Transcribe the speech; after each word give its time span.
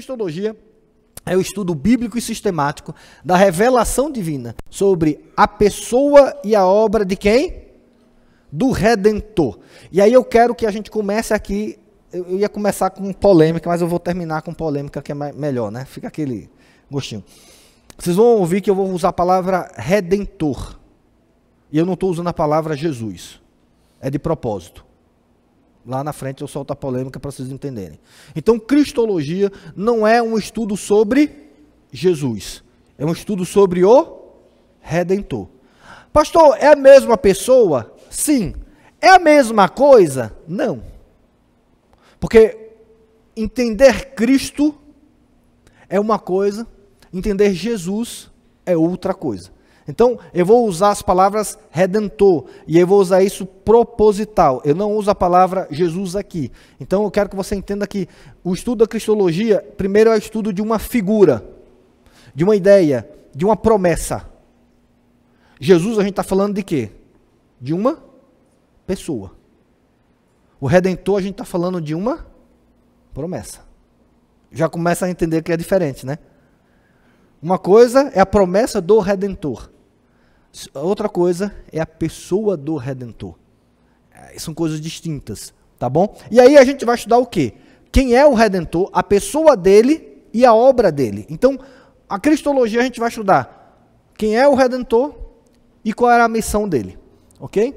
Cristologia 0.00 0.56
é 1.26 1.36
o 1.36 1.42
estudo 1.42 1.74
bíblico 1.74 2.16
e 2.16 2.22
sistemático 2.22 2.94
da 3.22 3.36
revelação 3.36 4.10
divina 4.10 4.56
sobre 4.70 5.30
a 5.36 5.46
pessoa 5.46 6.34
e 6.42 6.56
a 6.56 6.64
obra 6.64 7.04
de 7.04 7.14
quem? 7.16 7.66
Do 8.50 8.70
Redentor. 8.70 9.58
E 9.92 10.00
aí 10.00 10.10
eu 10.10 10.24
quero 10.24 10.54
que 10.54 10.64
a 10.64 10.70
gente 10.70 10.90
comece 10.90 11.34
aqui. 11.34 11.78
Eu 12.10 12.38
ia 12.38 12.48
começar 12.48 12.88
com 12.88 13.12
polêmica, 13.12 13.68
mas 13.68 13.82
eu 13.82 13.86
vou 13.86 13.98
terminar 13.98 14.40
com 14.40 14.54
polêmica, 14.54 15.02
que 15.02 15.12
é 15.12 15.14
melhor, 15.14 15.70
né? 15.70 15.84
Fica 15.84 16.08
aquele 16.08 16.48
gostinho. 16.90 17.22
Vocês 17.98 18.16
vão 18.16 18.38
ouvir 18.38 18.62
que 18.62 18.70
eu 18.70 18.74
vou 18.74 18.90
usar 18.90 19.10
a 19.10 19.12
palavra 19.12 19.70
redentor. 19.76 20.78
E 21.70 21.76
eu 21.76 21.84
não 21.84 21.92
estou 21.92 22.10
usando 22.10 22.28
a 22.28 22.32
palavra 22.32 22.74
Jesus. 22.74 23.38
É 24.00 24.08
de 24.08 24.18
propósito. 24.18 24.82
Lá 25.86 26.04
na 26.04 26.12
frente 26.12 26.42
eu 26.42 26.48
solto 26.48 26.72
a 26.72 26.76
polêmica 26.76 27.18
para 27.18 27.30
vocês 27.30 27.50
entenderem. 27.50 27.98
Então, 28.36 28.58
Cristologia 28.58 29.50
não 29.74 30.06
é 30.06 30.22
um 30.22 30.36
estudo 30.36 30.76
sobre 30.76 31.50
Jesus. 31.90 32.62
É 32.98 33.04
um 33.04 33.12
estudo 33.12 33.44
sobre 33.44 33.84
o 33.84 34.20
Redentor. 34.80 35.48
Pastor, 36.12 36.56
é 36.58 36.66
a 36.66 36.76
mesma 36.76 37.16
pessoa? 37.16 37.94
Sim. 38.10 38.54
É 39.00 39.08
a 39.08 39.18
mesma 39.18 39.68
coisa? 39.68 40.36
Não. 40.46 40.82
Porque 42.18 42.72
entender 43.34 44.14
Cristo 44.14 44.74
é 45.88 45.98
uma 45.98 46.18
coisa, 46.18 46.66
entender 47.12 47.54
Jesus 47.54 48.30
é 48.66 48.76
outra 48.76 49.14
coisa. 49.14 49.50
Então, 49.88 50.18
eu 50.32 50.44
vou 50.46 50.66
usar 50.66 50.90
as 50.90 51.02
palavras 51.02 51.58
redentor 51.70 52.46
e 52.66 52.78
eu 52.78 52.86
vou 52.86 53.00
usar 53.00 53.22
isso 53.22 53.44
proposital. 53.44 54.62
Eu 54.64 54.74
não 54.74 54.92
uso 54.92 55.10
a 55.10 55.14
palavra 55.14 55.66
Jesus 55.70 56.14
aqui. 56.14 56.52
Então, 56.78 57.02
eu 57.04 57.10
quero 57.10 57.28
que 57.28 57.36
você 57.36 57.54
entenda 57.54 57.86
que 57.86 58.08
o 58.44 58.54
estudo 58.54 58.80
da 58.80 58.86
cristologia, 58.86 59.60
primeiro 59.76 60.10
é 60.10 60.14
o 60.14 60.18
estudo 60.18 60.52
de 60.52 60.62
uma 60.62 60.78
figura, 60.78 61.44
de 62.34 62.44
uma 62.44 62.54
ideia, 62.54 63.08
de 63.34 63.44
uma 63.44 63.56
promessa. 63.56 64.28
Jesus, 65.58 65.98
a 65.98 66.02
gente 66.02 66.12
está 66.12 66.22
falando 66.22 66.54
de 66.54 66.62
quê? 66.62 66.90
De 67.60 67.74
uma 67.74 67.98
pessoa. 68.86 69.32
O 70.60 70.66
redentor, 70.66 71.18
a 71.18 71.22
gente 71.22 71.32
está 71.32 71.44
falando 71.44 71.80
de 71.80 71.94
uma 71.94 72.26
promessa. 73.12 73.60
Já 74.52 74.68
começa 74.68 75.06
a 75.06 75.10
entender 75.10 75.42
que 75.42 75.52
é 75.52 75.56
diferente, 75.56 76.04
né? 76.04 76.18
Uma 77.42 77.58
coisa 77.58 78.10
é 78.14 78.20
a 78.20 78.26
promessa 78.26 78.80
do 78.80 78.98
redentor. 78.98 79.70
Outra 80.74 81.08
coisa 81.08 81.54
é 81.72 81.80
a 81.80 81.86
pessoa 81.86 82.56
do 82.56 82.76
redentor. 82.76 83.34
É, 84.12 84.38
são 84.38 84.52
coisas 84.52 84.80
distintas, 84.80 85.54
tá 85.78 85.88
bom? 85.88 86.14
E 86.30 86.40
aí 86.40 86.58
a 86.58 86.64
gente 86.64 86.84
vai 86.84 86.96
estudar 86.96 87.18
o 87.18 87.26
quê? 87.26 87.54
Quem 87.90 88.14
é 88.14 88.26
o 88.26 88.34
redentor, 88.34 88.90
a 88.92 89.02
pessoa 89.02 89.56
dele 89.56 90.24
e 90.32 90.44
a 90.44 90.52
obra 90.52 90.92
dele. 90.92 91.26
Então, 91.28 91.58
a 92.08 92.18
cristologia 92.18 92.80
a 92.80 92.82
gente 92.82 93.00
vai 93.00 93.08
estudar 93.08 93.60
quem 94.16 94.36
é 94.36 94.46
o 94.46 94.54
redentor 94.54 95.14
e 95.84 95.92
qual 95.92 96.10
era 96.10 96.24
a 96.24 96.28
missão 96.28 96.68
dele, 96.68 96.98
OK? 97.38 97.74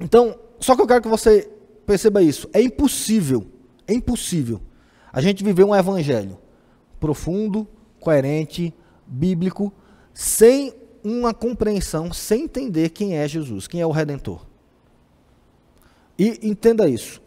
Então, 0.00 0.38
só 0.60 0.76
que 0.76 0.82
eu 0.82 0.86
quero 0.86 1.02
que 1.02 1.08
você 1.08 1.50
perceba 1.84 2.22
isso. 2.22 2.48
É 2.52 2.60
impossível, 2.60 3.46
é 3.86 3.94
impossível 3.94 4.60
a 5.12 5.20
gente 5.20 5.42
viver 5.42 5.64
um 5.64 5.74
evangelho 5.74 6.38
profundo, 7.00 7.66
coerente, 8.06 8.72
bíblico, 9.04 9.72
sem 10.14 10.72
uma 11.02 11.34
compreensão, 11.34 12.12
sem 12.12 12.44
entender 12.44 12.90
quem 12.90 13.16
é 13.16 13.26
Jesus, 13.26 13.66
quem 13.66 13.80
é 13.80 13.86
o 13.86 13.90
Redentor. 13.90 14.46
E 16.16 16.38
entenda 16.48 16.88
isso. 16.88 17.20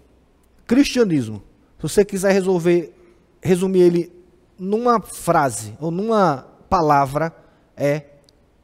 Cristianismo, 0.65 1.43
se 1.75 1.83
você 1.83 2.05
quiser 2.05 2.31
resolver, 2.31 2.95
resumir 3.43 3.81
ele 3.81 4.13
numa 4.57 5.01
frase 5.01 5.75
ou 5.81 5.91
numa 5.91 6.47
palavra, 6.69 7.35
é 7.75 8.05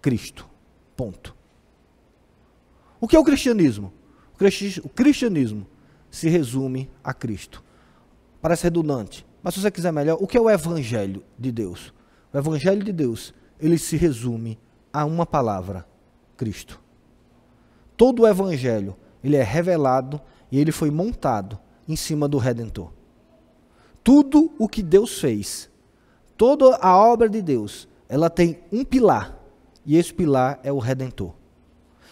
Cristo. 0.01 0.47
Ponto. 0.95 1.35
O 3.01 3.09
que 3.09 3.17
é 3.17 3.19
o 3.19 3.25
cristianismo? 3.25 3.91
O 4.83 4.89
cristianismo 4.89 5.67
se 6.09 6.29
resume 6.29 6.89
a 7.03 7.13
Cristo. 7.13 7.61
Parece 8.41 8.63
redundante, 8.63 9.27
mas 9.43 9.53
se 9.53 9.59
você 9.59 9.69
quiser 9.69 9.91
melhor, 9.91 10.17
o 10.21 10.25
que 10.25 10.37
é 10.37 10.41
o 10.41 10.49
evangelho 10.49 11.21
de 11.37 11.51
Deus? 11.51 11.93
O 12.35 12.37
evangelho 12.37 12.83
de 12.83 12.91
Deus, 12.91 13.33
ele 13.57 13.77
se 13.77 13.95
resume 13.95 14.59
a 14.91 15.05
uma 15.05 15.25
palavra: 15.25 15.87
Cristo. 16.35 16.81
Todo 17.95 18.23
o 18.23 18.27
evangelho, 18.27 18.93
ele 19.23 19.37
é 19.37 19.41
revelado 19.41 20.19
e 20.51 20.59
ele 20.59 20.73
foi 20.73 20.91
montado 20.91 21.57
em 21.87 21.95
cima 21.95 22.27
do 22.27 22.37
redentor. 22.37 22.91
Tudo 24.03 24.51
o 24.59 24.67
que 24.67 24.83
Deus 24.83 25.17
fez, 25.17 25.69
toda 26.35 26.75
a 26.75 26.97
obra 26.97 27.29
de 27.29 27.41
Deus, 27.41 27.87
ela 28.09 28.29
tem 28.29 28.59
um 28.69 28.83
pilar, 28.83 29.39
e 29.85 29.95
esse 29.95 30.13
pilar 30.13 30.59
é 30.61 30.73
o 30.73 30.77
redentor. 30.77 31.33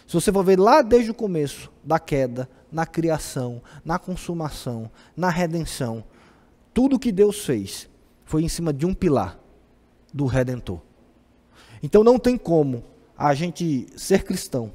Se 0.08 0.14
você 0.14 0.32
for 0.32 0.46
ver 0.46 0.58
lá 0.58 0.82
desde 0.82 1.12
o 1.12 1.14
começo 1.14 1.70
da 1.84 2.00
queda, 2.00 2.50
na 2.72 2.86
criação, 2.86 3.62
na 3.84 4.00
consumação, 4.00 4.90
na 5.18 5.30
redenção, 5.30 6.02
tudo 6.74 6.98
que 6.98 7.12
Deus 7.12 7.46
fez 7.46 7.90
foi 8.24 8.42
em 8.42 8.48
cima 8.48 8.72
de 8.72 8.86
um 8.86 8.94
pilar, 8.94 9.43
do 10.14 10.26
Redentor. 10.26 10.80
Então 11.82 12.04
não 12.04 12.20
tem 12.20 12.38
como 12.38 12.84
a 13.18 13.34
gente 13.34 13.88
ser 13.98 14.24
cristão, 14.24 14.72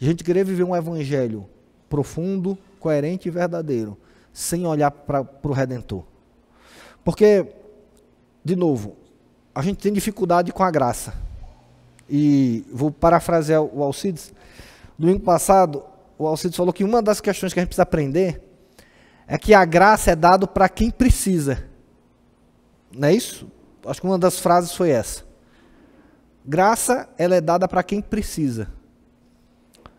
a 0.00 0.04
gente 0.04 0.24
querer 0.24 0.44
viver 0.44 0.64
um 0.64 0.74
evangelho 0.74 1.46
profundo, 1.88 2.56
coerente 2.80 3.28
e 3.28 3.30
verdadeiro, 3.30 3.96
sem 4.32 4.66
olhar 4.66 4.90
para 4.90 5.26
o 5.42 5.52
Redentor. 5.52 6.04
Porque, 7.04 7.46
de 8.44 8.54
novo, 8.54 8.96
a 9.54 9.62
gente 9.62 9.78
tem 9.78 9.92
dificuldade 9.92 10.52
com 10.52 10.62
a 10.62 10.70
graça. 10.70 11.14
E 12.08 12.64
vou 12.72 12.90
parafrasear 12.90 13.62
o 13.62 13.82
Alcides. 13.82 14.32
Domingo 14.98 15.20
passado, 15.20 15.82
o 16.18 16.26
Alcides 16.26 16.56
falou 16.56 16.72
que 16.72 16.84
uma 16.84 17.02
das 17.02 17.20
questões 17.20 17.52
que 17.52 17.58
a 17.58 17.62
gente 17.62 17.68
precisa 17.68 17.82
aprender 17.82 18.42
é 19.26 19.36
que 19.36 19.52
a 19.52 19.64
graça 19.64 20.12
é 20.12 20.16
dado 20.16 20.46
para 20.46 20.68
quem 20.68 20.90
precisa. 20.90 21.64
Não 22.92 23.08
é 23.08 23.14
isso? 23.14 23.50
Acho 23.86 24.00
que 24.00 24.06
uma 24.06 24.18
das 24.18 24.38
frases 24.38 24.74
foi 24.74 24.90
essa. 24.90 25.24
Graça, 26.44 27.08
ela 27.18 27.34
é 27.34 27.40
dada 27.40 27.68
para 27.68 27.82
quem 27.82 28.00
precisa. 28.00 28.68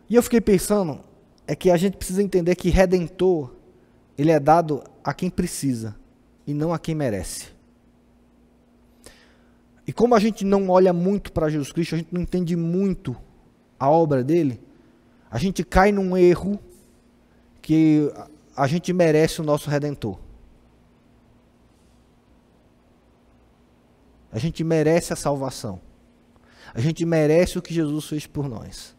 E 0.09 0.15
eu 0.15 0.23
fiquei 0.23 0.41
pensando, 0.41 0.99
é 1.45 1.55
que 1.55 1.69
a 1.69 1.77
gente 1.77 1.97
precisa 1.97 2.23
entender 2.23 2.55
que 2.55 2.69
redentor, 2.69 3.53
ele 4.17 4.31
é 4.31 4.39
dado 4.39 4.83
a 5.03 5.13
quem 5.13 5.29
precisa 5.29 5.95
e 6.45 6.53
não 6.53 6.73
a 6.73 6.79
quem 6.79 6.95
merece. 6.95 7.47
E 9.85 9.93
como 9.93 10.13
a 10.13 10.19
gente 10.19 10.43
não 10.45 10.69
olha 10.69 10.93
muito 10.93 11.31
para 11.31 11.49
Jesus 11.49 11.71
Cristo, 11.71 11.95
a 11.95 11.97
gente 11.97 12.13
não 12.13 12.21
entende 12.21 12.55
muito 12.55 13.15
a 13.79 13.89
obra 13.89 14.23
dele, 14.23 14.59
a 15.31 15.37
gente 15.37 15.63
cai 15.63 15.91
num 15.91 16.17
erro 16.17 16.59
que 17.61 18.11
a 18.55 18.67
gente 18.67 18.91
merece 18.91 19.41
o 19.41 19.43
nosso 19.43 19.69
redentor. 19.69 20.19
A 24.31 24.37
gente 24.37 24.63
merece 24.63 25.13
a 25.13 25.15
salvação. 25.15 25.79
A 26.73 26.79
gente 26.79 27.05
merece 27.05 27.57
o 27.57 27.61
que 27.61 27.73
Jesus 27.73 28.05
fez 28.05 28.27
por 28.27 28.47
nós. 28.47 28.95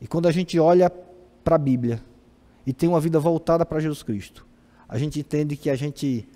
E 0.00 0.06
quando 0.06 0.26
a 0.26 0.32
gente 0.32 0.58
olha 0.58 0.90
para 1.44 1.56
a 1.56 1.58
Bíblia 1.58 2.02
e 2.66 2.72
tem 2.72 2.88
uma 2.88 3.00
vida 3.00 3.18
voltada 3.18 3.66
para 3.66 3.80
Jesus 3.80 4.02
Cristo, 4.02 4.46
a 4.88 4.96
gente 4.96 5.20
entende 5.20 5.56
que 5.56 5.68
a 5.68 5.76
gente 5.76 6.26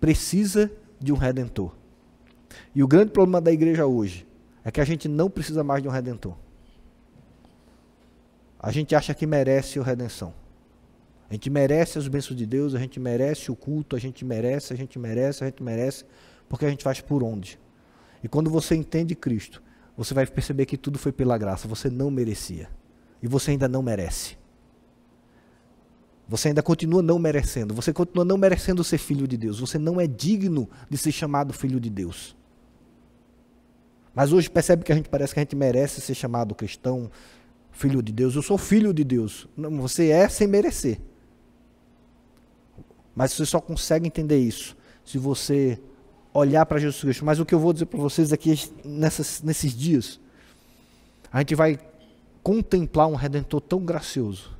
precisa 0.00 0.70
de 0.98 1.12
um 1.12 1.16
redentor. 1.16 1.74
E 2.74 2.82
o 2.82 2.88
grande 2.88 3.12
problema 3.12 3.40
da 3.40 3.52
igreja 3.52 3.86
hoje 3.86 4.26
é 4.64 4.70
que 4.70 4.80
a 4.80 4.84
gente 4.84 5.08
não 5.08 5.30
precisa 5.30 5.62
mais 5.62 5.82
de 5.82 5.88
um 5.88 5.92
redentor. 5.92 6.34
A 8.58 8.70
gente 8.70 8.94
acha 8.94 9.14
que 9.14 9.26
merece 9.26 9.78
a 9.78 9.82
redenção. 9.82 10.34
A 11.30 11.34
gente 11.34 11.48
merece 11.48 11.96
as 11.96 12.08
bênçãos 12.08 12.36
de 12.36 12.44
Deus, 12.44 12.74
a 12.74 12.78
gente 12.80 12.98
merece 12.98 13.52
o 13.52 13.56
culto, 13.56 13.94
a 13.94 14.00
gente 14.00 14.24
merece, 14.24 14.72
a 14.72 14.76
gente 14.76 14.98
merece, 14.98 15.44
a 15.44 15.46
gente 15.46 15.62
merece, 15.62 16.04
porque 16.48 16.66
a 16.66 16.68
gente 16.68 16.82
faz 16.82 17.00
por 17.00 17.22
onde. 17.22 17.56
E 18.22 18.28
quando 18.28 18.50
você 18.50 18.74
entende 18.74 19.14
Cristo, 19.14 19.62
você 19.96 20.12
vai 20.12 20.26
perceber 20.26 20.66
que 20.66 20.76
tudo 20.76 20.98
foi 20.98 21.12
pela 21.12 21.38
graça, 21.38 21.68
você 21.68 21.88
não 21.88 22.10
merecia. 22.10 22.68
E 23.22 23.28
você 23.28 23.52
ainda 23.52 23.68
não 23.68 23.80
merece. 23.80 24.36
Você 26.26 26.48
ainda 26.48 26.64
continua 26.64 27.00
não 27.00 27.18
merecendo, 27.18 27.74
você 27.74 27.92
continua 27.92 28.24
não 28.24 28.36
merecendo 28.36 28.82
ser 28.82 28.98
filho 28.98 29.28
de 29.28 29.36
Deus, 29.36 29.60
você 29.60 29.78
não 29.78 30.00
é 30.00 30.08
digno 30.08 30.68
de 30.88 30.98
ser 30.98 31.12
chamado 31.12 31.52
filho 31.52 31.78
de 31.78 31.90
Deus. 31.90 32.36
Mas 34.12 34.32
hoje 34.32 34.50
percebe 34.50 34.82
que 34.82 34.90
a 34.90 34.96
gente 34.96 35.08
parece 35.08 35.32
que 35.32 35.38
a 35.38 35.42
gente 35.44 35.54
merece 35.54 36.00
ser 36.00 36.14
chamado 36.14 36.56
cristão, 36.56 37.08
filho 37.70 38.02
de 38.02 38.12
Deus. 38.12 38.34
Eu 38.34 38.42
sou 38.42 38.58
filho 38.58 38.92
de 38.92 39.04
Deus. 39.04 39.48
Não, 39.56 39.70
você 39.80 40.08
é 40.08 40.28
sem 40.28 40.48
merecer. 40.48 41.00
Mas 43.20 43.34
você 43.34 43.44
só 43.44 43.60
consegue 43.60 44.06
entender 44.06 44.38
isso 44.38 44.74
se 45.04 45.18
você 45.18 45.78
olhar 46.32 46.64
para 46.64 46.78
Jesus 46.78 47.02
Cristo. 47.02 47.22
Mas 47.22 47.38
o 47.38 47.44
que 47.44 47.54
eu 47.54 47.58
vou 47.58 47.70
dizer 47.70 47.84
para 47.84 48.00
vocês 48.00 48.32
aqui 48.32 48.58
nessas, 48.82 49.42
nesses 49.42 49.76
dias, 49.76 50.18
a 51.30 51.40
gente 51.40 51.54
vai 51.54 51.78
contemplar 52.42 53.08
um 53.08 53.14
redentor 53.14 53.60
tão 53.60 53.84
gracioso 53.84 54.56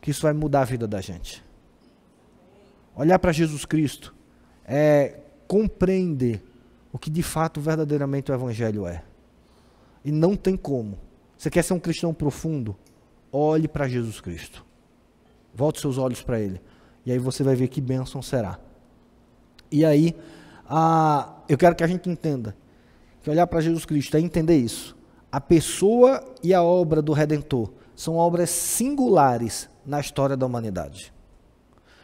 que 0.00 0.10
isso 0.10 0.22
vai 0.22 0.32
mudar 0.32 0.62
a 0.62 0.64
vida 0.64 0.88
da 0.88 1.00
gente. 1.00 1.44
Olhar 2.96 3.20
para 3.20 3.30
Jesus 3.30 3.64
Cristo 3.64 4.12
é 4.64 5.20
compreender 5.46 6.42
o 6.92 6.98
que 6.98 7.08
de 7.08 7.22
fato 7.22 7.60
verdadeiramente 7.60 8.32
o 8.32 8.34
Evangelho 8.34 8.84
é. 8.84 9.04
E 10.04 10.10
não 10.10 10.34
tem 10.34 10.56
como. 10.56 10.98
Você 11.38 11.48
quer 11.48 11.62
ser 11.62 11.74
um 11.74 11.78
cristão 11.78 12.12
profundo? 12.12 12.76
Olhe 13.30 13.68
para 13.68 13.86
Jesus 13.86 14.20
Cristo. 14.20 14.66
Volte 15.54 15.80
seus 15.80 15.98
olhos 15.98 16.20
para 16.20 16.40
Ele. 16.40 16.60
E 17.06 17.12
aí 17.12 17.18
você 17.18 17.44
vai 17.44 17.54
ver 17.54 17.68
que 17.68 17.80
bênção 17.80 18.20
será. 18.20 18.58
E 19.70 19.84
aí, 19.84 20.14
a, 20.68 21.36
eu 21.48 21.56
quero 21.56 21.76
que 21.76 21.84
a 21.84 21.86
gente 21.86 22.10
entenda 22.10 22.56
que 23.22 23.30
olhar 23.30 23.46
para 23.46 23.60
Jesus 23.60 23.84
Cristo 23.84 24.16
é 24.16 24.20
entender 24.20 24.56
isso. 24.56 24.96
A 25.30 25.40
pessoa 25.40 26.22
e 26.42 26.52
a 26.52 26.62
obra 26.62 27.00
do 27.00 27.12
Redentor 27.12 27.72
são 27.94 28.16
obras 28.16 28.50
singulares 28.50 29.68
na 29.84 30.00
história 30.00 30.36
da 30.36 30.44
humanidade. 30.44 31.12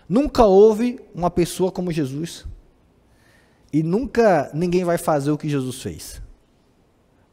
Nunca 0.08 0.44
houve 0.44 1.00
uma 1.14 1.30
pessoa 1.30 1.72
como 1.72 1.90
Jesus 1.90 2.46
e 3.72 3.82
nunca 3.82 4.50
ninguém 4.54 4.84
vai 4.84 4.98
fazer 4.98 5.30
o 5.30 5.38
que 5.38 5.48
Jesus 5.48 5.82
fez. 5.82 6.22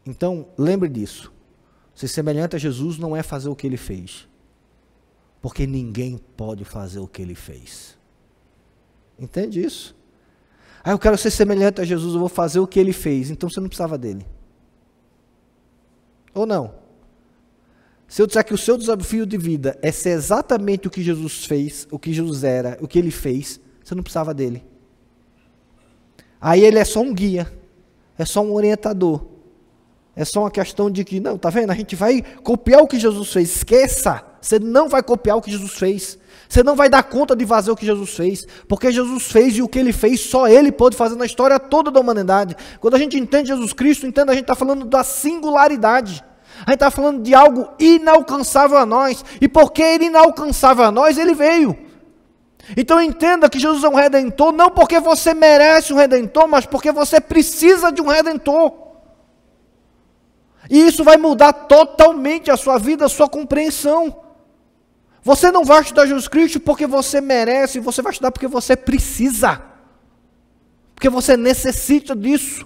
Então, 0.05 0.47
lembre 0.57 0.89
disso. 0.89 1.31
Ser 1.93 2.07
semelhante 2.07 2.55
a 2.55 2.59
Jesus 2.59 2.97
não 2.97 3.15
é 3.15 3.21
fazer 3.21 3.49
o 3.49 3.55
que 3.55 3.67
ele 3.67 3.77
fez. 3.77 4.27
Porque 5.41 5.65
ninguém 5.65 6.19
pode 6.35 6.65
fazer 6.65 6.99
o 6.99 7.07
que 7.07 7.21
ele 7.21 7.35
fez. 7.35 7.97
Entende 9.17 9.61
isso? 9.61 9.95
Ah, 10.83 10.91
eu 10.91 10.99
quero 10.99 11.17
ser 11.17 11.31
semelhante 11.31 11.81
a 11.81 11.85
Jesus, 11.85 12.13
eu 12.13 12.19
vou 12.19 12.29
fazer 12.29 12.59
o 12.59 12.67
que 12.67 12.79
ele 12.79 12.93
fez. 12.93 13.29
Então 13.29 13.49
você 13.49 13.59
não 13.59 13.67
precisava 13.67 13.97
dele. 13.97 14.25
Ou 16.33 16.45
não? 16.45 16.73
Se 18.07 18.21
eu 18.21 18.27
disser 18.27 18.43
que 18.43 18.53
o 18.53 18.57
seu 18.57 18.77
desafio 18.77 19.25
de 19.25 19.37
vida 19.37 19.77
é 19.81 19.91
ser 19.91 20.11
exatamente 20.11 20.87
o 20.87 20.89
que 20.89 21.03
Jesus 21.03 21.45
fez, 21.45 21.87
o 21.91 21.99
que 21.99 22.11
Jesus 22.11 22.43
era, 22.43 22.77
o 22.81 22.87
que 22.87 22.97
ele 22.97 23.11
fez, 23.11 23.59
você 23.83 23.93
não 23.93 24.01
precisava 24.01 24.33
dele. 24.33 24.65
Aí 26.41 26.63
ele 26.63 26.79
é 26.79 26.85
só 26.85 27.01
um 27.01 27.13
guia, 27.13 27.51
é 28.17 28.25
só 28.25 28.41
um 28.41 28.53
orientador. 28.53 29.25
É 30.15 30.25
só 30.25 30.41
uma 30.41 30.51
questão 30.51 30.89
de 30.89 31.05
que, 31.05 31.19
não, 31.19 31.37
tá 31.37 31.49
vendo? 31.49 31.71
A 31.71 31.75
gente 31.75 31.95
vai 31.95 32.21
copiar 32.43 32.81
o 32.81 32.87
que 32.87 32.99
Jesus 32.99 33.31
fez. 33.31 33.57
Esqueça! 33.57 34.28
Você 34.41 34.59
não 34.59 34.87
vai 34.87 35.03
copiar 35.03 35.37
o 35.37 35.41
que 35.41 35.51
Jesus 35.51 35.73
fez. 35.73 36.17
Você 36.47 36.63
não 36.63 36.75
vai 36.75 36.89
dar 36.89 37.03
conta 37.03 37.35
de 37.35 37.45
fazer 37.45 37.71
o 37.71 37.75
que 37.75 37.85
Jesus 37.85 38.15
fez. 38.15 38.47
Porque 38.67 38.91
Jesus 38.91 39.23
fez 39.31 39.57
e 39.57 39.61
o 39.61 39.67
que 39.67 39.77
ele 39.77 39.93
fez, 39.93 40.21
só 40.21 40.47
ele 40.47 40.71
pode 40.71 40.95
fazer 40.95 41.15
na 41.15 41.25
história 41.25 41.59
toda 41.59 41.91
da 41.91 41.99
humanidade. 41.99 42.55
Quando 42.79 42.95
a 42.95 42.97
gente 42.97 43.17
entende 43.17 43.49
Jesus 43.49 43.73
Cristo, 43.73 44.07
entende, 44.07 44.31
a 44.31 44.33
gente 44.33 44.43
está 44.43 44.55
falando 44.55 44.85
da 44.85 45.03
singularidade. 45.03 46.23
A 46.65 46.71
gente 46.71 46.75
está 46.75 46.91
falando 46.91 47.21
de 47.21 47.33
algo 47.33 47.69
inalcançável 47.79 48.77
a 48.77 48.85
nós. 48.85 49.23
E 49.39 49.47
porque 49.47 49.81
ele 49.81 50.05
inalcançável 50.05 50.85
a 50.85 50.91
nós, 50.91 51.17
ele 51.17 51.33
veio. 51.33 51.77
Então 52.75 53.01
entenda 53.01 53.49
que 53.49 53.59
Jesus 53.59 53.83
é 53.83 53.89
um 53.89 53.95
redentor, 53.95 54.51
não 54.51 54.69
porque 54.69 54.99
você 54.99 55.33
merece 55.33 55.93
um 55.93 55.97
redentor, 55.97 56.47
mas 56.47 56.65
porque 56.65 56.91
você 56.91 57.19
precisa 57.19 57.91
de 57.91 58.01
um 58.01 58.07
redentor. 58.07 58.73
E 60.69 60.79
isso 60.85 61.03
vai 61.03 61.17
mudar 61.17 61.51
totalmente 61.51 62.51
a 62.51 62.57
sua 62.57 62.77
vida, 62.77 63.05
a 63.05 63.09
sua 63.09 63.27
compreensão. 63.27 64.28
Você 65.29 65.51
não 65.51 65.63
vai 65.63 65.81
estudar 65.81 66.07
Jesus 66.07 66.27
Cristo 66.27 66.59
porque 66.59 66.87
você 66.87 67.21
merece, 67.21 67.79
você 67.79 68.01
vai 68.01 68.11
estudar 68.11 68.31
porque 68.31 68.47
você 68.47 68.75
precisa. 68.75 69.61
Porque 70.95 71.07
você 71.07 71.37
necessita 71.37 72.15
disso. 72.15 72.65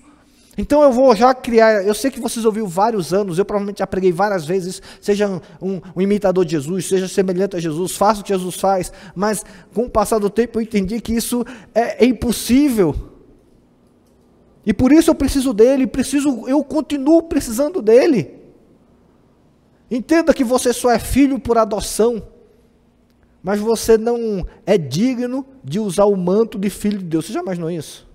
Então 0.58 0.82
eu 0.82 0.90
vou 0.90 1.14
já 1.14 1.34
criar, 1.34 1.86
eu 1.86 1.94
sei 1.94 2.10
que 2.10 2.22
vocês 2.22 2.46
ouviram 2.46 2.66
vários 2.66 3.14
anos, 3.14 3.38
eu 3.38 3.44
provavelmente 3.44 3.80
já 3.80 3.86
preguei 3.88 4.14
várias 4.14 4.46
vezes, 4.46 4.82
seja 5.02 5.28
um, 5.62 5.82
um, 5.94 6.02
imitador 6.02 6.46
de 6.46 6.52
Jesus, 6.52 6.88
seja 6.88 7.06
semelhante 7.10 7.58
a 7.58 7.60
Jesus, 7.60 7.98
faça 7.98 8.22
o 8.22 8.24
que 8.24 8.32
Jesus 8.32 8.56
faz, 8.56 8.94
mas 9.14 9.44
com 9.74 9.84
o 9.84 9.90
passar 9.90 10.20
do 10.20 10.30
tempo 10.30 10.58
eu 10.58 10.64
entendi 10.64 11.02
que 11.02 11.12
isso 11.12 11.46
é, 11.76 12.06
é 12.06 12.08
impossível. 12.08 12.96
E 14.66 14.74
por 14.74 14.94
isso 14.94 15.12
eu 15.12 15.16
preciso 15.16 15.54
dele, 15.54 15.86
preciso, 15.86 16.48
eu 16.48 16.64
continuo 16.64 17.24
precisando 17.24 17.82
dele. 17.82 18.40
Entenda 19.92 20.34
que 20.34 20.46
você 20.46 20.72
só 20.72 20.90
é 20.90 20.98
filho 20.98 21.38
por 21.38 21.58
adoção, 21.58 22.32
mas 23.44 23.60
você 23.60 23.98
não 23.98 24.46
é 24.66 24.78
digno 24.78 25.46
de 25.64 25.80
usar 25.80 26.06
o 26.06 26.16
manto 26.16 26.58
de 26.58 26.70
filho 26.70 26.98
de 26.98 27.06
Deus. 27.06 27.26
Você 27.26 27.34
já 27.34 27.42
imaginou 27.42 27.70
isso? 27.70 28.08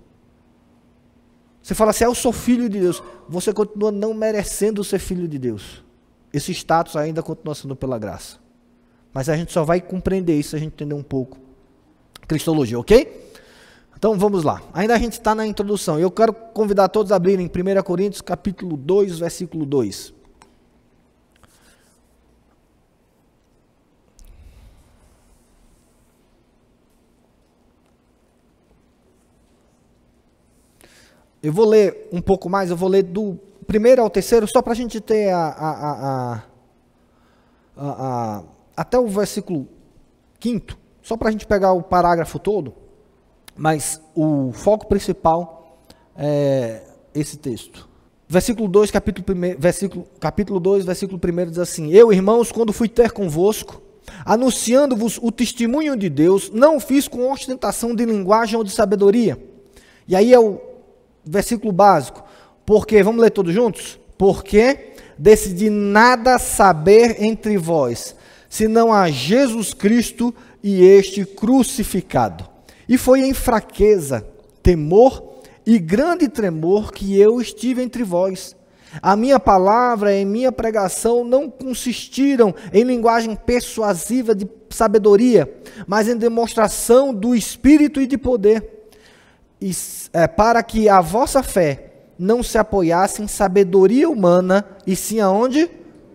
Você 1.61 1.75
fala 1.75 1.91
assim, 1.91 2.03
ah, 2.03 2.07
eu 2.07 2.15
sou 2.15 2.33
filho 2.33 2.67
de 2.67 2.79
Deus. 2.79 3.03
Você 3.29 3.53
continua 3.53 3.91
não 3.91 4.13
merecendo 4.13 4.83
ser 4.83 4.97
filho 4.97 5.27
de 5.27 5.37
Deus. 5.37 5.83
Esse 6.33 6.51
status 6.51 6.95
ainda 6.95 7.21
continua 7.21 7.53
sendo 7.53 7.75
pela 7.75 7.99
graça. 7.99 8.37
Mas 9.13 9.29
a 9.29 9.37
gente 9.37 9.51
só 9.51 9.63
vai 9.63 9.79
compreender 9.79 10.37
isso 10.37 10.49
se 10.49 10.55
a 10.55 10.59
gente 10.59 10.73
entender 10.73 10.95
um 10.95 11.03
pouco 11.03 11.37
Cristologia, 12.29 12.77
ok? 12.77 13.31
Então 13.97 14.15
vamos 14.15 14.43
lá. 14.43 14.61
Ainda 14.71 14.93
a 14.93 14.99
gente 14.99 15.13
está 15.13 15.33
na 15.33 15.47
introdução. 15.47 15.99
Eu 15.99 16.11
quero 16.11 16.31
convidar 16.31 16.87
todos 16.87 17.11
a 17.11 17.15
abrirem 17.15 17.47
1 17.47 17.81
Coríntios 17.81 18.21
capítulo 18.21 18.77
2, 18.77 19.17
versículo 19.17 19.65
2. 19.65 20.13
Eu 31.41 31.53
vou 31.53 31.65
ler 31.65 32.09
um 32.11 32.21
pouco 32.21 32.49
mais, 32.49 32.69
eu 32.69 32.75
vou 32.75 32.89
ler 32.89 33.03
do 33.03 33.39
primeiro 33.65 34.01
ao 34.01 34.09
terceiro, 34.09 34.47
só 34.47 34.61
para 34.61 34.73
a 34.73 34.75
gente 34.75 34.99
ter 34.99 35.29
a, 35.29 35.47
a, 35.47 36.43
a, 37.77 38.43
até 38.75 38.99
o 38.99 39.07
versículo 39.07 39.67
quinto, 40.39 40.77
só 41.01 41.15
para 41.15 41.29
a 41.29 41.31
gente 41.31 41.45
pegar 41.45 41.71
o 41.73 41.81
parágrafo 41.81 42.39
todo, 42.39 42.73
mas 43.55 44.01
o 44.15 44.51
foco 44.53 44.87
principal 44.87 45.77
é 46.15 46.81
esse 47.13 47.37
texto. 47.37 47.87
Versículo 48.27 48.67
2, 48.67 48.91
capítulo, 48.91 49.25
prime, 49.25 49.55
versículo, 49.55 50.05
capítulo 50.19 50.59
2, 50.59 50.85
versículo 50.85 51.19
1 51.23 51.49
diz 51.49 51.59
assim: 51.59 51.91
Eu, 51.91 52.13
irmãos, 52.13 52.51
quando 52.51 52.71
fui 52.71 52.87
ter 52.87 53.11
convosco, 53.11 53.81
anunciando-vos 54.25 55.19
o 55.21 55.31
testemunho 55.31 55.95
de 55.97 56.09
Deus, 56.09 56.51
não 56.51 56.79
fiz 56.79 57.07
com 57.07 57.31
ostentação 57.31 57.95
de 57.95 58.05
linguagem 58.05 58.57
ou 58.57 58.63
de 58.63 58.71
sabedoria. 58.71 59.41
E 60.07 60.15
aí 60.15 60.33
é 60.33 60.39
o 60.39 60.68
versículo 61.29 61.71
básico. 61.71 62.23
Porque, 62.65 63.01
vamos 63.03 63.21
ler 63.21 63.31
todos 63.31 63.53
juntos? 63.53 63.99
Porque 64.17 64.93
decidi 65.17 65.69
nada 65.69 66.39
saber 66.39 67.21
entre 67.23 67.57
vós, 67.57 68.15
senão 68.49 68.91
a 68.91 69.09
Jesus 69.09 69.73
Cristo 69.73 70.33
e 70.63 70.83
este 70.83 71.25
crucificado. 71.25 72.47
E 72.87 72.97
foi 72.97 73.21
em 73.21 73.33
fraqueza, 73.33 74.25
temor 74.63 75.41
e 75.65 75.77
grande 75.77 76.27
tremor 76.27 76.91
que 76.91 77.19
eu 77.19 77.39
estive 77.39 77.81
entre 77.81 78.03
vós. 78.03 78.55
A 79.01 79.15
minha 79.15 79.39
palavra 79.39 80.15
e 80.15 80.25
minha 80.25 80.51
pregação 80.51 81.23
não 81.23 81.47
consistiram 81.47 82.55
em 82.73 82.83
linguagem 82.83 83.35
persuasiva 83.35 84.33
de 84.33 84.49
sabedoria, 84.69 85.51
mas 85.85 86.07
em 86.07 86.17
demonstração 86.17 87.13
do 87.13 87.35
Espírito 87.35 88.01
e 88.01 88.07
de 88.07 88.17
poder 88.17 88.78
é, 90.13 90.27
para 90.27 90.61
que 90.63 90.87
a 90.87 91.01
vossa 91.01 91.43
fé 91.43 91.85
não 92.17 92.43
se 92.43 92.57
apoiasse 92.57 93.21
em 93.21 93.27
sabedoria 93.27 94.09
humana, 94.09 94.65
e 94.85 94.95
sim 94.95 95.19
aonde? 95.19 95.69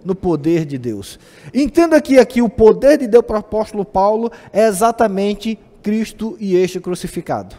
No 0.05 0.15
poder 0.15 0.67
de 0.67 0.77
Deus. 0.77 1.19
Entenda 1.53 2.01
que 2.01 2.19
aqui 2.19 2.43
o 2.43 2.49
poder 2.49 2.99
de 2.99 3.07
Deus 3.07 3.25
para 3.25 3.37
o 3.37 3.41
apóstolo 3.41 3.85
Paulo 3.85 4.31
é 4.53 4.67
exatamente 4.67 5.59
Cristo 5.83 6.37
e 6.39 6.57
este 6.57 6.79
crucificado. 6.79 7.57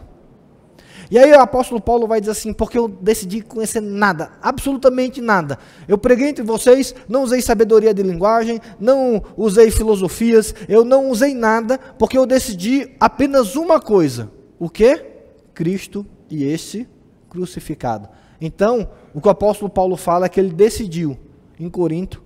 E 1.10 1.20
aí 1.20 1.32
o 1.32 1.39
apóstolo 1.39 1.80
Paulo 1.80 2.08
vai 2.08 2.20
dizer 2.20 2.32
assim, 2.32 2.54
porque 2.54 2.77
eu 2.77 2.88
decidi 2.88 3.42
conhecer 3.42 3.82
nada, 3.82 4.32
absolutamente 4.42 5.22
nada. 5.22 5.58
Eu 5.88 5.98
preguei 5.98 6.30
entre 6.30 6.44
vocês, 6.44 6.96
não 7.08 7.24
usei 7.24 7.42
sabedoria 7.42 7.94
de 7.94 8.01
linguagem, 8.01 8.60
não 8.80 9.24
usei 9.38 9.70
filosofias, 9.70 10.54
eu 10.68 10.84
não 10.84 11.10
usei 11.10 11.34
nada, 11.34 11.80
porque 12.00 12.18
eu 12.18 12.25
decidi 12.25 12.92
apenas 13.00 13.56
uma 13.56 13.80
coisa. 13.80 14.32
O 14.58 14.70
quê? 14.70 15.14
Cristo 15.55 16.05
e 16.29 16.43
esse 16.43 16.88
crucificado. 17.29 18.07
Então, 18.39 18.89
o 19.13 19.21
que 19.21 19.27
o 19.27 19.31
apóstolo 19.31 19.71
Paulo 19.71 19.95
fala 19.95 20.27
é 20.27 20.29
que 20.29 20.39
ele 20.39 20.53
decidiu, 20.53 21.17
em 21.59 21.69
Corinto, 21.69 22.21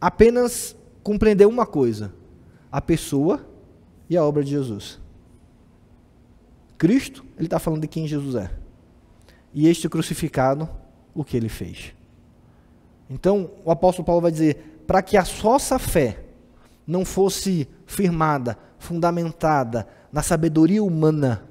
apenas 0.00 0.76
compreender 1.02 1.46
uma 1.46 1.64
coisa: 1.64 2.12
a 2.70 2.80
pessoa 2.80 3.48
e 4.10 4.16
a 4.16 4.24
obra 4.24 4.44
de 4.44 4.50
Jesus. 4.50 5.00
Cristo, 6.76 7.24
ele 7.36 7.46
está 7.46 7.58
falando 7.58 7.82
de 7.82 7.88
quem 7.88 8.06
Jesus 8.06 8.34
é. 8.34 8.50
E 9.54 9.68
este 9.68 9.88
crucificado, 9.88 10.68
o 11.14 11.24
que 11.24 11.36
ele 11.36 11.48
fez. 11.48 11.94
Então, 13.08 13.52
o 13.64 13.70
apóstolo 13.70 14.04
Paulo 14.04 14.20
vai 14.20 14.32
dizer: 14.32 14.82
para 14.86 15.00
que 15.00 15.16
a 15.16 15.22
vossa 15.22 15.78
fé 15.78 16.24
não 16.86 17.04
fosse 17.04 17.68
firmada, 17.86 18.58
fundamentada 18.78 19.86
na 20.12 20.22
sabedoria 20.22 20.82
humana, 20.82 21.48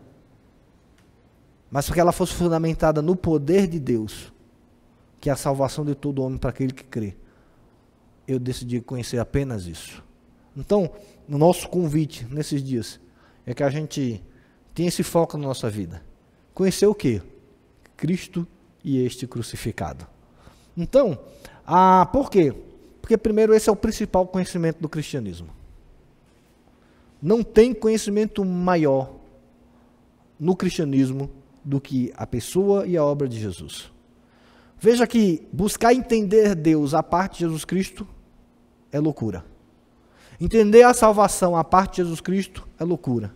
mas 1.73 1.89
que 1.89 1.99
ela 1.99 2.11
fosse 2.11 2.35
fundamentada 2.35 3.01
no 3.01 3.15
poder 3.15 3.65
de 3.65 3.79
Deus, 3.79 4.31
que 5.19 5.27
é 5.27 5.33
a 5.33 5.35
salvação 5.35 5.83
de 5.83 5.95
todo 5.95 6.21
homem 6.21 6.37
para 6.37 6.51
aquele 6.51 6.71
que 6.71 6.83
crê. 6.83 7.15
Eu 8.27 8.37
decidi 8.37 8.79
conhecer 8.79 9.17
apenas 9.17 9.65
isso. 9.65 10.03
Então, 10.55 10.91
o 11.27 11.35
nosso 11.35 11.67
convite 11.67 12.27
nesses 12.29 12.63
dias 12.63 12.99
é 13.43 13.55
que 13.55 13.63
a 13.63 13.71
gente 13.71 14.23
tem 14.75 14.85
esse 14.85 15.01
foco 15.01 15.35
na 15.35 15.47
nossa 15.47 15.67
vida. 15.67 16.03
Conhecer 16.53 16.85
o 16.85 16.93
quê? 16.93 17.23
Cristo 17.97 18.45
e 18.83 19.03
este 19.03 19.25
crucificado. 19.25 20.05
Então, 20.77 21.17
ah, 21.65 22.07
por 22.13 22.29
quê? 22.29 22.53
Porque, 23.01 23.17
primeiro, 23.17 23.51
esse 23.51 23.67
é 23.67 23.71
o 23.71 23.75
principal 23.75 24.27
conhecimento 24.27 24.79
do 24.79 24.87
cristianismo. 24.87 25.49
Não 27.19 27.41
tem 27.41 27.73
conhecimento 27.73 28.45
maior 28.45 29.11
no 30.39 30.55
cristianismo 30.55 31.41
do 31.63 31.79
que 31.79 32.11
a 32.15 32.25
pessoa 32.27 32.85
e 32.85 32.97
a 32.97 33.03
obra 33.03 33.27
de 33.27 33.39
Jesus. 33.39 33.91
Veja 34.79 35.07
que 35.07 35.47
buscar 35.51 35.93
entender 35.93 36.55
Deus 36.55 36.93
a 36.93 37.01
parte 37.01 37.35
de 37.35 37.39
Jesus 37.45 37.63
Cristo 37.63 38.07
é 38.91 38.99
loucura. 38.99 39.45
Entender 40.39 40.83
a 40.83 40.93
salvação 40.93 41.55
a 41.55 41.63
parte 41.63 41.91
de 41.91 41.97
Jesus 42.03 42.19
Cristo 42.19 42.67
é 42.77 42.83
loucura. 42.83 43.33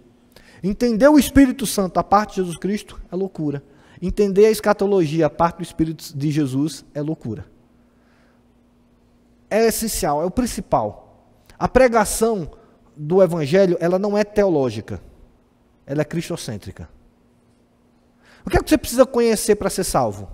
Entender 0.61 1.07
o 1.07 1.17
Espírito 1.17 1.65
Santo 1.65 1.99
a 1.99 2.03
parte 2.03 2.31
de 2.31 2.35
Jesus 2.41 2.57
Cristo 2.57 2.99
é 3.11 3.15
loucura. 3.15 3.63
Entender 4.01 4.45
a 4.45 4.51
escatologia 4.51 5.27
a 5.27 5.29
parte 5.29 5.57
do 5.57 5.63
Espírito 5.63 6.15
de 6.15 6.31
Jesus 6.31 6.83
é 6.93 7.01
loucura. 7.01 7.45
É 9.49 9.67
essencial, 9.67 10.21
é 10.21 10.25
o 10.25 10.31
principal. 10.31 11.25
A 11.57 11.67
pregação 11.67 12.51
do 12.95 13.23
Evangelho, 13.23 13.77
ela 13.79 13.97
não 13.97 14.17
é 14.17 14.23
teológica, 14.23 15.01
ela 15.85 16.01
é 16.01 16.05
cristocêntrica. 16.05 16.89
O 18.47 18.49
que 18.49 18.55
é 18.55 18.63
que 18.63 18.69
você 18.69 18.77
precisa 18.77 19.05
conhecer 19.05 19.57
para 19.57 19.69
ser 19.69 19.83
salvo? 19.83 20.31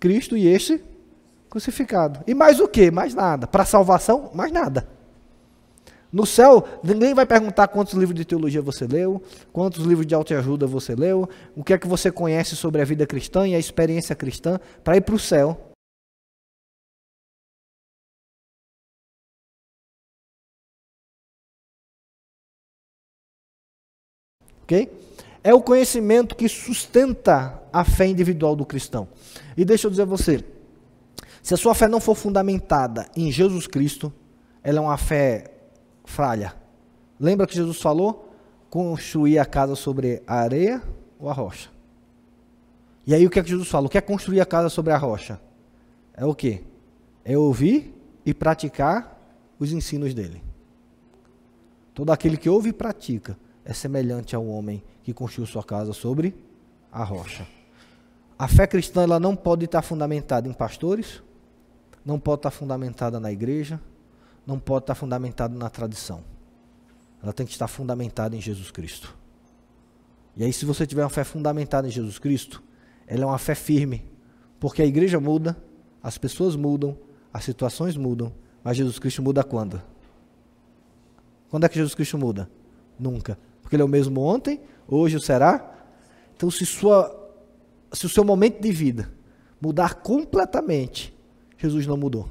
Cristo 0.00 0.38
e 0.38 0.46
este 0.46 0.82
crucificado. 1.50 2.24
E 2.26 2.32
mais 2.32 2.60
o 2.60 2.66
que? 2.66 2.90
Mais 2.90 3.12
nada. 3.12 3.46
Para 3.46 3.66
salvação, 3.66 4.30
mais 4.32 4.50
nada. 4.50 4.88
No 6.10 6.24
céu, 6.24 6.66
ninguém 6.82 7.12
vai 7.12 7.26
perguntar 7.26 7.68
quantos 7.68 7.92
livros 7.92 8.16
de 8.16 8.24
teologia 8.24 8.62
você 8.62 8.86
leu, 8.86 9.22
quantos 9.52 9.84
livros 9.84 10.06
de 10.06 10.14
autoajuda 10.14 10.66
você 10.66 10.94
leu, 10.94 11.28
o 11.54 11.62
que 11.62 11.74
é 11.74 11.78
que 11.78 11.86
você 11.86 12.10
conhece 12.10 12.56
sobre 12.56 12.80
a 12.80 12.86
vida 12.86 13.06
cristã 13.06 13.46
e 13.46 13.54
a 13.54 13.58
experiência 13.58 14.16
cristã 14.16 14.58
para 14.82 14.96
ir 14.96 15.02
para 15.02 15.14
o 15.14 15.18
céu. 15.18 15.60
Ok? 24.62 25.07
É 25.48 25.54
o 25.54 25.62
conhecimento 25.62 26.36
que 26.36 26.46
sustenta 26.46 27.58
a 27.72 27.82
fé 27.82 28.06
individual 28.06 28.54
do 28.54 28.66
cristão. 28.66 29.08
E 29.56 29.64
deixa 29.64 29.86
eu 29.86 29.90
dizer 29.90 30.02
a 30.02 30.04
você, 30.04 30.44
se 31.42 31.54
a 31.54 31.56
sua 31.56 31.74
fé 31.74 31.88
não 31.88 32.00
for 32.00 32.14
fundamentada 32.14 33.08
em 33.16 33.32
Jesus 33.32 33.66
Cristo, 33.66 34.12
ela 34.62 34.76
é 34.76 34.80
uma 34.82 34.98
fé 34.98 35.50
falha. 36.04 36.54
Lembra 37.18 37.46
que 37.46 37.54
Jesus 37.54 37.80
falou? 37.80 38.30
Construir 38.68 39.38
a 39.38 39.46
casa 39.46 39.74
sobre 39.74 40.22
a 40.26 40.34
areia 40.34 40.82
ou 41.18 41.30
a 41.30 41.32
rocha. 41.32 41.70
E 43.06 43.14
aí 43.14 43.26
o 43.26 43.30
que 43.30 43.38
é 43.38 43.42
que 43.42 43.48
Jesus 43.48 43.68
fala? 43.68 43.86
O 43.86 43.88
que 43.88 43.96
é 43.96 44.02
construir 44.02 44.42
a 44.42 44.44
casa 44.44 44.68
sobre 44.68 44.92
a 44.92 44.98
rocha? 44.98 45.40
É 46.12 46.26
o 46.26 46.34
que? 46.34 46.62
É 47.24 47.38
ouvir 47.38 47.98
e 48.26 48.34
praticar 48.34 49.18
os 49.58 49.72
ensinos 49.72 50.12
dele. 50.12 50.42
Todo 51.94 52.12
aquele 52.12 52.36
que 52.36 52.50
ouve 52.50 52.68
e 52.68 52.72
pratica 52.74 53.34
é 53.68 53.74
semelhante 53.74 54.34
ao 54.34 54.46
homem 54.46 54.82
que 55.02 55.12
construiu 55.12 55.46
sua 55.46 55.62
casa 55.62 55.92
sobre 55.92 56.34
a 56.90 57.04
rocha. 57.04 57.46
A 58.38 58.48
fé 58.48 58.66
cristã 58.66 59.02
ela 59.02 59.20
não 59.20 59.36
pode 59.36 59.66
estar 59.66 59.82
fundamentada 59.82 60.48
em 60.48 60.54
pastores, 60.54 61.22
não 62.02 62.18
pode 62.18 62.38
estar 62.38 62.50
fundamentada 62.50 63.20
na 63.20 63.30
igreja, 63.30 63.78
não 64.46 64.58
pode 64.58 64.84
estar 64.84 64.94
fundamentada 64.94 65.54
na 65.54 65.68
tradição. 65.68 66.24
Ela 67.22 67.34
tem 67.34 67.44
que 67.44 67.52
estar 67.52 67.68
fundamentada 67.68 68.34
em 68.34 68.40
Jesus 68.40 68.70
Cristo. 68.70 69.14
E 70.34 70.44
aí, 70.44 70.52
se 70.52 70.64
você 70.64 70.86
tiver 70.86 71.02
uma 71.02 71.10
fé 71.10 71.22
fundamentada 71.22 71.86
em 71.86 71.90
Jesus 71.90 72.18
Cristo, 72.18 72.62
ela 73.06 73.24
é 73.24 73.26
uma 73.26 73.38
fé 73.38 73.54
firme, 73.54 74.10
porque 74.58 74.80
a 74.80 74.86
igreja 74.86 75.20
muda, 75.20 75.54
as 76.02 76.16
pessoas 76.16 76.56
mudam, 76.56 76.96
as 77.30 77.44
situações 77.44 77.98
mudam, 77.98 78.32
mas 78.64 78.78
Jesus 78.78 78.98
Cristo 78.98 79.22
muda 79.22 79.44
quando? 79.44 79.82
Quando 81.50 81.64
é 81.64 81.68
que 81.68 81.74
Jesus 81.74 81.94
Cristo 81.94 82.16
muda? 82.16 82.48
Nunca. 82.98 83.38
Porque 83.68 83.76
ele 83.76 83.82
é 83.82 83.84
o 83.84 83.88
mesmo 83.88 84.22
ontem, 84.22 84.62
hoje 84.88 85.18
o 85.18 85.20
será. 85.20 85.74
Então, 86.34 86.50
se, 86.50 86.64
sua, 86.64 87.14
se 87.92 88.06
o 88.06 88.08
seu 88.08 88.24
momento 88.24 88.62
de 88.62 88.72
vida 88.72 89.12
mudar 89.60 89.96
completamente, 89.96 91.14
Jesus 91.58 91.86
não 91.86 91.94
mudou. 91.94 92.26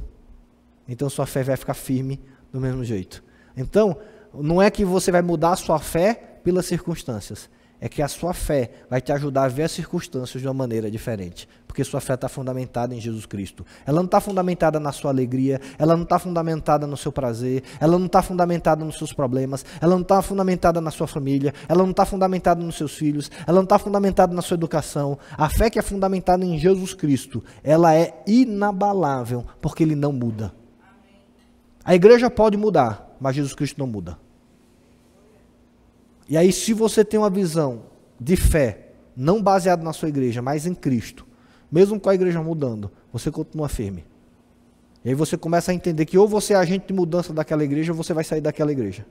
Então, 0.88 1.08
sua 1.12 1.28
fé 1.28 1.44
vai 1.44 1.56
ficar 1.56 1.76
firme 1.76 2.20
do 2.52 2.60
mesmo 2.60 2.84
jeito. 2.84 3.24
Então, 3.56 4.00
não 4.34 4.60
é 4.60 4.72
que 4.72 4.84
você 4.84 5.12
vai 5.12 5.22
mudar 5.22 5.52
a 5.52 5.56
sua 5.56 5.78
fé 5.78 6.40
pelas 6.44 6.66
circunstâncias, 6.66 7.48
é 7.80 7.88
que 7.88 8.02
a 8.02 8.08
sua 8.08 8.34
fé 8.34 8.72
vai 8.90 9.00
te 9.00 9.12
ajudar 9.12 9.44
a 9.44 9.48
ver 9.48 9.64
as 9.64 9.72
circunstâncias 9.72 10.42
de 10.42 10.48
uma 10.48 10.54
maneira 10.54 10.90
diferente. 10.90 11.48
Porque 11.68 11.84
sua 11.84 12.02
fé 12.02 12.16
está 12.16 12.28
fundamentada 12.28 12.96
em 12.96 13.00
Jesus 13.00 13.26
Cristo. 13.26 13.66
Ela 13.86 13.98
não 13.98 14.06
está 14.06 14.20
fundamentada 14.20 14.80
na 14.80 14.92
sua 14.92 15.12
alegria, 15.12 15.62
ela 15.78 15.96
não 15.96 16.04
está 16.04 16.18
fundamentada 16.18 16.88
no 16.88 16.98
seu 16.98 17.12
prazer, 17.12 17.64
ela 17.80 18.00
não 18.00 18.08
está 18.08 18.22
fundamentada 18.22 18.84
nos 18.84 18.98
seus 18.98 19.14
problemas, 19.14 19.64
ela 19.80 19.94
não 19.94 20.02
está 20.02 20.22
fundamentada 20.22 20.82
na 20.82 20.90
sua 20.90 21.08
família, 21.08 21.54
ela 21.70 21.84
não 21.84 21.92
está 21.92 22.06
fundamentada 22.06 22.64
nos 22.64 22.76
seus 22.76 22.96
filhos, 22.96 23.30
ela 23.46 23.58
não 23.58 23.64
está 23.64 23.78
fundamentada 23.78 24.34
na 24.34 24.42
sua 24.42 24.56
educação. 24.56 25.18
A 25.38 25.50
fé 25.50 25.70
que 25.70 25.78
é 25.78 25.82
fundamentada 25.82 26.44
em 26.44 26.58
Jesus 26.58 26.94
Cristo, 26.94 27.44
ela 27.64 27.94
é 27.94 28.24
inabalável, 28.26 29.46
porque 29.62 29.84
ele 29.84 29.96
não 29.96 30.12
muda. 30.12 30.52
A 31.86 31.96
igreja 31.96 32.30
pode 32.30 32.58
mudar, 32.58 33.16
mas 33.20 33.36
Jesus 33.36 33.54
Cristo 33.54 33.80
não 33.80 33.88
muda. 33.88 34.18
E 36.30 36.36
aí, 36.36 36.52
se 36.52 36.74
você 36.74 37.06
tem 37.06 37.20
uma 37.20 37.30
visão 37.30 37.84
de 38.20 38.36
fé, 38.36 38.92
não 39.16 39.42
baseada 39.42 39.84
na 39.84 39.94
sua 39.94 40.10
igreja, 40.10 40.42
mas 40.42 40.66
em 40.66 40.74
Cristo, 40.74 41.26
mesmo 41.72 42.00
com 42.00 42.10
a 42.10 42.16
igreja 42.16 42.42
mudando, 42.42 42.92
você 43.12 43.32
continua 43.32 43.70
firme. 43.70 44.06
E 45.04 45.10
aí 45.10 45.16
você 45.16 45.38
começa 45.38 45.72
a 45.72 45.74
entender 45.74 46.06
que 46.06 46.18
ou 46.18 46.28
você 46.28 46.54
é 46.54 46.58
agente 46.58 46.88
de 46.88 46.94
mudança 46.94 47.32
daquela 47.32 47.64
igreja, 47.64 47.94
ou 47.94 47.98
você 47.98 48.14
vai 48.14 48.24
sair 48.24 48.42
daquela 48.42 48.72
igreja. 48.72 49.06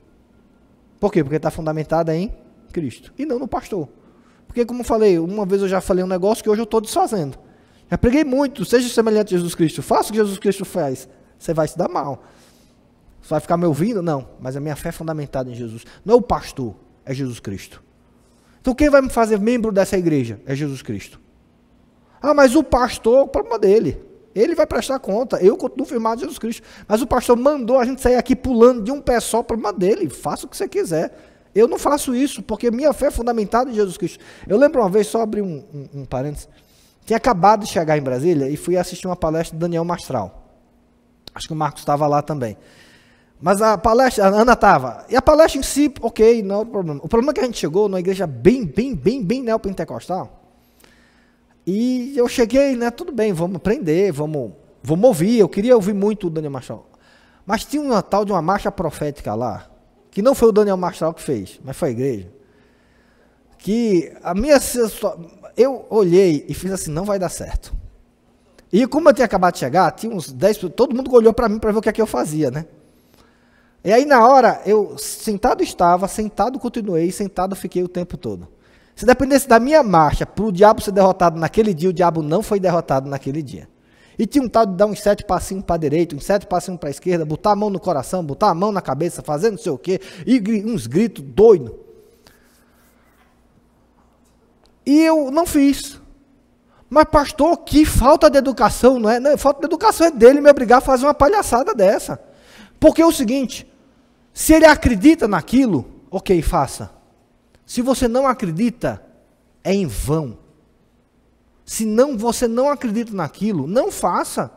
Por 0.99 1.11
quê? 1.11 1.23
Porque 1.23 1.37
está 1.37 1.49
fundamentada 1.49 2.15
em 2.15 2.33
Cristo. 2.71 3.11
E 3.17 3.25
não 3.25 3.39
no 3.39 3.47
pastor. 3.47 3.89
Porque, 4.45 4.65
como 4.65 4.83
falei, 4.83 5.19
uma 5.19 5.45
vez 5.45 5.61
eu 5.61 5.67
já 5.67 5.81
falei 5.81 6.03
um 6.03 6.07
negócio 6.07 6.43
que 6.43 6.49
hoje 6.49 6.61
eu 6.61 6.65
estou 6.65 6.81
desfazendo. 6.81 7.37
Já 7.89 7.97
preguei 7.97 8.23
muito, 8.23 8.63
seja 8.65 8.87
semelhante 8.89 9.33
a 9.33 9.37
Jesus 9.37 9.55
Cristo, 9.55 9.81
faça 9.81 10.09
o 10.09 10.11
que 10.11 10.17
Jesus 10.17 10.37
Cristo 10.37 10.65
faz. 10.65 11.07
Você 11.37 11.53
vai 11.53 11.67
se 11.67 11.77
dar 11.77 11.89
mal. 11.89 12.23
Você 13.21 13.29
vai 13.29 13.39
ficar 13.39 13.57
me 13.57 13.65
ouvindo? 13.65 14.01
Não. 14.01 14.27
Mas 14.39 14.55
a 14.55 14.59
minha 14.59 14.75
fé 14.75 14.89
é 14.89 14.91
fundamentada 14.91 15.49
em 15.49 15.55
Jesus. 15.55 15.83
Não 16.05 16.15
é 16.15 16.17
o 16.17 16.21
pastor 16.21 16.75
é 17.07 17.13
Jesus 17.13 17.39
Cristo. 17.39 17.83
Então 18.61 18.75
quem 18.75 18.89
vai 18.89 19.01
me 19.01 19.09
fazer 19.09 19.39
membro 19.39 19.71
dessa 19.71 19.97
igreja 19.97 20.41
é 20.45 20.55
Jesus 20.55 20.81
Cristo. 20.81 21.19
Ah, 22.21 22.33
mas 22.33 22.55
o 22.55 22.63
pastor, 22.63 23.23
o 23.23 23.27
problema 23.27 23.57
dele. 23.57 24.01
Ele 24.35 24.53
vai 24.53 24.67
prestar 24.67 24.99
conta. 24.99 25.37
Eu 25.37 25.57
continuo 25.57 25.85
firmado 25.85 26.17
em 26.17 26.21
Jesus 26.21 26.37
Cristo. 26.37 26.61
Mas 26.87 27.01
o 27.01 27.07
pastor 27.07 27.35
mandou 27.35 27.79
a 27.79 27.85
gente 27.85 28.01
sair 28.01 28.15
aqui 28.15 28.35
pulando 28.35 28.83
de 28.83 28.91
um 28.91 29.01
pé 29.01 29.19
só, 29.19 29.41
problema 29.41 29.73
dele. 29.73 30.09
Faça 30.09 30.45
o 30.45 30.49
que 30.49 30.55
você 30.55 30.67
quiser. 30.67 31.11
Eu 31.55 31.67
não 31.67 31.79
faço 31.79 32.13
isso, 32.13 32.43
porque 32.43 32.69
minha 32.69 32.93
fé 32.93 33.07
é 33.07 33.11
fundamentada 33.11 33.71
em 33.71 33.73
Jesus 33.73 33.97
Cristo. 33.97 34.23
Eu 34.47 34.57
lembro 34.57 34.81
uma 34.81 34.89
vez, 34.89 35.07
só 35.07 35.21
abrir 35.21 35.41
um, 35.41 35.63
um, 35.73 36.01
um 36.01 36.05
parênteses. 36.05 36.47
Tinha 37.03 37.17
acabado 37.17 37.61
de 37.61 37.67
chegar 37.67 37.97
em 37.97 38.01
Brasília 38.01 38.47
e 38.47 38.55
fui 38.55 38.77
assistir 38.77 39.07
uma 39.07 39.15
palestra 39.15 39.55
de 39.55 39.61
Daniel 39.61 39.83
Mastral. 39.83 40.43
Acho 41.33 41.47
que 41.47 41.53
o 41.53 41.55
Marcos 41.55 41.81
estava 41.81 42.05
lá 42.05 42.21
também. 42.21 42.57
Mas 43.39 43.61
a 43.61 43.77
palestra, 43.77 44.25
a 44.25 44.27
Ana 44.29 44.53
estava. 44.53 45.05
E 45.09 45.15
a 45.15 45.21
palestra 45.21 45.59
em 45.59 45.63
si, 45.63 45.93
ok, 46.01 46.41
não 46.41 46.55
é 46.55 46.57
o 46.59 46.65
problema. 46.65 46.99
O 47.03 47.07
problema 47.07 47.31
é 47.31 47.33
que 47.35 47.41
a 47.41 47.45
gente 47.45 47.59
chegou 47.59 47.87
numa 47.87 47.99
igreja 47.99 48.25
bem, 48.25 48.65
bem, 48.65 48.95
bem, 48.95 49.23
bem 49.23 49.43
neopentecostal. 49.43 50.43
E 51.65 52.17
eu 52.17 52.27
cheguei, 52.27 52.75
né? 52.75 52.89
Tudo 52.89 53.11
bem, 53.11 53.33
vamos 53.33 53.57
aprender, 53.57 54.11
vamos, 54.11 54.53
vamos 54.81 55.05
ouvir. 55.05 55.39
Eu 55.39 55.49
queria 55.49 55.75
ouvir 55.75 55.93
muito 55.93 56.27
o 56.27 56.29
Daniel 56.29 56.51
Mastral. 56.51 56.89
Mas 57.45 57.63
tinha 57.63 57.81
uma 57.81 58.01
tal 58.01 58.25
de 58.25 58.31
uma 58.31 58.41
marcha 58.41 58.71
profética 58.71 59.35
lá, 59.35 59.69
que 60.09 60.21
não 60.21 60.33
foi 60.33 60.49
o 60.49 60.51
Daniel 60.51 60.77
Mastral 60.77 61.13
que 61.13 61.21
fez, 61.21 61.59
mas 61.63 61.77
foi 61.77 61.89
a 61.89 61.91
igreja. 61.91 62.31
Que 63.59 64.13
a 64.23 64.33
minha. 64.33 64.57
Eu 65.55 65.85
olhei 65.89 66.45
e 66.47 66.53
fiz 66.53 66.71
assim: 66.71 66.91
não 66.91 67.05
vai 67.05 67.19
dar 67.19 67.29
certo. 67.29 67.73
E 68.71 68.85
como 68.87 69.09
eu 69.09 69.13
tinha 69.13 69.25
acabado 69.25 69.53
de 69.53 69.59
chegar, 69.59 69.91
tinha 69.91 70.13
uns 70.13 70.31
10 70.31 70.57
todo 70.75 70.95
mundo 70.95 71.13
olhou 71.13 71.33
para 71.33 71.47
mim 71.47 71.59
para 71.59 71.71
ver 71.71 71.77
o 71.77 71.81
que 71.81 71.89
é 71.89 71.93
que 71.93 72.01
eu 72.01 72.07
fazia, 72.07 72.49
né? 72.51 72.65
E 73.83 73.91
aí 73.91 74.05
na 74.05 74.27
hora, 74.27 74.61
eu 74.65 74.97
sentado 74.97 75.63
estava, 75.63 76.07
sentado 76.07 76.59
continuei, 76.59 77.11
sentado 77.11 77.55
fiquei 77.55 77.83
o 77.83 77.87
tempo 77.87 78.17
todo. 78.17 78.47
Se 78.95 79.05
dependesse 79.05 79.47
da 79.47 79.59
minha 79.59 79.83
marcha 79.83 80.25
para 80.25 80.43
o 80.43 80.51
diabo 80.51 80.81
ser 80.81 80.91
derrotado 80.91 81.39
naquele 81.39 81.73
dia, 81.73 81.89
o 81.89 81.93
diabo 81.93 82.23
não 82.23 82.41
foi 82.41 82.59
derrotado 82.59 83.07
naquele 83.09 83.43
dia. 83.43 83.69
E 84.17 84.25
tinha 84.25 84.43
um 84.43 84.49
tal 84.49 84.65
de 84.65 84.75
dar 84.75 84.87
uns 84.87 84.99
sete 84.99 85.23
passinhos 85.23 85.63
para 85.63 85.75
a 85.75 85.77
direita, 85.77 86.15
uns 86.15 86.25
sete 86.25 86.47
passinhos 86.47 86.79
para 86.79 86.89
a 86.89 86.91
esquerda, 86.91 87.23
botar 87.23 87.51
a 87.51 87.55
mão 87.55 87.69
no 87.69 87.79
coração, 87.79 88.25
botar 88.25 88.49
a 88.49 88.55
mão 88.55 88.71
na 88.71 88.81
cabeça, 88.81 89.21
fazer 89.21 89.51
não 89.51 89.57
sei 89.59 89.71
o 89.71 89.77
quê, 89.77 90.01
e 90.25 90.41
uns 90.65 90.87
gritos 90.87 91.23
doidos. 91.23 91.71
E 94.83 95.01
eu 95.01 95.29
não 95.29 95.45
fiz. 95.45 96.01
Mas, 96.89 97.05
pastor, 97.05 97.57
que 97.57 97.85
falta 97.85 98.29
de 98.29 98.37
educação, 98.37 98.97
não 98.97 99.09
é? 99.09 99.19
Não, 99.19 99.37
falta 99.37 99.59
de 99.59 99.65
educação 99.65 100.07
é 100.07 100.11
dele 100.11 100.41
me 100.41 100.49
obrigar 100.49 100.79
a 100.79 100.81
fazer 100.81 101.05
uma 101.05 101.13
palhaçada 101.13 101.75
dessa. 101.75 102.19
Porque 102.79 103.01
é 103.01 103.05
o 103.05 103.11
seguinte: 103.11 103.67
se 104.33 104.53
ele 104.53 104.65
acredita 104.65 105.27
naquilo, 105.27 105.85
ok, 106.11 106.41
faça. 106.41 106.91
Se 107.65 107.81
você 107.81 108.07
não 108.07 108.27
acredita, 108.27 109.03
é 109.63 109.73
em 109.73 109.85
vão. 109.85 110.37
Se 111.65 111.85
não, 111.85 112.17
você 112.17 112.47
não 112.47 112.69
acredita 112.69 113.13
naquilo, 113.13 113.67
não 113.67 113.91
faça. 113.91 114.49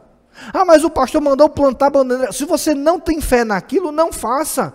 Ah, 0.52 0.64
mas 0.64 0.84
o 0.84 0.90
pastor 0.90 1.20
mandou 1.20 1.48
plantar 1.48 1.90
bananeira. 1.90 2.32
Se 2.32 2.44
você 2.44 2.72
não 2.72 3.00
tem 3.00 3.20
fé 3.20 3.44
naquilo, 3.44 3.90
não 3.90 4.12
faça. 4.12 4.72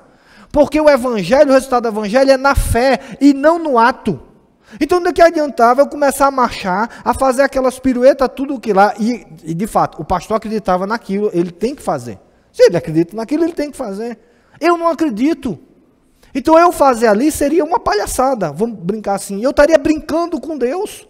Porque 0.51 0.79
o 0.79 0.89
evangelho, 0.89 1.51
o 1.51 1.53
resultado 1.53 1.83
do 1.83 1.89
evangelho 1.89 2.31
é 2.31 2.37
na 2.37 2.55
fé 2.55 2.99
e 3.21 3.33
não 3.33 3.57
no 3.57 3.79
ato. 3.79 4.19
Então, 4.79 5.01
do 5.01 5.13
que 5.13 5.21
adiantava 5.21 5.81
eu 5.81 5.87
começar 5.87 6.27
a 6.27 6.31
marchar, 6.31 6.89
a 7.03 7.13
fazer 7.13 7.43
aquelas 7.43 7.79
piruetas, 7.79 8.29
tudo 8.35 8.59
que 8.59 8.73
lá. 8.73 8.93
E, 8.99 9.25
e, 9.43 9.53
de 9.53 9.67
fato, 9.67 10.01
o 10.01 10.05
pastor 10.05 10.37
acreditava 10.37 10.85
naquilo, 10.85 11.29
ele 11.33 11.51
tem 11.51 11.75
que 11.75 11.81
fazer. 11.81 12.19
Se 12.55 12.63
ele 12.63 12.77
acredita 12.77 13.17
naquilo, 13.17 13.43
ele 13.43 13.51
tem 13.51 13.69
que 13.69 13.75
fazer. 13.75 14.17
Eu 14.61 14.77
não 14.77 14.87
acredito. 14.87 15.59
Então 16.33 16.57
eu 16.57 16.71
fazer 16.71 17.07
ali 17.07 17.29
seria 17.29 17.65
uma 17.65 17.81
palhaçada, 17.81 18.49
vamos 18.49 18.79
brincar 18.79 19.15
assim. 19.15 19.43
Eu 19.43 19.49
estaria 19.49 19.77
brincando 19.77 20.39
com 20.39 20.57
Deus. 20.57 21.05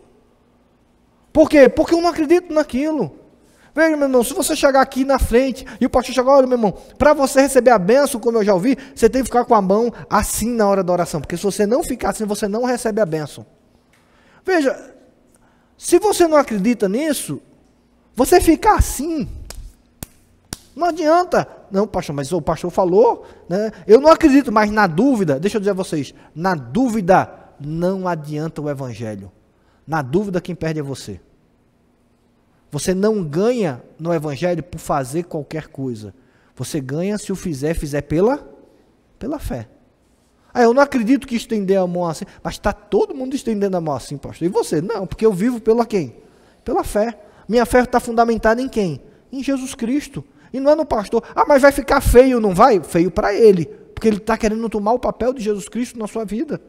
Por 1.31 1.47
quê? 1.47 1.69
Porque 1.69 1.93
eu 1.93 2.01
não 2.01 2.09
acredito 2.09 2.51
naquilo. 2.51 3.19
Veja, 3.75 3.95
meu 3.95 4.07
irmão, 4.07 4.23
se 4.23 4.33
você 4.33 4.55
chegar 4.55 4.81
aqui 4.81 5.05
na 5.05 5.19
frente 5.19 5.67
e 5.79 5.85
o 5.85 5.89
pastor 5.89 6.15
chegar, 6.15 6.31
olha, 6.31 6.47
meu 6.47 6.57
irmão, 6.57 6.73
para 6.97 7.13
você 7.13 7.41
receber 7.41 7.69
a 7.69 7.77
benção, 7.77 8.19
como 8.19 8.39
eu 8.39 8.43
já 8.43 8.55
ouvi, 8.55 8.75
você 8.95 9.07
tem 9.07 9.21
que 9.21 9.27
ficar 9.27 9.45
com 9.45 9.53
a 9.53 9.61
mão 9.61 9.93
assim 10.09 10.49
na 10.49 10.67
hora 10.67 10.83
da 10.83 10.91
oração. 10.91 11.21
Porque 11.21 11.37
se 11.37 11.43
você 11.43 11.67
não 11.67 11.83
ficar 11.83 12.09
assim, 12.09 12.25
você 12.25 12.47
não 12.47 12.63
recebe 12.63 13.01
a 13.01 13.05
benção. 13.05 13.45
Veja, 14.43 14.95
se 15.77 15.99
você 15.99 16.27
não 16.27 16.37
acredita 16.37 16.89
nisso, 16.89 17.39
você 18.15 18.41
ficar 18.41 18.77
assim, 18.77 19.29
não 20.75 20.87
adianta. 20.87 21.47
Não, 21.71 21.87
pastor, 21.87 22.15
mas 22.15 22.31
o 22.31 22.41
pastor 22.41 22.69
falou, 22.69 23.25
né? 23.47 23.71
Eu 23.87 24.01
não 24.01 24.11
acredito, 24.11 24.51
mas 24.51 24.69
na 24.69 24.87
dúvida, 24.87 25.39
deixa 25.39 25.57
eu 25.57 25.61
dizer 25.61 25.71
a 25.71 25.75
vocês, 25.75 26.13
na 26.35 26.53
dúvida 26.53 27.31
não 27.59 28.07
adianta 28.07 28.61
o 28.61 28.69
evangelho. 28.69 29.31
Na 29.87 30.01
dúvida 30.01 30.41
quem 30.41 30.53
perde 30.53 30.79
é 30.79 30.83
você. 30.83 31.21
Você 32.71 32.93
não 32.93 33.23
ganha 33.23 33.81
no 33.97 34.13
evangelho 34.13 34.61
por 34.61 34.79
fazer 34.79 35.23
qualquer 35.23 35.67
coisa. 35.67 36.13
Você 36.55 36.81
ganha 36.81 37.17
se 37.17 37.31
o 37.31 37.35
fizer, 37.35 37.73
fizer 37.73 38.01
pela 38.01 38.53
pela 39.17 39.39
fé. 39.39 39.69
Ah, 40.53 40.63
eu 40.63 40.73
não 40.73 40.81
acredito 40.81 41.27
que 41.27 41.35
estender 41.35 41.77
a 41.77 41.87
mão 41.87 42.05
assim, 42.05 42.25
mas 42.43 42.55
está 42.55 42.71
todo 42.71 43.15
mundo 43.15 43.35
estendendo 43.35 43.75
a 43.75 43.81
mão 43.81 43.95
assim, 43.95 44.17
pastor. 44.17 44.45
E 44.47 44.49
você? 44.49 44.81
Não, 44.81 45.07
porque 45.07 45.25
eu 45.25 45.33
vivo 45.33 45.59
pela 45.59 45.85
quem? 45.85 46.15
Pela 46.63 46.83
fé. 46.83 47.17
Minha 47.47 47.65
fé 47.65 47.81
está 47.81 47.99
fundamentada 47.99 48.61
em 48.61 48.67
quem? 48.67 49.01
Em 49.31 49.43
Jesus 49.43 49.75
Cristo. 49.75 50.23
E 50.55 50.59
não 50.61 50.71
é 50.71 50.75
no 50.75 50.85
pastor. 50.85 51.21
Ah, 51.35 51.43
mas 51.45 51.61
vai 51.61 51.71
ficar 51.73 51.99
feio, 51.99 52.39
não 52.39 52.55
vai? 52.55 52.81
Feio 52.81 53.11
para 53.11 53.33
ele. 53.33 53.65
Porque 53.65 54.07
ele 54.07 54.15
está 54.15 54.37
querendo 54.37 54.69
tomar 54.69 54.93
o 54.93 54.99
papel 54.99 55.33
de 55.33 55.43
Jesus 55.43 55.67
Cristo 55.67 55.99
na 55.99 56.07
sua 56.07 56.23
vida. 56.23 56.61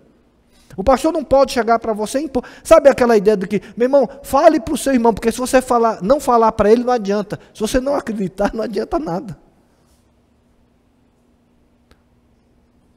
O 0.77 0.83
pastor 0.83 1.13
não 1.13 1.23
pode 1.23 1.53
chegar 1.53 1.79
para 1.79 1.93
você 1.93 2.19
e 2.19 2.25
impor. 2.25 2.43
Sabe 2.65 2.89
aquela 2.89 3.17
ideia 3.17 3.37
de 3.37 3.47
que, 3.47 3.63
meu 3.77 3.87
irmão, 3.87 4.09
fale 4.25 4.59
para 4.59 4.75
o 4.75 4.77
seu 4.77 4.93
irmão, 4.93 5.15
porque 5.15 5.31
se 5.31 5.39
você 5.39 5.63
falar, 5.63 6.03
não 6.03 6.19
falar 6.19 6.51
para 6.51 6.69
ele, 6.69 6.83
não 6.83 6.93
adianta. 6.93 7.39
Se 7.55 7.61
você 7.61 7.79
não 7.79 7.95
acreditar, 7.95 8.53
não 8.53 8.65
adianta 8.65 8.99
nada. 8.99 9.39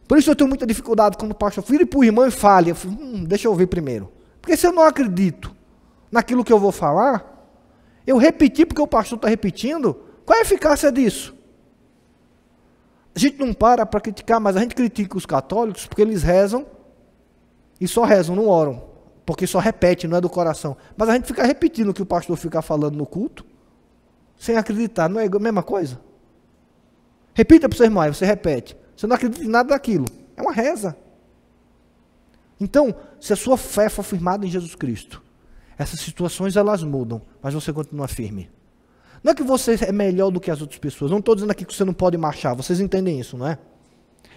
Por 0.07 0.17
isso 0.17 0.31
eu 0.31 0.35
tenho 0.35 0.49
muita 0.49 0.65
dificuldade 0.65 1.19
quando 1.19 1.33
o 1.33 1.35
pastor 1.35 1.63
vire 1.63 1.85
para 1.85 1.99
o 1.99 2.03
irmão 2.03 2.25
e 2.25 2.31
fale. 2.31 2.71
Eu 2.71 2.75
falo, 2.75 2.95
hum, 2.99 3.23
deixa 3.25 3.47
eu 3.47 3.51
ouvir 3.51 3.67
primeiro. 3.67 4.11
Porque 4.41 4.57
se 4.57 4.65
eu 4.65 4.71
não 4.71 4.81
acredito 4.81 5.55
naquilo 6.11 6.43
que 6.43 6.51
eu 6.51 6.57
vou 6.57 6.71
falar, 6.71 7.47
eu 8.07 8.17
repetir 8.17 8.65
porque 8.65 8.81
o 8.81 8.87
pastor 8.87 9.17
está 9.17 9.27
repetindo, 9.27 10.08
qual 10.29 10.37
é 10.37 10.41
a 10.41 10.45
eficácia 10.45 10.91
disso? 10.91 11.35
A 13.15 13.17
gente 13.17 13.39
não 13.39 13.51
para 13.51 13.83
para 13.83 13.99
criticar, 13.99 14.39
mas 14.39 14.55
a 14.55 14.59
gente 14.59 14.75
critica 14.75 15.17
os 15.17 15.25
católicos 15.25 15.87
porque 15.87 16.03
eles 16.03 16.21
rezam 16.21 16.67
e 17.81 17.87
só 17.87 18.03
rezam, 18.03 18.35
não 18.35 18.47
oram. 18.47 18.79
Porque 19.25 19.47
só 19.47 19.57
repete, 19.57 20.07
não 20.07 20.17
é 20.17 20.21
do 20.21 20.29
coração. 20.29 20.77
Mas 20.95 21.09
a 21.09 21.13
gente 21.13 21.25
fica 21.25 21.43
repetindo 21.43 21.89
o 21.89 21.93
que 21.95 22.03
o 22.03 22.05
pastor 22.05 22.37
fica 22.37 22.61
falando 22.61 22.95
no 22.95 23.07
culto, 23.07 23.43
sem 24.37 24.55
acreditar. 24.55 25.09
Não 25.09 25.19
é 25.19 25.25
a 25.25 25.39
mesma 25.39 25.63
coisa? 25.63 25.99
Repita 27.33 27.67
para 27.67 27.73
o 27.73 27.77
seu 27.77 27.87
irmão, 27.87 28.03
aí 28.03 28.13
você 28.13 28.23
repete. 28.23 28.77
Você 28.95 29.07
não 29.07 29.15
acredita 29.15 29.43
em 29.43 29.49
nada 29.49 29.69
daquilo. 29.69 30.05
É 30.37 30.43
uma 30.43 30.53
reza. 30.53 30.95
Então, 32.59 32.93
se 33.19 33.33
a 33.33 33.35
sua 33.35 33.57
fé 33.57 33.89
for 33.89 34.03
firmada 34.03 34.45
em 34.45 34.49
Jesus 34.51 34.75
Cristo, 34.75 35.23
essas 35.75 35.99
situações 36.01 36.55
elas 36.55 36.83
mudam, 36.83 37.19
mas 37.41 37.55
você 37.55 37.73
continua 37.73 38.07
firme. 38.07 38.58
Não 39.23 39.31
é 39.31 39.35
que 39.35 39.43
você 39.43 39.77
é 39.81 39.91
melhor 39.91 40.31
do 40.31 40.39
que 40.39 40.49
as 40.49 40.61
outras 40.61 40.79
pessoas. 40.79 41.11
Não 41.11 41.19
estou 41.19 41.35
dizendo 41.35 41.51
aqui 41.51 41.65
que 41.65 41.73
você 41.73 41.83
não 41.83 41.93
pode 41.93 42.17
marchar. 42.17 42.55
Vocês 42.55 42.79
entendem 42.79 43.19
isso, 43.19 43.37
não 43.37 43.47
é? 43.47 43.57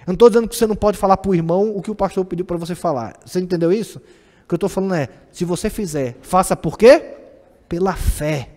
Eu 0.01 0.09
não 0.09 0.15
estou 0.15 0.29
dizendo 0.29 0.49
que 0.49 0.57
você 0.57 0.67
não 0.67 0.75
pode 0.75 0.99
falar 0.99 1.17
para 1.17 1.31
o 1.31 1.35
irmão 1.35 1.77
o 1.77 1.81
que 1.81 1.91
o 1.91 1.95
pastor 1.95 2.25
pediu 2.25 2.45
para 2.45 2.57
você 2.57 2.75
falar. 2.75 3.17
Você 3.25 3.39
entendeu 3.39 3.73
isso? 3.73 3.99
O 4.45 4.49
que 4.49 4.55
eu 4.55 4.57
estou 4.57 4.69
falando 4.69 4.95
é, 4.95 5.09
se 5.31 5.45
você 5.45 5.71
fizer, 5.71 6.17
faça 6.23 6.57
por 6.57 6.77
quê? 6.77 7.15
Pela 7.69 7.95
fé. 7.95 8.51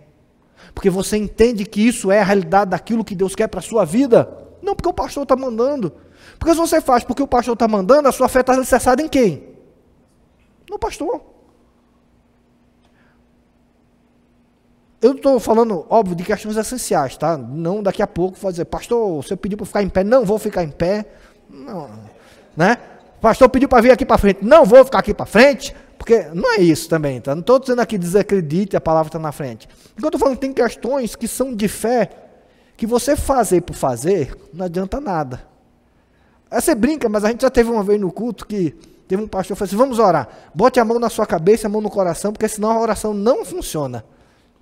Porque 0.74 0.90
você 0.90 1.18
entende 1.18 1.64
que 1.66 1.82
isso 1.82 2.12
é 2.12 2.20
a 2.20 2.24
realidade 2.24 2.72
daquilo 2.72 3.04
que 3.04 3.16
Deus 3.16 3.36
quer 3.36 3.48
para 3.48 3.60
a 3.60 3.64
sua 3.64 3.86
vida. 3.86 4.28
Não 4.62 4.76
porque 4.76 4.90
o 4.90 4.94
pastor 4.94 5.24
está 5.24 5.36
mandando. 5.36 5.94
Porque 6.40 6.54
se 6.54 6.60
você 6.60 6.82
faz 6.82 7.04
porque 7.04 7.22
o 7.22 7.28
pastor 7.28 7.54
está 7.54 7.68
mandando, 7.68 8.08
a 8.08 8.12
sua 8.12 8.28
fé 8.28 8.42
está 8.42 8.54
alicerçada 8.54 9.02
em 9.02 9.08
quem? 9.08 9.44
No 10.70 10.80
pastor. 10.80 11.35
Eu 15.06 15.12
estou 15.12 15.40
falando, 15.40 15.86
óbvio, 15.88 16.16
de 16.16 16.24
questões 16.24 16.58
essenciais, 16.58 17.16
tá? 17.16 17.38
Não 17.38 17.84
daqui 17.84 18.02
a 18.02 18.08
pouco 18.08 18.40
vou 18.40 18.50
dizer, 18.50 18.66
pastor, 18.66 19.22
você 19.22 19.36
pediu 19.36 19.56
para 19.56 19.68
ficar 19.68 19.84
em 19.84 19.88
pé, 19.88 20.04
não 20.04 20.26
vou 20.26 20.40
ficar 20.40 20.64
em 20.64 20.72
pé. 20.72 21.06
Não, 21.48 21.92
né? 22.58 22.76
Pastor 23.22 23.48
pediu 23.48 23.70
para 23.70 23.84
vir 23.84 23.92
aqui 23.92 24.04
para 24.04 24.18
frente, 24.18 24.40
não 24.42 24.66
vou 24.66 24.84
ficar 24.84 24.98
aqui 24.98 25.14
para 25.14 25.28
frente, 25.28 25.76
porque 25.96 26.24
não 26.34 26.56
é 26.56 26.62
isso 26.62 26.90
também, 26.90 27.22
tá? 27.22 27.36
Não 27.36 27.42
estou 27.42 27.60
dizendo 27.60 27.82
aqui 27.82 28.00
desacredite, 28.00 28.76
a 28.76 28.82
palavra 28.82 29.10
está 29.10 29.20
na 29.20 29.32
frente. 29.32 29.70
Enquanto 29.96 30.06
eu 30.06 30.08
estou 30.08 30.20
falando 30.20 30.38
que 30.38 30.42
tem 30.42 30.52
questões 30.52 31.16
que 31.16 31.28
são 31.28 31.54
de 31.54 31.68
fé, 31.68 32.10
que 32.76 32.88
você 32.88 33.16
fazer 33.16 33.62
por 33.62 33.76
fazer, 33.76 34.36
não 34.52 34.66
adianta 34.66 35.00
nada. 35.00 35.46
Aí 36.50 36.60
você 36.60 36.74
brinca, 36.74 37.08
mas 37.08 37.24
a 37.24 37.28
gente 37.28 37.44
já 37.44 37.52
teve 37.52 37.70
uma 37.70 37.84
vez 37.84 38.02
no 38.02 38.12
culto 38.12 38.48
que 38.48 38.76
teve 39.08 39.22
um 39.22 39.28
pastor 39.28 39.56
que 39.56 39.60
falou 39.60 39.68
assim: 39.68 39.78
vamos 39.78 40.00
orar. 40.00 40.28
Bote 40.52 40.80
a 40.80 40.84
mão 40.84 40.98
na 40.98 41.12
sua 41.12 41.28
cabeça, 41.28 41.68
a 41.68 41.70
mão 41.70 41.80
no 41.80 41.92
coração, 41.92 42.34
porque 42.34 42.48
senão 42.48 42.72
a 42.72 42.80
oração 42.80 43.14
não 43.14 43.46
funciona. 43.46 44.04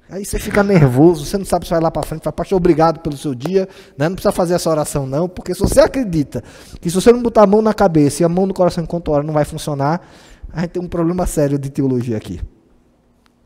Aí 0.09 0.25
você 0.25 0.37
fica 0.37 0.61
nervoso, 0.61 1.25
você 1.25 1.37
não 1.37 1.45
sabe 1.45 1.65
se 1.65 1.71
vai 1.71 1.79
lá 1.79 1.89
para 1.89 2.03
frente, 2.03 2.23
fala, 2.23 2.33
pastor, 2.33 2.57
obrigado 2.57 2.99
pelo 2.99 3.15
seu 3.15 3.33
dia, 3.33 3.67
né? 3.97 4.09
não 4.09 4.15
precisa 4.15 4.31
fazer 4.31 4.53
essa 4.53 4.69
oração 4.69 5.07
não, 5.07 5.29
porque 5.29 5.53
se 5.55 5.61
você 5.61 5.79
acredita 5.79 6.43
que 6.81 6.89
se 6.89 6.95
você 6.95 7.11
não 7.11 7.21
botar 7.21 7.43
a 7.43 7.47
mão 7.47 7.61
na 7.61 7.73
cabeça 7.73 8.21
e 8.21 8.25
a 8.25 8.29
mão 8.29 8.45
no 8.45 8.53
coração 8.53 8.83
enquanto 8.83 9.09
ora 9.09 9.23
não 9.23 9.33
vai 9.33 9.45
funcionar, 9.45 10.05
a 10.51 10.61
gente 10.61 10.71
tem 10.71 10.83
um 10.83 10.87
problema 10.87 11.25
sério 11.25 11.57
de 11.57 11.69
teologia 11.69 12.17
aqui. 12.17 12.41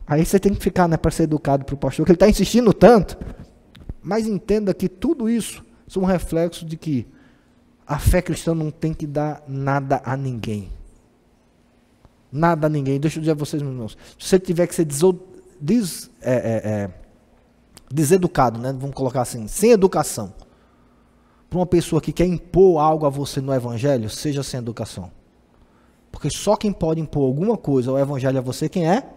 Aí 0.05 0.25
você 0.25 0.39
tem 0.39 0.53
que 0.53 0.61
ficar, 0.61 0.87
né, 0.87 0.97
para 0.97 1.11
ser 1.11 1.23
educado 1.23 1.63
para 1.63 1.75
o 1.75 1.77
pastor, 1.77 2.05
que 2.05 2.11
ele 2.11 2.15
está 2.15 2.27
insistindo 2.27 2.73
tanto, 2.73 3.17
mas 4.01 4.25
entenda 4.25 4.73
que 4.73 4.89
tudo 4.89 5.29
isso 5.29 5.63
são 5.87 6.03
um 6.03 6.05
reflexo 6.05 6.65
de 6.65 6.75
que 6.75 7.07
a 7.85 7.99
fé 7.99 8.21
cristã 8.21 8.53
não 8.53 8.71
tem 8.71 8.93
que 8.93 9.07
dar 9.07 9.43
nada 9.47 10.01
a 10.03 10.17
ninguém. 10.17 10.69
Nada 12.31 12.67
a 12.67 12.69
ninguém. 12.69 12.99
Deixa 12.99 13.17
eu 13.17 13.21
dizer 13.21 13.31
a 13.31 13.35
vocês, 13.35 13.61
meus 13.61 13.73
irmãos. 13.73 13.97
Se 14.19 14.27
você 14.27 14.39
tiver 14.39 14.67
que 14.67 14.75
ser 14.75 14.83
des, 15.59 16.09
é, 16.21 16.33
é, 16.33 16.69
é, 16.69 16.89
deseducado, 17.91 18.59
né? 18.59 18.73
vamos 18.73 18.95
colocar 18.95 19.21
assim, 19.21 19.47
sem 19.47 19.71
educação, 19.71 20.33
para 21.49 21.59
uma 21.59 21.65
pessoa 21.65 22.01
que 22.01 22.11
quer 22.11 22.25
impor 22.25 22.81
algo 22.81 23.05
a 23.05 23.09
você 23.09 23.39
no 23.39 23.53
Evangelho, 23.53 24.09
seja 24.09 24.43
sem 24.43 24.59
educação. 24.59 25.11
Porque 26.11 26.29
só 26.29 26.55
quem 26.55 26.73
pode 26.73 26.99
impor 26.99 27.23
alguma 27.23 27.57
coisa 27.57 27.91
ao 27.91 27.99
Evangelho 27.99 28.37
a 28.37 28.41
você, 28.41 28.67
quem 28.67 28.89
é? 28.89 29.07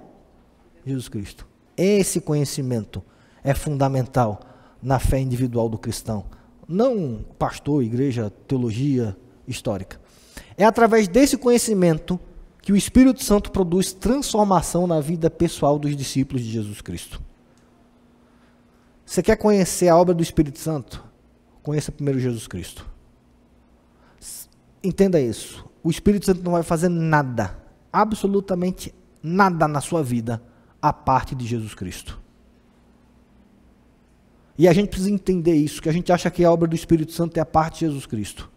Jesus 0.86 1.08
Cristo. 1.08 1.46
Esse 1.76 2.20
conhecimento 2.20 3.02
é 3.42 3.54
fundamental 3.54 4.40
na 4.82 4.98
fé 4.98 5.18
individual 5.18 5.68
do 5.68 5.78
cristão. 5.78 6.24
Não 6.68 7.24
pastor, 7.38 7.82
igreja, 7.82 8.32
teologia 8.46 9.16
histórica. 9.46 10.00
É 10.56 10.64
através 10.64 11.08
desse 11.08 11.36
conhecimento 11.36 12.20
que 12.62 12.72
o 12.72 12.76
Espírito 12.76 13.22
Santo 13.22 13.50
produz 13.50 13.92
transformação 13.92 14.86
na 14.86 15.00
vida 15.00 15.30
pessoal 15.30 15.78
dos 15.78 15.96
discípulos 15.96 16.42
de 16.42 16.50
Jesus 16.50 16.80
Cristo. 16.80 17.20
Você 19.04 19.22
quer 19.22 19.36
conhecer 19.36 19.88
a 19.88 19.96
obra 19.96 20.14
do 20.14 20.22
Espírito 20.22 20.58
Santo? 20.58 21.02
Conheça 21.62 21.90
primeiro 21.90 22.20
Jesus 22.20 22.46
Cristo. 22.46 22.86
Entenda 24.82 25.20
isso. 25.20 25.64
O 25.82 25.90
Espírito 25.90 26.26
Santo 26.26 26.42
não 26.42 26.52
vai 26.52 26.62
fazer 26.62 26.88
nada, 26.88 27.58
absolutamente 27.92 28.94
nada 29.22 29.66
na 29.66 29.80
sua 29.80 30.02
vida, 30.02 30.42
a 30.80 30.92
parte 30.92 31.34
de 31.34 31.46
Jesus 31.46 31.74
Cristo. 31.74 32.18
E 34.56 34.68
a 34.68 34.72
gente 34.72 34.90
precisa 34.90 35.10
entender 35.10 35.54
isso, 35.54 35.80
que 35.80 35.88
a 35.88 35.92
gente 35.92 36.12
acha 36.12 36.30
que 36.30 36.44
a 36.44 36.52
obra 36.52 36.68
do 36.68 36.74
Espírito 36.74 37.12
Santo 37.12 37.36
é 37.38 37.40
a 37.40 37.46
parte 37.46 37.80
de 37.80 37.86
Jesus 37.86 38.04
Cristo. 38.06 38.50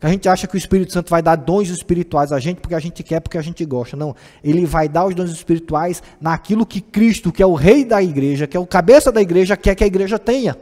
A 0.00 0.08
gente 0.08 0.28
acha 0.28 0.46
que 0.46 0.54
o 0.54 0.58
Espírito 0.58 0.92
Santo 0.92 1.08
vai 1.08 1.22
dar 1.22 1.36
dons 1.36 1.68
espirituais 1.70 2.30
a 2.30 2.38
gente 2.38 2.60
porque 2.60 2.74
a 2.74 2.78
gente 2.78 3.02
quer, 3.02 3.20
porque 3.20 3.38
a 3.38 3.42
gente 3.42 3.64
gosta. 3.64 3.96
Não. 3.96 4.14
Ele 4.44 4.66
vai 4.66 4.88
dar 4.88 5.06
os 5.06 5.14
dons 5.14 5.30
espirituais 5.30 6.02
naquilo 6.20 6.66
que 6.66 6.80
Cristo, 6.80 7.32
que 7.32 7.42
é 7.42 7.46
o 7.46 7.54
rei 7.54 7.84
da 7.84 8.02
igreja, 8.02 8.46
que 8.46 8.56
é 8.56 8.60
o 8.60 8.66
cabeça 8.66 9.10
da 9.10 9.22
igreja, 9.22 9.56
quer 9.56 9.74
que 9.74 9.84
a 9.84 9.86
igreja 9.86 10.18
tenha. 10.18 10.56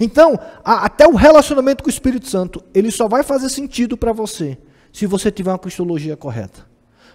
Então, 0.00 0.38
a, 0.64 0.86
até 0.86 1.06
o 1.06 1.14
relacionamento 1.14 1.82
com 1.82 1.88
o 1.88 1.92
Espírito 1.92 2.26
Santo, 2.28 2.62
ele 2.74 2.90
só 2.90 3.06
vai 3.06 3.22
fazer 3.22 3.48
sentido 3.48 3.96
para 3.96 4.12
você 4.12 4.58
se 4.92 5.06
você 5.06 5.30
tiver 5.30 5.50
uma 5.50 5.58
cristologia 5.58 6.16
correta. 6.16 6.66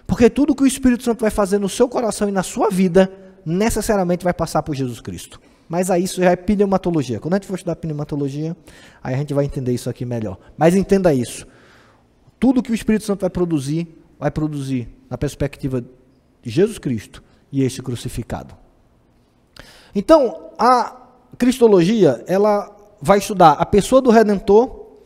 Porque 0.06 0.30
tudo 0.30 0.54
que 0.54 0.62
o 0.62 0.66
Espírito 0.66 1.02
Santo 1.02 1.20
vai 1.20 1.30
fazer 1.30 1.58
no 1.58 1.68
seu 1.68 1.88
coração 1.88 2.28
e 2.28 2.32
na 2.32 2.42
sua 2.42 2.70
vida, 2.70 3.10
necessariamente 3.44 4.22
vai 4.22 4.32
passar 4.32 4.62
por 4.62 4.74
Jesus 4.74 5.00
Cristo. 5.00 5.40
Mas 5.72 5.90
aí 5.90 6.04
isso 6.04 6.20
já 6.20 6.32
é 6.32 6.36
pneumatologia. 6.36 7.18
Quando 7.18 7.32
a 7.32 7.36
gente 7.38 7.46
for 7.46 7.54
estudar 7.54 7.76
pneumatologia, 7.76 8.54
aí 9.02 9.14
a 9.14 9.16
gente 9.16 9.32
vai 9.32 9.46
entender 9.46 9.72
isso 9.72 9.88
aqui 9.88 10.04
melhor. 10.04 10.36
Mas 10.54 10.74
entenda 10.74 11.14
isso. 11.14 11.46
Tudo 12.38 12.62
que 12.62 12.70
o 12.70 12.74
Espírito 12.74 13.06
Santo 13.06 13.22
vai 13.22 13.30
produzir, 13.30 13.88
vai 14.18 14.30
produzir 14.30 14.86
na 15.08 15.16
perspectiva 15.16 15.80
de 16.42 16.50
Jesus 16.50 16.76
Cristo 16.76 17.24
e 17.50 17.62
este 17.62 17.80
crucificado. 17.80 18.54
Então, 19.94 20.50
a 20.58 20.94
cristologia, 21.38 22.22
ela 22.26 22.70
vai 23.00 23.16
estudar 23.16 23.52
a 23.52 23.64
pessoa 23.64 24.02
do 24.02 24.10
Redentor, 24.10 24.98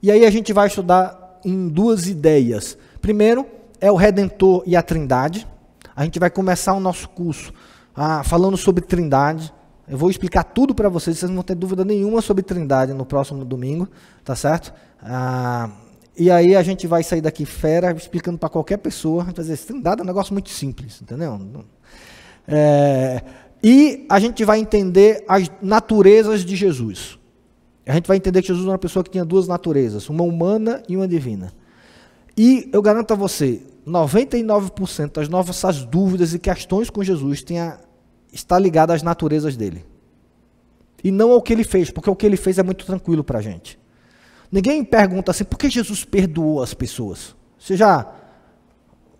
e 0.00 0.08
aí 0.08 0.24
a 0.24 0.30
gente 0.30 0.52
vai 0.52 0.68
estudar 0.68 1.40
em 1.44 1.68
duas 1.68 2.06
ideias. 2.06 2.78
Primeiro, 3.00 3.44
é 3.80 3.90
o 3.90 3.96
Redentor 3.96 4.62
e 4.66 4.76
a 4.76 4.82
Trindade. 4.82 5.48
A 5.96 6.04
gente 6.04 6.20
vai 6.20 6.30
começar 6.30 6.74
o 6.74 6.80
nosso 6.80 7.08
curso 7.08 7.52
ah, 7.92 8.22
falando 8.22 8.56
sobre 8.56 8.84
Trindade. 8.84 9.52
Eu 9.88 9.98
vou 9.98 10.10
explicar 10.10 10.44
tudo 10.44 10.74
para 10.74 10.88
vocês, 10.88 11.18
vocês 11.18 11.28
não 11.28 11.36
vão 11.36 11.44
ter 11.44 11.54
dúvida 11.54 11.84
nenhuma 11.84 12.20
sobre 12.20 12.42
Trindade 12.42 12.92
no 12.92 13.04
próximo 13.04 13.44
domingo, 13.44 13.88
tá 14.24 14.36
certo? 14.36 14.72
Ah, 15.02 15.70
e 16.16 16.30
aí 16.30 16.54
a 16.54 16.62
gente 16.62 16.86
vai 16.86 17.02
sair 17.02 17.20
daqui 17.20 17.44
fera 17.44 17.92
explicando 17.92 18.38
para 18.38 18.48
qualquer 18.48 18.78
pessoa. 18.78 19.24
Vai 19.24 19.34
dizer, 19.34 19.58
Trindade 19.58 20.00
é 20.00 20.04
um 20.04 20.06
negócio 20.06 20.32
muito 20.32 20.50
simples, 20.50 21.00
entendeu? 21.02 21.64
É, 22.46 23.22
e 23.62 24.06
a 24.08 24.20
gente 24.20 24.44
vai 24.44 24.60
entender 24.60 25.24
as 25.28 25.50
naturezas 25.60 26.44
de 26.44 26.54
Jesus. 26.54 27.18
A 27.86 27.94
gente 27.94 28.06
vai 28.06 28.16
entender 28.16 28.40
que 28.40 28.48
Jesus 28.48 28.64
era 28.64 28.72
uma 28.72 28.78
pessoa 28.78 29.02
que 29.02 29.10
tinha 29.10 29.24
duas 29.24 29.48
naturezas, 29.48 30.08
uma 30.08 30.22
humana 30.22 30.82
e 30.88 30.96
uma 30.96 31.08
divina. 31.08 31.52
E 32.36 32.70
eu 32.72 32.80
garanto 32.80 33.12
a 33.12 33.16
você, 33.16 33.60
99% 33.86 35.12
das 35.12 35.28
nossas 35.28 35.84
dúvidas 35.84 36.32
e 36.34 36.38
questões 36.38 36.88
com 36.88 37.02
Jesus 37.02 37.42
tem 37.42 37.58
a, 37.58 37.78
está 38.32 38.58
ligada 38.58 38.94
às 38.94 39.02
naturezas 39.02 39.56
dele. 39.56 39.84
E 41.04 41.10
não 41.10 41.30
ao 41.30 41.42
que 41.42 41.52
ele 41.52 41.64
fez, 41.64 41.90
porque 41.90 42.08
o 42.08 42.16
que 42.16 42.24
ele 42.24 42.36
fez 42.36 42.58
é 42.58 42.62
muito 42.62 42.86
tranquilo 42.86 43.22
para 43.22 43.38
a 43.38 43.42
gente. 43.42 43.78
Ninguém 44.50 44.84
pergunta 44.84 45.30
assim, 45.30 45.44
por 45.44 45.58
que 45.58 45.68
Jesus 45.68 46.04
perdoou 46.04 46.62
as 46.62 46.74
pessoas? 46.74 47.34
Você 47.58 47.76
já 47.76 48.12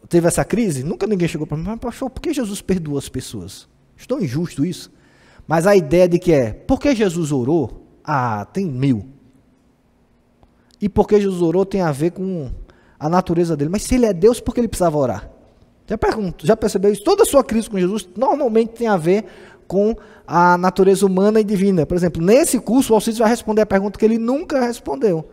teve 0.09 0.29
essa 0.29 0.45
crise? 0.45 0.85
Nunca 0.85 1.07
ninguém 1.07 1.29
chegou 1.29 1.47
para 1.47 1.57
mim, 1.57 1.65
mas 1.65 1.81
pastor, 1.81 2.11
por 2.11 2.21
que 2.21 2.33
Jesus 2.33 2.61
perdoou 2.61 2.99
as 2.99 3.09
pessoas? 3.09 3.69
Estou 3.97 4.21
injusto 4.21 4.65
isso. 4.65 4.93
Mas 5.47 5.67
a 5.67 5.75
ideia 5.75 6.09
de 6.09 6.19
que 6.19 6.33
é, 6.33 6.53
por 6.53 6.81
que 6.81 6.95
Jesus 6.95 7.33
orou? 7.33 7.87
Ah, 8.05 8.45
tem 8.45 8.67
mil. 8.67 9.09
E 10.81 10.89
por 10.89 11.07
que 11.07 11.21
Jesus 11.21 11.41
orou 11.41 11.65
tem 11.65 11.81
a 11.81 11.93
ver 11.93 12.11
com 12.11 12.51
a 13.03 13.09
natureza 13.09 13.57
dele. 13.57 13.69
Mas 13.71 13.83
se 13.83 13.97
ele 13.97 14.07
é 14.07 14.13
Deus, 14.13 14.39
por 14.39 14.55
que 14.55 14.61
ele 14.61 14.69
precisava 14.69 14.97
orar? 14.97 15.29
Já 15.87 15.99
pergunto, 15.99 16.47
já 16.47 16.57
percebeu 16.57 16.93
isso? 16.93 17.05
Toda 17.05 17.23
a 17.23 17.27
sua 17.27 17.43
crise 17.43 17.69
com 17.69 17.79
Jesus 17.79 18.09
normalmente 18.17 18.71
tem 18.71 18.87
a 18.87 18.97
ver 18.97 19.25
com 19.67 19.97
a 20.27 20.57
natureza 20.57 21.05
humana 21.07 21.41
e 21.41 21.45
divina. 21.45 21.85
Por 21.85 21.97
exemplo, 21.97 22.23
nesse 22.23 22.59
curso 22.59 22.93
o 22.93 22.97
Alcides 22.97 23.19
vai 23.19 23.29
responder 23.29 23.63
a 23.63 23.67
pergunta 23.67 23.99
que 23.99 24.05
ele 24.05 24.19
nunca 24.19 24.61
respondeu. 24.61 25.29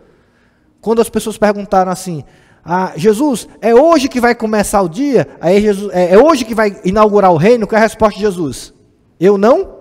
Quando 0.82 1.02
as 1.02 1.10
pessoas 1.10 1.38
perguntaram 1.38 1.92
assim, 1.92 2.24
ah, 2.64 2.94
Jesus, 2.96 3.48
é 3.62 3.74
hoje 3.74 4.08
que 4.08 4.20
vai 4.20 4.34
começar 4.34 4.82
o 4.82 4.90
dia? 4.90 5.28
Aí 5.40 5.62
Jesus, 5.62 5.94
é, 5.94 6.14
é 6.14 6.18
hoje 6.18 6.46
que 6.46 6.56
vai 6.56 6.80
inaugurar 6.84 7.32
o 7.32 7.38
reino? 7.38 7.68
Qual 7.68 7.78
é 7.78 7.80
a 7.80 7.88
resposta 7.88 8.16
de 8.16 8.22
Jesus? 8.22 8.74
Eu 9.20 9.38
não 9.38 9.80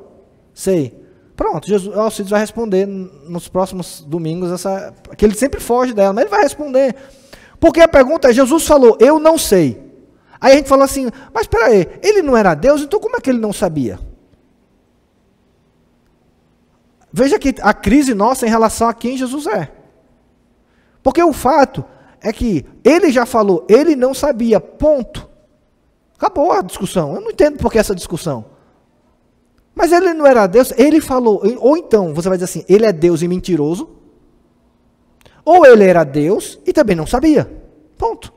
sei. 0.53 0.99
Pronto, 1.37 1.69
Jesus, 1.69 1.95
o 1.95 2.01
Alcides 2.01 2.31
vai 2.31 2.41
responder 2.41 2.85
nos 2.85 3.47
próximos 3.47 4.05
domingos 4.07 4.51
essa, 4.51 4.93
que 5.17 5.25
ele 5.25 5.35
sempre 5.35 5.61
foge 5.61 5.93
dela, 5.93 6.13
mas 6.13 6.23
ele 6.23 6.31
vai 6.31 6.43
responder. 6.43 6.97
Porque 7.61 7.81
a 7.81 7.87
pergunta 7.87 8.29
é, 8.29 8.33
Jesus 8.33 8.67
falou, 8.67 8.97
eu 9.01 9.21
não 9.21 9.39
sei. 9.39 9.88
Aí 10.41 10.53
a 10.53 10.57
gente 10.57 10.69
fala 10.69 10.85
assim, 10.85 11.09
mas 11.33 11.43
espera 11.43 11.67
aí, 11.67 11.87
ele 12.03 12.23
não 12.23 12.37
era 12.37 12.55
Deus, 12.55 12.83
então 12.83 13.01
como 13.01 13.17
é 13.17 13.21
que 13.21 13.31
ele 13.31 13.41
não 13.41 13.53
sabia? 13.53 13.99
Veja 17.13 17.39
que 17.39 17.55
a 17.61 17.73
crise 17.73 18.15
nossa 18.15 18.47
em 18.47 18.51
relação 18.51 18.89
a 18.89 18.95
quem 18.95 19.17
Jesus 19.17 19.47
é. 19.47 19.73
Porque 21.03 21.23
o 21.23 21.33
fato 21.33 21.85
é 22.21 22.33
que 22.33 22.65
ele 22.85 23.11
já 23.11 23.25
falou, 23.25 23.65
ele 23.69 23.97
não 23.97 24.13
sabia, 24.13 24.61
ponto. 24.61 25.29
Acabou 26.17 26.53
a 26.53 26.63
discussão. 26.63 27.15
Eu 27.15 27.21
não 27.21 27.31
entendo 27.31 27.59
por 27.59 27.71
que 27.73 27.79
essa 27.79 27.95
discussão. 27.95 28.45
Mas 29.75 29.93
ele 29.93 30.13
não 30.13 30.27
era 30.27 30.47
Deus, 30.47 30.73
ele 30.77 31.01
falou. 31.01 31.41
Ou 31.61 31.77
então, 31.77 32.13
você 32.13 32.29
vai 32.29 32.37
dizer 32.37 32.45
assim, 32.47 32.65
ele 32.69 32.85
é 32.85 32.93
Deus 32.93 33.23
e 33.23 33.29
mentiroso. 33.29 33.89
Ou 35.45 35.65
ele 35.65 35.85
era 35.85 36.03
Deus 36.05 36.59
e 36.67 36.73
também 36.73 36.97
não 36.97 37.07
sabia. 37.07 37.51
Ponto. 37.97 38.33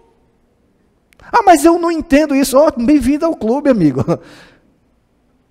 Ah, 1.31 1.43
mas 1.43 1.63
eu 1.63 1.79
não 1.79 1.91
entendo 1.91 2.35
isso. 2.35 2.57
Oh, 2.57 2.71
Bem-vindo 2.83 3.25
ao 3.25 3.35
clube, 3.35 3.69
amigo. 3.69 4.03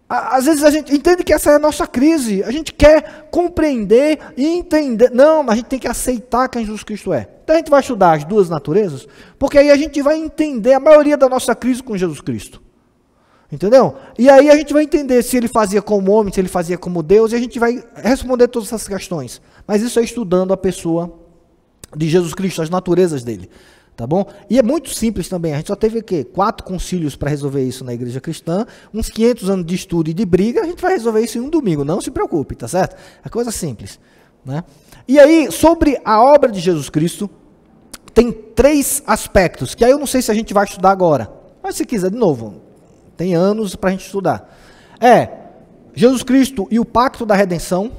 Às 0.09 0.47
vezes 0.47 0.65
a 0.65 0.71
gente 0.71 0.93
entende 0.93 1.23
que 1.23 1.33
essa 1.33 1.53
é 1.53 1.55
a 1.55 1.59
nossa 1.59 1.87
crise. 1.87 2.43
A 2.43 2.51
gente 2.51 2.75
quer 2.75 3.29
compreender 3.31 4.19
e 4.37 4.45
entender. 4.45 5.09
Não, 5.13 5.45
mas 5.45 5.53
a 5.53 5.57
gente 5.59 5.67
tem 5.67 5.79
que 5.79 5.87
aceitar 5.87 6.49
quem 6.49 6.65
Jesus 6.65 6.83
Cristo 6.83 7.13
é. 7.13 7.29
Então 7.45 7.55
a 7.55 7.59
gente 7.59 7.71
vai 7.71 7.81
estudar 7.81 8.17
as 8.17 8.25
duas 8.25 8.51
naturezas, 8.51 9.07
porque 9.39 9.57
aí 9.57 9.71
a 9.71 9.77
gente 9.77 10.03
vai 10.03 10.17
entender 10.17 10.75
a 10.75 10.81
maioria 10.81 11.17
da 11.17 11.29
nossa 11.29 11.55
crise 11.55 11.81
com 11.81 11.97
Jesus 11.97 12.21
Cristo. 12.21 12.61
Entendeu? 13.53 13.97
E 14.19 14.29
aí 14.29 14.51
a 14.51 14.57
gente 14.57 14.73
vai 14.73 14.83
entender 14.83 15.23
se 15.23 15.37
ele 15.37 15.47
fazia 15.47 15.81
como 15.81 16.11
homem, 16.11 16.33
se 16.33 16.41
ele 16.41 16.49
fazia 16.49 16.77
como 16.77 17.05
Deus, 17.05 17.31
e 17.31 17.37
a 17.37 17.39
gente 17.39 17.59
vai 17.61 17.83
responder 17.95 18.49
todas 18.49 18.69
essas 18.69 18.89
questões. 18.89 19.41
Mas 19.65 19.81
isso 19.81 19.99
é 20.01 20.03
estudando 20.03 20.53
a 20.53 20.57
pessoa 20.57 21.13
de 21.97 22.09
Jesus 22.09 22.35
Cristo, 22.35 22.63
as 22.63 22.71
naturezas 22.71 23.23
dele. 23.23 23.49
Tá 24.01 24.07
bom? 24.07 24.25
E 24.49 24.59
é 24.59 24.63
muito 24.63 24.89
simples 24.95 25.29
também. 25.29 25.53
A 25.53 25.59
gente 25.59 25.67
só 25.67 25.77
teve 25.77 25.99
o 25.99 26.03
quê? 26.03 26.25
Quatro 26.25 26.65
concílios 26.65 27.17
para 27.17 27.29
resolver 27.29 27.63
isso 27.63 27.85
na 27.85 27.93
igreja 27.93 28.19
cristã, 28.19 28.65
uns 28.95 29.11
500 29.11 29.51
anos 29.51 29.67
de 29.67 29.75
estudo 29.75 30.09
e 30.09 30.15
de 30.15 30.25
briga, 30.25 30.63
a 30.63 30.65
gente 30.65 30.81
vai 30.81 30.95
resolver 30.95 31.21
isso 31.21 31.37
em 31.37 31.43
um 31.43 31.51
domingo. 31.51 31.85
Não 31.85 32.01
se 32.01 32.11
preocupe, 32.11 32.55
tá 32.55 32.67
certo? 32.67 32.97
É 33.23 33.29
coisa 33.29 33.51
simples. 33.51 34.01
Né? 34.43 34.65
E 35.07 35.21
aí, 35.21 35.53
sobre 35.53 36.01
a 36.03 36.19
obra 36.19 36.51
de 36.51 36.61
Jesus 36.61 36.89
Cristo, 36.89 37.29
tem 38.15 38.33
três 38.33 39.03
aspectos, 39.07 39.75
que 39.75 39.85
aí 39.85 39.91
eu 39.91 39.99
não 39.99 40.07
sei 40.07 40.23
se 40.23 40.31
a 40.31 40.35
gente 40.35 40.55
vai 40.55 40.65
estudar 40.65 40.93
agora. 40.93 41.31
Mas 41.63 41.77
se 41.77 41.85
quiser, 41.85 42.11
de 42.11 42.17
novo, 42.17 42.55
tem 43.19 43.35
anos 43.35 43.77
para 43.77 43.91
a 43.91 43.93
gente 43.93 44.07
estudar. 44.07 44.51
É 44.99 45.29
Jesus 45.95 46.23
Cristo 46.23 46.67
e 46.71 46.81
o 46.81 46.87
pacto 46.87 47.27
da 47.27 47.35
redenção 47.35 47.93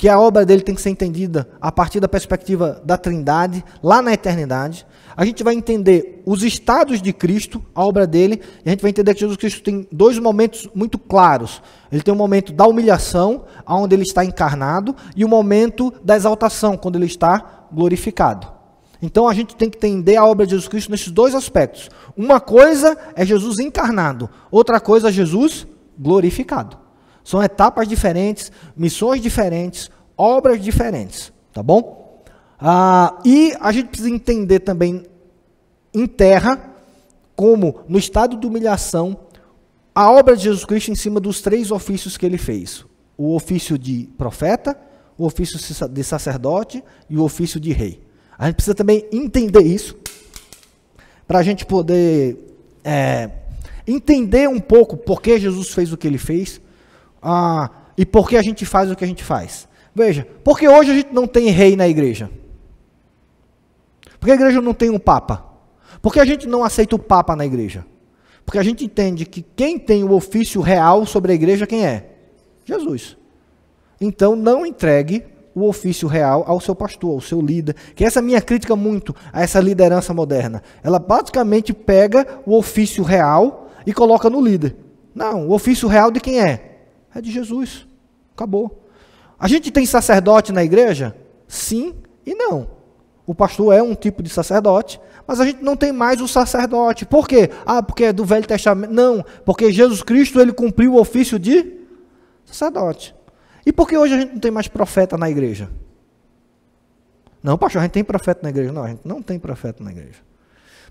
que 0.00 0.08
a 0.08 0.18
obra 0.18 0.46
dele 0.46 0.62
tem 0.62 0.74
que 0.74 0.80
ser 0.80 0.88
entendida 0.88 1.46
a 1.60 1.70
partir 1.70 2.00
da 2.00 2.08
perspectiva 2.08 2.80
da 2.82 2.96
Trindade, 2.96 3.62
lá 3.82 4.00
na 4.00 4.14
eternidade. 4.14 4.86
A 5.14 5.26
gente 5.26 5.44
vai 5.44 5.52
entender 5.52 6.22
os 6.24 6.42
estados 6.42 7.02
de 7.02 7.12
Cristo, 7.12 7.62
a 7.74 7.84
obra 7.84 8.06
dele, 8.06 8.40
e 8.64 8.68
a 8.70 8.72
gente 8.72 8.80
vai 8.80 8.90
entender 8.90 9.12
que 9.12 9.20
Jesus 9.20 9.36
Cristo 9.36 9.62
tem 9.62 9.86
dois 9.92 10.18
momentos 10.18 10.66
muito 10.74 10.98
claros. 10.98 11.60
Ele 11.92 12.00
tem 12.00 12.12
o 12.12 12.14
um 12.14 12.18
momento 12.18 12.50
da 12.50 12.66
humilhação, 12.66 13.44
onde 13.68 13.94
ele 13.94 14.04
está 14.04 14.24
encarnado, 14.24 14.96
e 15.14 15.22
o 15.22 15.26
um 15.26 15.30
momento 15.30 15.92
da 16.02 16.16
exaltação, 16.16 16.78
quando 16.78 16.96
ele 16.96 17.04
está 17.04 17.66
glorificado. 17.70 18.50
Então 19.02 19.28
a 19.28 19.34
gente 19.34 19.54
tem 19.54 19.68
que 19.68 19.76
entender 19.76 20.16
a 20.16 20.24
obra 20.24 20.46
de 20.46 20.52
Jesus 20.52 20.66
Cristo 20.66 20.90
nesses 20.90 21.10
dois 21.10 21.34
aspectos. 21.34 21.90
Uma 22.16 22.40
coisa 22.40 22.96
é 23.14 23.26
Jesus 23.26 23.58
encarnado, 23.58 24.30
outra 24.50 24.80
coisa 24.80 25.10
é 25.10 25.12
Jesus 25.12 25.66
glorificado. 25.98 26.78
São 27.24 27.42
etapas 27.42 27.86
diferentes, 27.86 28.50
missões 28.76 29.20
diferentes, 29.20 29.90
obras 30.16 30.60
diferentes, 30.60 31.32
tá 31.52 31.62
bom? 31.62 32.22
Ah, 32.58 33.18
e 33.24 33.54
a 33.60 33.72
gente 33.72 33.88
precisa 33.88 34.10
entender 34.10 34.60
também 34.60 35.04
em 35.94 36.06
terra, 36.06 36.74
como 37.34 37.80
no 37.88 37.98
estado 37.98 38.36
de 38.36 38.46
humilhação, 38.46 39.16
a 39.94 40.10
obra 40.10 40.36
de 40.36 40.44
Jesus 40.44 40.64
Cristo 40.64 40.90
em 40.90 40.94
cima 40.94 41.18
dos 41.18 41.40
três 41.40 41.70
ofícios 41.70 42.16
que 42.16 42.26
ele 42.26 42.38
fez: 42.38 42.84
o 43.16 43.34
ofício 43.34 43.78
de 43.78 44.08
profeta, 44.16 44.76
o 45.16 45.24
ofício 45.24 45.58
de 45.88 46.04
sacerdote 46.04 46.82
e 47.08 47.16
o 47.16 47.22
ofício 47.22 47.58
de 47.58 47.72
rei. 47.72 48.02
A 48.38 48.46
gente 48.46 48.56
precisa 48.56 48.74
também 48.74 49.06
entender 49.12 49.62
isso 49.62 49.96
para 51.26 51.38
a 51.38 51.42
gente 51.42 51.64
poder 51.66 52.36
é, 52.84 53.30
entender 53.86 54.48
um 54.48 54.60
pouco 54.60 54.96
por 54.96 55.20
que 55.20 55.38
Jesus 55.38 55.68
fez 55.70 55.92
o 55.92 55.96
que 55.96 56.06
ele 56.06 56.18
fez 56.18 56.60
ah, 57.22 57.70
e 57.96 58.06
por 58.06 58.28
que 58.28 58.36
a 58.36 58.42
gente 58.42 58.64
faz 58.64 58.90
o 58.90 58.96
que 58.96 59.04
a 59.04 59.06
gente 59.06 59.22
faz. 59.22 59.68
Veja, 59.94 60.26
porque 60.44 60.68
hoje 60.68 60.90
a 60.90 60.94
gente 60.94 61.12
não 61.12 61.26
tem 61.26 61.48
rei 61.50 61.76
na 61.76 61.88
igreja? 61.88 62.30
Porque 64.18 64.30
a 64.32 64.34
igreja 64.34 64.60
não 64.60 64.74
tem 64.74 64.90
um 64.90 64.98
papa? 64.98 65.44
Porque 66.00 66.20
a 66.20 66.24
gente 66.24 66.46
não 66.46 66.64
aceita 66.64 66.96
o 66.96 66.98
papa 66.98 67.34
na 67.34 67.44
igreja? 67.44 67.84
Porque 68.44 68.58
a 68.58 68.62
gente 68.62 68.84
entende 68.84 69.26
que 69.26 69.42
quem 69.42 69.78
tem 69.78 70.04
o 70.04 70.12
ofício 70.12 70.60
real 70.60 71.04
sobre 71.06 71.32
a 71.32 71.34
igreja, 71.34 71.66
quem 71.66 71.84
é? 71.84 72.10
Jesus. 72.64 73.16
Então 74.00 74.34
não 74.34 74.64
entregue 74.64 75.24
o 75.54 75.68
ofício 75.68 76.08
real 76.08 76.44
ao 76.46 76.60
seu 76.60 76.74
pastor, 76.74 77.12
ao 77.12 77.20
seu 77.20 77.40
líder. 77.40 77.74
Que 77.94 78.04
essa 78.04 78.18
é 78.18 78.22
a 78.22 78.24
minha 78.24 78.40
crítica 78.40 78.74
muito 78.76 79.14
a 79.32 79.42
essa 79.42 79.60
liderança 79.60 80.14
moderna. 80.14 80.62
Ela 80.82 80.98
basicamente 80.98 81.72
pega 81.72 82.26
o 82.46 82.56
ofício 82.56 83.02
real 83.02 83.68
e 83.86 83.92
coloca 83.92 84.30
no 84.30 84.40
líder. 84.40 84.76
Não, 85.14 85.48
o 85.48 85.52
ofício 85.52 85.88
real 85.88 86.10
de 86.10 86.20
quem 86.20 86.40
é? 86.40 86.69
É 87.14 87.20
de 87.20 87.30
Jesus. 87.30 87.86
Acabou. 88.34 88.86
A 89.38 89.48
gente 89.48 89.70
tem 89.70 89.86
sacerdote 89.86 90.52
na 90.52 90.62
igreja? 90.62 91.16
Sim 91.48 91.94
e 92.24 92.34
não. 92.34 92.68
O 93.26 93.34
pastor 93.34 93.74
é 93.74 93.82
um 93.82 93.94
tipo 93.94 94.22
de 94.22 94.28
sacerdote, 94.28 95.00
mas 95.26 95.40
a 95.40 95.46
gente 95.46 95.62
não 95.62 95.76
tem 95.76 95.92
mais 95.92 96.20
o 96.20 96.28
sacerdote. 96.28 97.06
Por 97.06 97.28
quê? 97.28 97.50
Ah, 97.64 97.82
porque 97.82 98.04
é 98.04 98.12
do 98.12 98.24
Velho 98.24 98.46
Testamento. 98.46 98.92
Não, 98.92 99.24
porque 99.44 99.70
Jesus 99.72 100.02
Cristo 100.02 100.40
ele 100.40 100.52
cumpriu 100.52 100.94
o 100.94 101.00
ofício 101.00 101.38
de 101.38 101.78
sacerdote. 102.44 103.14
E 103.64 103.72
por 103.72 103.88
que 103.88 103.96
hoje 103.96 104.14
a 104.14 104.20
gente 104.20 104.32
não 104.32 104.40
tem 104.40 104.50
mais 104.50 104.68
profeta 104.68 105.16
na 105.16 105.30
igreja? 105.30 105.70
Não, 107.42 107.56
pastor, 107.56 107.80
a 107.80 107.82
gente 107.84 107.92
tem 107.92 108.04
profeta 108.04 108.40
na 108.42 108.50
igreja. 108.50 108.72
Não, 108.72 108.82
a 108.82 108.88
gente 108.88 109.02
não 109.04 109.22
tem 109.22 109.38
profeta 109.38 109.82
na 109.82 109.90
igreja. 109.90 110.18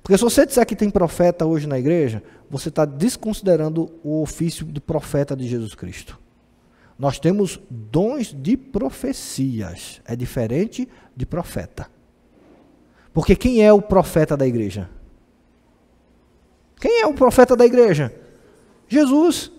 Porque 0.02 0.18
se 0.18 0.24
você 0.24 0.46
disser 0.46 0.66
que 0.66 0.76
tem 0.76 0.90
profeta 0.90 1.46
hoje 1.46 1.68
na 1.68 1.78
igreja, 1.78 2.24
você 2.50 2.70
está 2.70 2.86
desconsiderando 2.86 3.92
o 4.04 4.22
ofício 4.22 4.66
do 4.66 4.82
profeta 4.82 5.36
de 5.36 5.48
Jesus 5.48 5.76
Cristo. 5.76 6.20
Nós 6.98 7.20
temos 7.20 7.60
dons 7.70 8.36
de 8.38 8.58
profecias. 8.58 10.02
É 10.06 10.16
diferente 10.16 10.88
de 11.16 11.26
profeta. 11.26 11.88
Porque 13.14 13.36
quem 13.36 13.64
é 13.64 13.72
o 13.72 13.82
profeta 13.82 14.36
da 14.36 14.46
igreja? 14.46 14.90
Quem 16.80 17.02
é 17.02 17.08
o 17.08 17.14
profeta 17.14 17.56
da 17.56 17.66
igreja? 17.66 18.14
Jesus. 18.88 19.52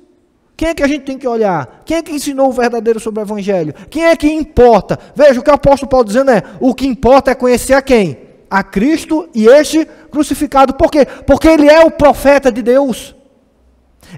Quem 0.57 0.69
é 0.69 0.75
que 0.75 0.83
a 0.83 0.87
gente 0.87 1.05
tem 1.05 1.17
que 1.17 1.27
olhar? 1.27 1.83
Quem 1.87 1.97
é 1.97 2.03
que 2.03 2.13
ensinou 2.13 2.49
o 2.49 2.53
verdadeiro 2.53 3.01
sobre 3.01 3.21
o 3.21 3.25
evangelho? 3.25 3.73
Quem 3.89 4.05
é 4.05 4.15
que 4.15 4.31
importa? 4.31 4.99
Veja, 5.15 5.41
o 5.41 5.43
que 5.43 5.51
o 5.51 5.55
apóstolo 5.55 5.89
Paulo 5.89 6.05
dizendo 6.05 6.31
é: 6.31 6.43
o 6.61 6.75
que 6.75 6.87
importa 6.87 7.31
é 7.31 7.35
conhecer 7.35 7.73
a 7.73 7.81
quem? 7.81 8.30
A 8.51 8.63
Cristo 8.63 9.29
e 9.35 9.47
este 9.47 9.85
crucificado. 10.11 10.75
Por 10.75 10.91
quê? 10.91 11.07
Porque 11.27 11.49
ele 11.49 11.69
é 11.69 11.85
o 11.85 11.91
profeta 11.91 12.51
de 12.51 12.63
Deus. 12.63 13.15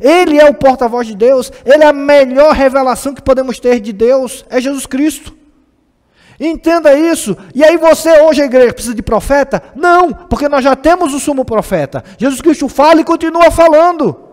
Ele 0.01 0.41
é 0.41 0.49
o 0.49 0.55
porta-voz 0.55 1.07
de 1.07 1.15
Deus. 1.15 1.53
Ele 1.65 1.85
é 1.85 1.87
a 1.87 1.93
melhor 1.93 2.55
revelação 2.55 3.15
que 3.15 3.23
podemos 3.23 3.61
ter 3.61 3.79
de 3.81 3.93
Deus. 3.93 4.45
É 4.49 4.61
Jesus 4.61 4.87
Cristo. 4.87 5.37
Entenda 6.41 6.95
isso. 6.95 7.37
E 7.55 7.63
aí 7.63 7.77
você 7.77 8.21
hoje 8.23 8.43
a 8.43 8.47
igreja 8.47 8.73
precisa 8.73 8.95
de 8.95 9.03
profeta? 9.03 9.63
Não, 9.77 10.13
porque 10.13 10.49
nós 10.49 10.65
já 10.65 10.75
temos 10.75 11.13
o 11.15 11.21
sumo 11.21 11.45
profeta. 11.45 12.03
Jesus 12.19 12.41
Cristo 12.41 12.69
fala 12.69 13.01
e 13.01 13.05
continua 13.05 13.51
falando. 13.51 14.31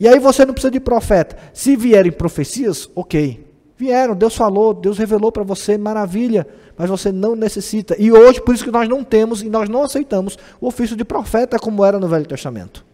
E 0.00 0.06
aí 0.06 0.18
você 0.18 0.46
não 0.46 0.54
precisa 0.54 0.70
de 0.70 0.80
profeta. 0.80 1.36
Se 1.52 1.74
vierem 1.76 2.12
profecias, 2.12 2.88
ok. 2.94 3.47
Vieram, 3.78 4.16
Deus 4.16 4.34
falou, 4.34 4.74
Deus 4.74 4.98
revelou 4.98 5.30
para 5.30 5.44
você, 5.44 5.78
maravilha. 5.78 6.44
Mas 6.76 6.90
você 6.90 7.12
não 7.12 7.36
necessita. 7.36 7.94
E 7.96 8.10
hoje, 8.10 8.40
por 8.40 8.52
isso 8.52 8.64
que 8.64 8.72
nós 8.72 8.88
não 8.88 9.04
temos 9.04 9.40
e 9.40 9.48
nós 9.48 9.68
não 9.68 9.84
aceitamos 9.84 10.36
o 10.60 10.66
ofício 10.66 10.96
de 10.96 11.04
profeta 11.04 11.60
como 11.60 11.84
era 11.84 11.96
no 12.00 12.08
Velho 12.08 12.26
Testamento. 12.26 12.84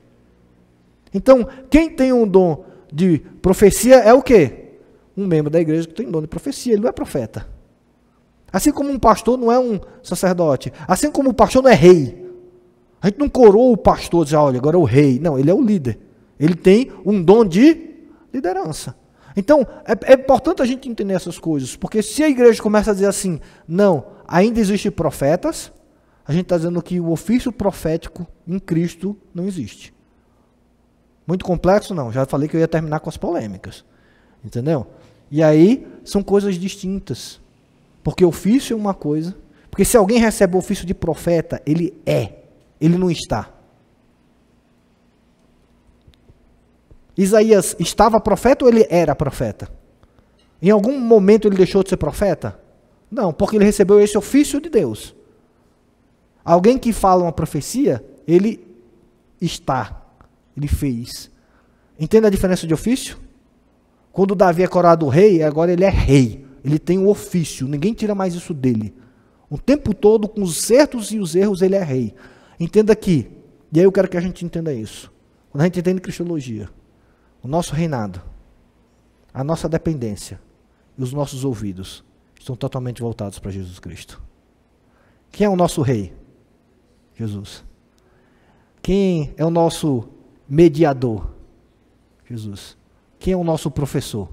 Então, 1.13 1.49
quem 1.71 1.89
tem 1.89 2.13
um 2.13 2.29
dom 2.29 2.67
de 2.93 3.19
profecia 3.41 3.97
é 3.97 4.13
o 4.13 4.21
quê? 4.21 4.73
Um 5.17 5.27
membro 5.27 5.51
da 5.51 5.59
igreja 5.59 5.89
que 5.89 5.95
tem 5.95 6.11
dom 6.11 6.21
de 6.21 6.29
profecia, 6.29 6.75
ele 6.75 6.83
não 6.83 6.89
é 6.91 6.93
profeta. 6.93 7.49
Assim 8.53 8.71
como 8.71 8.91
um 8.91 8.99
pastor 8.99 9.39
não 9.39 9.51
é 9.51 9.59
um 9.59 9.81
sacerdote. 10.03 10.71
Assim 10.87 11.11
como 11.11 11.31
o 11.31 11.35
pastor 11.35 11.63
não 11.63 11.71
é 11.71 11.75
rei. 11.75 12.31
A 13.01 13.07
gente 13.07 13.19
não 13.19 13.29
coroa 13.31 13.73
o 13.73 13.77
pastor, 13.77 14.27
diz, 14.27 14.35
olha, 14.35 14.59
agora 14.59 14.77
é 14.77 14.79
o 14.79 14.85
rei. 14.85 15.19
Não, 15.19 15.39
ele 15.39 15.51
é 15.51 15.55
o 15.55 15.63
líder. 15.63 15.99
Ele 16.39 16.55
tem 16.55 16.93
um 17.07 17.23
dom 17.23 17.43
de 17.43 17.95
liderança. 18.33 18.95
Então, 19.37 19.67
é, 19.85 20.13
é, 20.13 20.15
importante 20.15 20.63
a 20.63 20.65
gente 20.65 20.89
entender 20.89 21.15
essas 21.15 21.39
coisas, 21.39 21.75
porque 21.75 22.03
se 22.03 22.23
a 22.23 22.29
igreja 22.29 22.63
começa 22.63 22.91
a 22.91 22.95
dizer 22.95 23.07
assim, 23.07 23.41
não, 23.67 24.07
ainda 24.27 24.61
existem 24.61 24.91
profetas, 24.91 25.73
a 26.27 26.33
gente 26.33 26.43
está 26.43 26.57
dizendo 26.57 26.81
que 26.83 27.01
o 27.01 27.11
ofício 27.11 27.53
profético 27.53 28.27
em 28.47 28.59
Cristo 28.59 29.17
não 29.35 29.47
existe. 29.47 29.93
Muito 31.27 31.45
complexo? 31.45 31.95
Não, 31.95 32.13
já 32.13 32.25
falei 32.27 32.49
que 32.49 32.57
eu 32.57 32.61
ia 32.61 32.69
terminar 32.69 33.01
com 33.01 33.09
as 33.09 33.17
polêmicas. 33.17 33.85
Entendeu? 34.45 34.87
E 35.31 35.43
aí, 35.43 35.87
são 36.05 36.23
coisas 36.23 36.57
distintas. 36.57 37.41
Porque 38.03 38.25
ofício 38.25 38.75
é 38.75 38.77
uma 38.77 38.95
coisa. 38.95 39.35
Porque 39.71 39.85
se 39.85 39.97
alguém 39.97 40.19
recebe 40.19 40.55
o 40.55 40.59
ofício 40.59 40.87
de 40.87 40.95
profeta, 40.95 41.61
ele 41.67 41.95
é, 42.07 42.45
ele 42.81 42.97
não 42.97 43.11
está. 43.11 43.54
Isaías 47.17 47.77
estava 47.79 48.21
profeta 48.21 48.65
ou 48.65 48.71
ele 48.71 48.87
era 48.91 49.15
profeta? 49.15 49.69
Em 50.61 50.71
algum 50.71 50.99
momento 50.99 51.47
ele 51.47 51.57
deixou 51.57 51.83
de 51.83 51.91
ser 51.91 51.97
profeta? 51.97 52.59
Não, 53.11 53.33
porque 53.33 53.57
ele 53.57 53.65
recebeu 53.65 54.01
esse 54.01 54.17
ofício 54.19 54.61
de 54.61 54.69
Deus. 54.69 55.15
Alguém 56.45 56.79
que 56.79 56.93
fala 56.93 57.23
uma 57.23 57.33
profecia, 57.33 58.05
ele 58.27 58.67
está, 59.41 60.03
ele 60.57 60.69
fez. 60.69 61.31
Entende 61.99 62.27
a 62.27 62.31
diferença 62.31 62.67
de 62.67 62.75
ofício? 62.75 63.19
Quando 64.13 64.35
Davi 64.35 64.63
é 64.63 64.67
corado 64.67 65.09
rei, 65.09 65.43
agora 65.43 65.73
ele 65.73 65.85
é 65.85 65.91
rei. 65.91 66.45
Ele 66.65 66.79
tem 66.79 66.99
um 66.99 67.09
ofício, 67.09 67.69
ninguém 67.69 67.93
tira 67.93 68.15
mais 68.15 68.35
isso 68.35 68.55
dele. 68.55 68.95
O 69.51 69.59
tempo 69.59 69.93
todo, 69.95 70.27
com 70.27 70.43
os 70.43 70.57
certos 70.57 71.13
e 71.13 71.19
os 71.19 71.37
erros, 71.37 71.63
ele 71.63 71.77
é 71.77 71.83
rei. 71.83 72.15
Entenda 72.59 72.93
aqui, 72.93 73.29
e 73.73 73.79
aí 73.79 73.85
eu 73.85 73.93
quero 73.93 74.09
que 74.09 74.17
a 74.17 74.21
gente 74.21 74.45
entenda 74.45 74.73
isso. 74.73 75.13
Quando 75.51 75.63
a 75.63 75.65
gente 75.65 75.79
entende 75.79 76.01
cristologia, 76.01 76.71
o 77.45 77.49
nosso 77.49 77.75
reinado, 77.75 78.23
a 79.33 79.45
nossa 79.45 79.69
dependência 79.69 80.41
e 80.97 81.03
os 81.03 81.13
nossos 81.13 81.45
ouvidos 81.45 82.03
estão 82.41 82.57
totalmente 82.57 83.03
voltados 83.03 83.39
para 83.39 83.51
Jesus 83.51 83.79
Cristo. 83.79 84.21
Quem 85.31 85.45
é 85.47 85.51
o 85.51 85.55
nosso 85.55 85.83
rei? 85.83 86.17
Jesus. 87.15 87.63
Quem 88.81 89.35
é 89.37 89.45
o 89.45 89.51
nosso 89.51 90.09
mediador? 90.49 91.29
Jesus. 92.29 92.79
Quem 93.19 93.35
é 93.35 93.37
o 93.37 93.45
nosso 93.45 93.71
professor? 93.71 94.31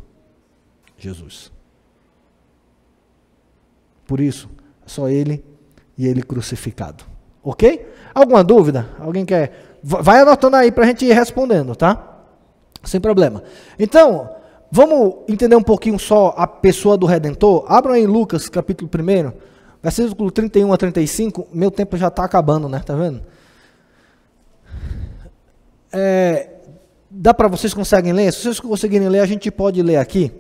Jesus. 0.98 1.52
Por 4.08 4.22
isso, 4.22 4.50
só 4.86 5.10
ele 5.10 5.44
e 5.98 6.08
ele 6.08 6.24
crucificado. 6.24 7.04
Ok? 7.44 7.94
Alguma 8.14 8.42
dúvida? 8.42 8.90
Alguém 9.00 9.26
quer? 9.26 9.80
Vai 9.84 10.22
anotando 10.22 10.56
aí 10.56 10.72
para 10.72 10.86
a 10.86 10.88
gente 10.88 11.06
ir 11.06 11.14
respondendo, 11.14 11.76
tá? 11.76 12.11
Sem 12.84 13.00
problema. 13.00 13.44
Então, 13.78 14.30
vamos 14.72 15.16
entender 15.28 15.56
um 15.56 15.64
pouquinho 15.64 16.00
só 16.00 16.34
a 16.38 16.48
pessoa 16.48 16.98
do 16.98 17.06
Redentor? 17.06 17.66
Abram 17.68 17.94
aí 17.94 18.06
Lucas, 18.06 18.50
capítulo 18.50 18.90
1, 18.94 19.32
versículo 19.82 20.32
31 20.32 20.74
a 20.74 20.78
35. 20.78 21.48
Meu 21.54 21.70
tempo 21.70 21.98
já 21.98 22.08
está 22.08 22.24
acabando, 22.24 22.68
né? 22.68 22.80
Tá 22.80 22.96
vendo? 22.96 23.22
É, 25.92 26.50
dá 27.10 27.34
para 27.34 27.48
vocês 27.48 27.74
conseguem 27.74 28.14
ler? 28.14 28.32
Se 28.32 28.44
vocês 28.44 28.60
conseguirem 28.60 29.10
ler, 29.10 29.20
a 29.20 29.26
gente 29.26 29.52
pode 29.52 29.82
ler 29.82 29.98
aqui. 29.98 30.32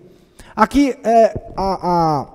Aqui 0.55 0.97
é 1.03 1.33
a, 1.55 1.89
a 1.89 2.27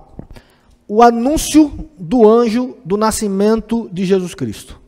o 0.88 1.02
anúncio 1.02 1.88
do 1.98 2.28
anjo 2.28 2.76
do 2.84 2.96
nascimento 2.96 3.88
de 3.92 4.04
Jesus 4.04 4.34
Cristo. 4.34 4.80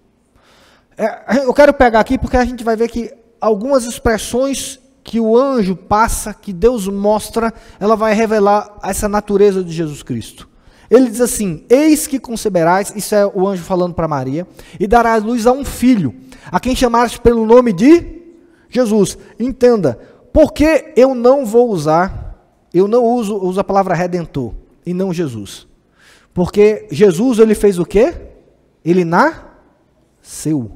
É, 0.97 1.45
eu 1.45 1.53
quero 1.53 1.73
pegar 1.73 2.01
aqui 2.01 2.17
porque 2.17 2.37
a 2.37 2.45
gente 2.45 2.63
vai 2.63 2.77
ver 2.77 2.89
que 2.89 3.13
algumas 3.41 3.85
expressões 3.85 4.79
que 5.09 5.18
o 5.18 5.38
anjo 5.38 5.75
passa, 5.75 6.35
que 6.35 6.53
Deus 6.53 6.87
mostra, 6.87 7.51
ela 7.81 7.97
vai 7.97 8.12
revelar 8.12 8.77
essa 8.83 9.09
natureza 9.09 9.64
de 9.64 9.73
Jesus 9.73 10.03
Cristo. 10.03 10.47
Ele 10.90 11.09
diz 11.09 11.23
assim: 11.23 11.64
Eis 11.71 12.07
que 12.07 12.18
conceberás, 12.18 12.92
isso 12.94 13.14
é 13.14 13.27
o 13.27 13.49
anjo 13.49 13.62
falando 13.62 13.94
para 13.94 14.07
Maria, 14.07 14.47
e 14.79 14.87
darás 14.87 15.25
luz 15.25 15.47
a 15.47 15.53
um 15.53 15.64
filho, 15.64 16.14
a 16.53 16.61
quem 16.61 16.77
chamares 16.77 17.16
pelo 17.16 17.47
nome 17.47 17.73
de 17.73 18.21
Jesus. 18.68 19.16
Entenda, 19.40 19.99
porque 20.31 20.92
eu 20.94 21.14
não 21.14 21.47
vou 21.47 21.71
usar, 21.71 22.38
eu 22.75 22.87
não 22.87 23.03
uso, 23.03 23.35
uso 23.38 23.59
a 23.59 23.64
palavra 23.64 23.94
redentor 23.94 24.53
e 24.85 24.92
não 24.92 25.11
Jesus. 25.11 25.66
Porque 26.35 26.87
Jesus 26.90 27.38
ele 27.38 27.55
fez 27.55 27.79
o 27.79 27.87
quê? 27.87 28.14
Ele 28.85 29.07
nasceu. 29.07 30.73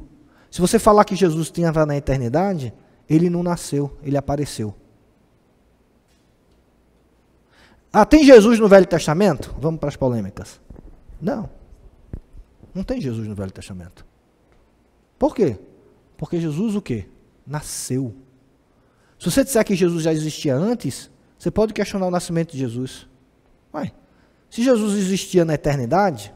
Se 0.49 0.59
você 0.59 0.79
falar 0.79 1.05
que 1.05 1.15
Jesus 1.15 1.51
tinha 1.51 1.71
na 1.71 1.95
eternidade, 1.95 2.73
ele 3.13 3.29
não 3.29 3.43
nasceu, 3.43 3.95
ele 4.01 4.17
apareceu. 4.17 4.73
Ah, 7.91 8.05
tem 8.05 8.23
Jesus 8.23 8.59
no 8.59 8.67
Velho 8.67 8.87
Testamento? 8.87 9.53
Vamos 9.59 9.79
para 9.79 9.89
as 9.89 9.95
polêmicas. 9.95 10.59
Não. 11.21 11.47
Não 12.73 12.83
tem 12.83 12.99
Jesus 12.99 13.27
no 13.27 13.35
Velho 13.35 13.51
Testamento. 13.51 14.03
Por 15.19 15.35
quê? 15.35 15.59
Porque 16.17 16.39
Jesus 16.39 16.75
o 16.75 16.81
quê? 16.81 17.05
Nasceu. 17.45 18.15
Se 19.19 19.29
você 19.29 19.43
disser 19.43 19.63
que 19.63 19.75
Jesus 19.75 20.03
já 20.03 20.11
existia 20.11 20.55
antes, 20.55 21.11
você 21.37 21.51
pode 21.51 21.71
questionar 21.71 22.07
o 22.07 22.11
nascimento 22.11 22.53
de 22.53 22.57
Jesus. 22.57 23.07
Uai, 23.71 23.93
se 24.49 24.63
Jesus 24.63 24.97
existia 24.97 25.45
na 25.45 25.53
eternidade, 25.53 26.33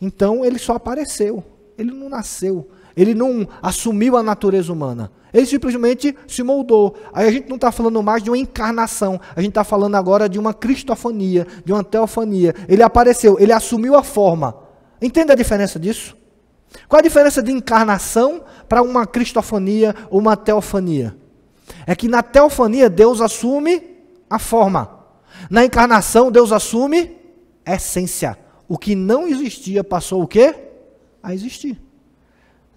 então 0.00 0.42
ele 0.44 0.58
só 0.58 0.76
apareceu, 0.76 1.44
ele 1.76 1.92
não 1.92 2.08
nasceu, 2.08 2.70
ele 2.98 3.14
não 3.14 3.46
assumiu 3.62 4.16
a 4.16 4.22
natureza 4.24 4.72
humana. 4.72 5.12
Ele 5.32 5.46
simplesmente 5.46 6.16
se 6.26 6.42
moldou. 6.42 6.96
Aí 7.12 7.28
a 7.28 7.30
gente 7.30 7.48
não 7.48 7.54
está 7.54 7.70
falando 7.70 8.02
mais 8.02 8.24
de 8.24 8.28
uma 8.28 8.36
encarnação, 8.36 9.20
a 9.36 9.40
gente 9.40 9.50
está 9.50 9.62
falando 9.62 9.94
agora 9.94 10.28
de 10.28 10.36
uma 10.36 10.52
cristofania, 10.52 11.46
de 11.64 11.72
uma 11.72 11.84
teofania. 11.84 12.54
Ele 12.68 12.82
apareceu, 12.82 13.36
ele 13.38 13.52
assumiu 13.52 13.94
a 13.94 14.02
forma. 14.02 14.56
Entende 15.00 15.30
a 15.30 15.36
diferença 15.36 15.78
disso? 15.78 16.16
Qual 16.88 16.98
a 16.98 17.02
diferença 17.02 17.40
de 17.40 17.52
encarnação 17.52 18.42
para 18.68 18.82
uma 18.82 19.06
cristofania 19.06 19.94
ou 20.10 20.18
uma 20.18 20.36
teofania? 20.36 21.16
É 21.86 21.94
que 21.94 22.08
na 22.08 22.22
teofania 22.22 22.90
Deus 22.90 23.20
assume 23.20 23.80
a 24.28 24.40
forma. 24.40 24.90
Na 25.48 25.64
encarnação, 25.64 26.32
Deus 26.32 26.50
assume 26.50 27.16
essência, 27.64 28.36
o 28.66 28.76
que 28.76 28.96
não 28.96 29.28
existia 29.28 29.84
passou 29.84 30.22
o 30.22 30.26
quê? 30.26 30.54
A 31.22 31.32
existir. 31.32 31.80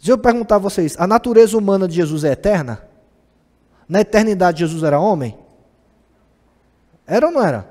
Deixa 0.01 0.13
eu 0.13 0.17
perguntar 0.17 0.55
a 0.55 0.57
vocês, 0.57 0.95
a 0.97 1.05
natureza 1.05 1.55
humana 1.55 1.87
de 1.87 1.93
Jesus 1.93 2.23
é 2.23 2.31
eterna? 2.31 2.81
Na 3.87 4.01
eternidade 4.01 4.61
Jesus 4.61 4.81
era 4.81 4.99
homem? 4.99 5.37
Era 7.05 7.27
ou 7.27 7.31
não 7.31 7.43
era? 7.43 7.69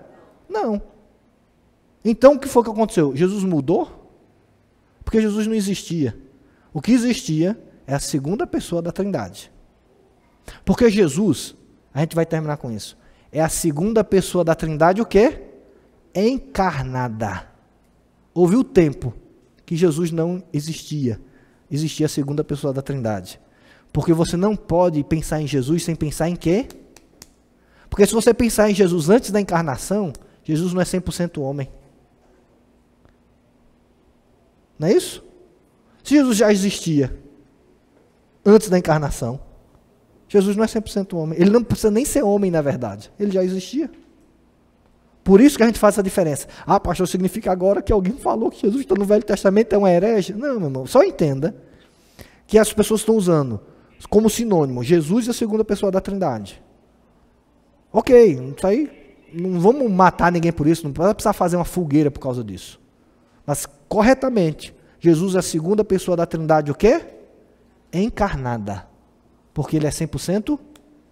Não. 0.48 0.80
Então 2.04 2.34
o 2.34 2.38
que 2.38 2.46
foi 2.46 2.62
que 2.62 2.70
aconteceu? 2.70 3.16
Jesus 3.16 3.42
mudou? 3.42 4.12
Porque 5.04 5.20
Jesus 5.20 5.48
não 5.48 5.54
existia. 5.54 6.16
O 6.72 6.80
que 6.80 6.92
existia 6.92 7.60
é 7.84 7.94
a 7.94 7.98
segunda 7.98 8.46
pessoa 8.46 8.80
da 8.80 8.92
Trindade. 8.92 9.50
Porque 10.64 10.88
Jesus, 10.88 11.56
a 11.92 11.98
gente 11.98 12.14
vai 12.14 12.24
terminar 12.24 12.58
com 12.58 12.70
isso, 12.70 12.96
é 13.32 13.40
a 13.40 13.48
segunda 13.48 14.04
pessoa 14.04 14.44
da 14.44 14.54
Trindade 14.54 15.02
o 15.02 15.06
quê? 15.06 15.42
Encarnada. 16.14 17.48
Houve 18.32 18.54
o 18.54 18.62
tempo 18.62 19.12
que 19.66 19.74
Jesus 19.74 20.12
não 20.12 20.44
existia. 20.52 21.20
Existia 21.70 22.06
a 22.06 22.08
segunda 22.08 22.42
pessoa 22.42 22.72
da 22.72 22.82
Trindade. 22.82 23.40
Porque 23.92 24.12
você 24.12 24.36
não 24.36 24.56
pode 24.56 25.02
pensar 25.04 25.40
em 25.40 25.46
Jesus 25.46 25.84
sem 25.84 25.94
pensar 25.94 26.28
em 26.28 26.36
quê? 26.36 26.66
Porque 27.88 28.06
se 28.06 28.12
você 28.12 28.32
pensar 28.32 28.70
em 28.70 28.74
Jesus 28.74 29.08
antes 29.08 29.30
da 29.30 29.40
encarnação, 29.40 30.12
Jesus 30.44 30.72
não 30.72 30.80
é 30.80 30.84
100% 30.84 31.40
homem. 31.40 31.68
Não 34.78 34.88
é 34.88 34.92
isso? 34.92 35.22
Se 36.02 36.14
Jesus 36.14 36.38
já 36.38 36.50
existia 36.52 37.16
antes 38.44 38.68
da 38.68 38.78
encarnação, 38.78 39.40
Jesus 40.28 40.56
não 40.56 40.64
é 40.64 40.66
100% 40.66 41.14
homem. 41.14 41.38
Ele 41.40 41.50
não 41.50 41.62
precisa 41.62 41.90
nem 41.90 42.04
ser 42.04 42.22
homem, 42.22 42.50
na 42.50 42.62
verdade. 42.62 43.12
Ele 43.18 43.32
já 43.32 43.44
existia. 43.44 43.90
Por 45.22 45.40
isso 45.40 45.56
que 45.56 45.62
a 45.62 45.66
gente 45.66 45.78
faz 45.78 45.94
essa 45.94 46.02
diferença. 46.02 46.46
Ah, 46.66 46.80
pastor, 46.80 47.06
significa 47.06 47.52
agora 47.52 47.82
que 47.82 47.92
alguém 47.92 48.14
falou 48.14 48.50
que 48.50 48.60
Jesus 48.60 48.82
está 48.82 48.94
no 48.94 49.04
Velho 49.04 49.22
Testamento 49.22 49.72
é 49.74 49.78
um 49.78 49.86
herege? 49.86 50.32
Não, 50.32 50.58
meu 50.58 50.68
irmão. 50.68 50.86
Só 50.86 51.02
entenda 51.02 51.54
que 52.46 52.58
as 52.58 52.72
pessoas 52.72 53.00
estão 53.00 53.16
usando 53.16 53.60
como 54.08 54.30
sinônimo 54.30 54.82
Jesus 54.82 55.26
e 55.26 55.30
a 55.30 55.32
segunda 55.32 55.64
pessoa 55.64 55.92
da 55.92 56.00
Trindade. 56.00 56.62
Ok, 57.92 58.52
isso 58.56 58.66
aí. 58.66 59.00
Não 59.32 59.60
vamos 59.60 59.90
matar 59.90 60.32
ninguém 60.32 60.52
por 60.52 60.66
isso. 60.66 60.84
Não 60.84 60.92
vai 60.92 61.14
precisar 61.14 61.32
fazer 61.32 61.56
uma 61.56 61.64
fogueira 61.64 62.10
por 62.10 62.20
causa 62.20 62.42
disso. 62.42 62.80
Mas 63.46 63.66
corretamente, 63.88 64.74
Jesus 64.98 65.34
é 65.34 65.38
a 65.38 65.42
segunda 65.42 65.84
pessoa 65.84 66.16
da 66.16 66.26
Trindade, 66.26 66.70
o 66.70 66.74
quê? 66.74 67.02
Encarnada. 67.92 68.86
Porque 69.52 69.76
ele 69.76 69.86
é 69.86 69.90
100% 69.90 70.58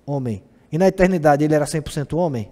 homem. 0.07 0.42
E 0.71 0.79
na 0.79 0.88
eternidade 0.88 1.44
ele 1.44 1.55
era 1.55 1.64
100% 1.64 2.16
homem? 2.16 2.51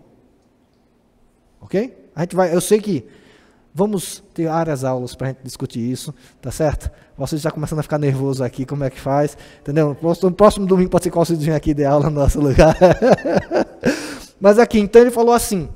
Ok? 1.67 1.93
A 2.15 2.21
gente 2.21 2.37
vai, 2.37 2.55
eu 2.55 2.61
sei 2.61 2.81
que 2.81 3.05
vamos 3.75 4.23
ter 4.33 4.47
várias 4.47 4.85
aulas 4.85 5.17
para 5.17 5.27
a 5.27 5.31
gente 5.31 5.41
discutir 5.43 5.81
isso, 5.81 6.15
tá 6.41 6.53
certo? 6.53 6.89
Você 7.19 7.37
já 7.39 7.51
começando 7.51 7.81
a 7.81 7.83
ficar 7.83 7.99
nervoso 7.99 8.45
aqui, 8.45 8.65
como 8.65 8.85
é 8.85 8.91
que 8.91 9.01
faz, 9.01 9.37
entendeu? 9.61 9.97
No 10.01 10.33
próximo 10.33 10.65
domingo 10.65 10.89
pode 10.89 11.03
ser 11.03 11.11
qual 11.11 11.25
você 11.25 11.51
aqui 11.51 11.75
de 11.75 11.85
aula 11.85 12.09
no 12.09 12.21
nosso 12.21 12.41
lugar. 12.41 12.77
Mas 14.41 14.61
aqui, 14.61 14.79
então 14.79 15.03
ele 15.03 15.11
falou 15.11 15.35
assim: 15.35 15.69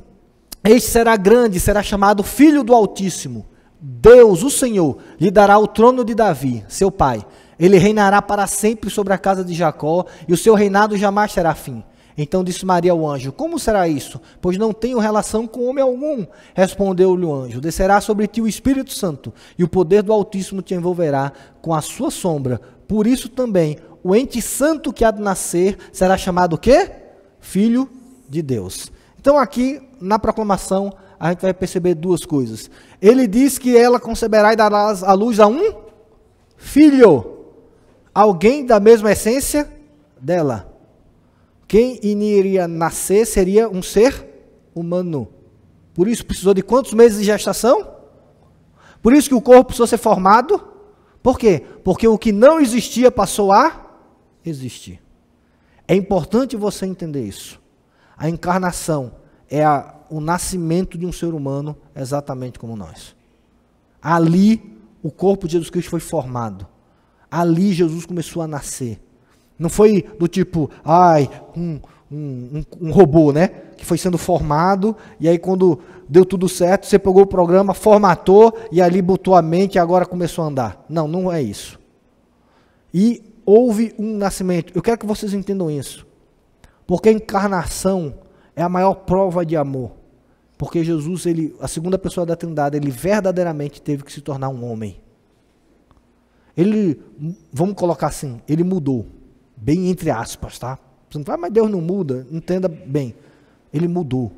Este 0.62 0.88
será 0.88 1.16
grande, 1.16 1.58
será 1.58 1.82
chamado 1.82 2.22
Filho 2.22 2.62
do 2.62 2.72
Altíssimo. 2.72 3.46
Deus, 3.80 4.44
o 4.44 4.50
Senhor, 4.50 4.96
lhe 5.18 5.30
dará 5.30 5.58
o 5.58 5.66
trono 5.66 6.04
de 6.04 6.14
Davi, 6.14 6.64
seu 6.68 6.92
pai. 6.92 7.26
Ele 7.58 7.78
reinará 7.78 8.22
para 8.22 8.46
sempre 8.46 8.90
sobre 8.90 9.12
a 9.12 9.18
casa 9.18 9.44
de 9.44 9.54
Jacó, 9.54 10.06
e 10.28 10.32
o 10.32 10.36
seu 10.36 10.54
reinado 10.54 10.96
jamais 10.96 11.34
terá 11.34 11.52
fim. 11.52 11.82
Então 12.22 12.44
disse 12.44 12.66
Maria 12.66 12.92
ao 12.92 13.08
anjo: 13.08 13.32
Como 13.32 13.58
será 13.58 13.88
isso? 13.88 14.20
Pois 14.42 14.58
não 14.58 14.74
tenho 14.74 14.98
relação 14.98 15.46
com 15.46 15.66
homem 15.66 15.82
algum. 15.82 16.26
Respondeu-lhe 16.54 17.24
o 17.24 17.34
anjo: 17.34 17.62
Descerá 17.62 17.98
sobre 18.00 18.26
ti 18.26 18.42
o 18.42 18.48
Espírito 18.48 18.92
Santo, 18.92 19.32
e 19.58 19.64
o 19.64 19.68
poder 19.68 20.02
do 20.02 20.12
Altíssimo 20.12 20.60
te 20.60 20.74
envolverá 20.74 21.32
com 21.62 21.74
a 21.74 21.80
sua 21.80 22.10
sombra. 22.10 22.60
Por 22.86 23.06
isso 23.06 23.30
também 23.30 23.78
o 24.02 24.14
ente 24.14 24.42
santo 24.42 24.92
que 24.92 25.02
há 25.02 25.10
de 25.10 25.22
nascer 25.22 25.78
será 25.92 26.18
chamado 26.18 26.54
o 26.54 26.58
quê? 26.58 26.90
Filho 27.40 27.88
de 28.28 28.42
Deus. 28.42 28.92
Então 29.18 29.38
aqui 29.38 29.80
na 29.98 30.18
proclamação 30.18 30.92
a 31.18 31.30
gente 31.30 31.40
vai 31.40 31.54
perceber 31.54 31.94
duas 31.94 32.24
coisas. 32.26 32.70
Ele 33.00 33.26
diz 33.26 33.56
que 33.58 33.76
ela 33.76 33.98
conceberá 33.98 34.52
e 34.52 34.56
dará 34.56 34.90
à 35.04 35.12
luz 35.14 35.40
a 35.40 35.46
um 35.46 35.74
filho, 36.56 37.46
alguém 38.14 38.66
da 38.66 38.78
mesma 38.78 39.12
essência 39.12 39.70
dela. 40.20 40.69
Quem 41.70 42.00
iria 42.02 42.66
nascer 42.66 43.24
seria 43.24 43.68
um 43.68 43.80
ser 43.80 44.26
humano. 44.74 45.28
Por 45.94 46.08
isso 46.08 46.26
precisou 46.26 46.52
de 46.52 46.62
quantos 46.64 46.92
meses 46.92 47.20
de 47.20 47.26
gestação? 47.26 47.94
Por 49.00 49.12
isso 49.12 49.28
que 49.28 49.36
o 49.36 49.40
corpo 49.40 49.66
precisou 49.66 49.86
ser 49.86 49.96
formado. 49.96 50.60
Por 51.22 51.38
quê? 51.38 51.64
Porque 51.84 52.08
o 52.08 52.18
que 52.18 52.32
não 52.32 52.58
existia 52.58 53.08
passou 53.08 53.52
a 53.52 53.88
existir. 54.44 55.00
É 55.86 55.94
importante 55.94 56.56
você 56.56 56.86
entender 56.86 57.22
isso. 57.22 57.62
A 58.16 58.28
encarnação 58.28 59.12
é 59.48 59.64
a 59.64 59.94
o 60.10 60.20
nascimento 60.20 60.98
de 60.98 61.06
um 61.06 61.12
ser 61.12 61.32
humano 61.34 61.76
exatamente 61.94 62.58
como 62.58 62.74
nós. 62.74 63.14
Ali, 64.02 64.76
o 65.04 65.10
corpo 65.12 65.46
de 65.46 65.52
Jesus 65.52 65.70
Cristo 65.70 65.90
foi 65.90 66.00
formado. 66.00 66.66
Ali, 67.30 67.72
Jesus 67.72 68.06
começou 68.06 68.42
a 68.42 68.48
nascer. 68.48 69.00
Não 69.60 69.68
foi 69.68 70.06
do 70.18 70.26
tipo, 70.26 70.70
ai, 70.82 71.28
um, 71.54 71.78
um, 72.10 72.16
um, 72.80 72.88
um 72.88 72.90
robô, 72.90 73.30
né? 73.30 73.48
Que 73.76 73.84
foi 73.84 73.98
sendo 73.98 74.16
formado, 74.16 74.96
e 75.20 75.28
aí 75.28 75.38
quando 75.38 75.78
deu 76.08 76.24
tudo 76.24 76.48
certo, 76.48 76.86
você 76.86 76.98
pegou 76.98 77.24
o 77.24 77.26
programa, 77.26 77.74
formatou, 77.74 78.56
e 78.72 78.80
ali 78.80 79.02
botou 79.02 79.36
a 79.36 79.42
mente 79.42 79.74
e 79.74 79.78
agora 79.78 80.06
começou 80.06 80.44
a 80.44 80.48
andar. 80.48 80.84
Não, 80.88 81.06
não 81.06 81.30
é 81.30 81.42
isso. 81.42 81.78
E 82.92 83.22
houve 83.44 83.94
um 83.98 84.16
nascimento. 84.16 84.72
Eu 84.74 84.80
quero 84.80 84.96
que 84.96 85.06
vocês 85.06 85.34
entendam 85.34 85.70
isso. 85.70 86.06
Porque 86.86 87.10
a 87.10 87.12
encarnação 87.12 88.14
é 88.56 88.62
a 88.62 88.68
maior 88.68 88.94
prova 88.94 89.44
de 89.44 89.58
amor. 89.58 89.92
Porque 90.56 90.82
Jesus, 90.82 91.26
ele, 91.26 91.54
a 91.60 91.68
segunda 91.68 91.98
pessoa 91.98 92.24
da 92.24 92.34
Trindade, 92.34 92.78
ele 92.78 92.90
verdadeiramente 92.90 93.82
teve 93.82 94.04
que 94.04 94.12
se 94.12 94.22
tornar 94.22 94.48
um 94.48 94.64
homem. 94.64 94.98
Ele, 96.56 96.98
vamos 97.52 97.74
colocar 97.74 98.06
assim, 98.06 98.40
ele 98.48 98.64
mudou. 98.64 99.19
Bem 99.60 99.90
entre 99.90 100.10
aspas, 100.10 100.58
tá? 100.58 100.78
Você 101.08 101.18
não 101.18 101.24
fala, 101.24 101.38
mas 101.38 101.52
Deus 101.52 101.70
não 101.70 101.80
muda. 101.80 102.26
Entenda 102.30 102.68
bem. 102.68 103.14
Ele 103.72 103.86
mudou. 103.86 104.32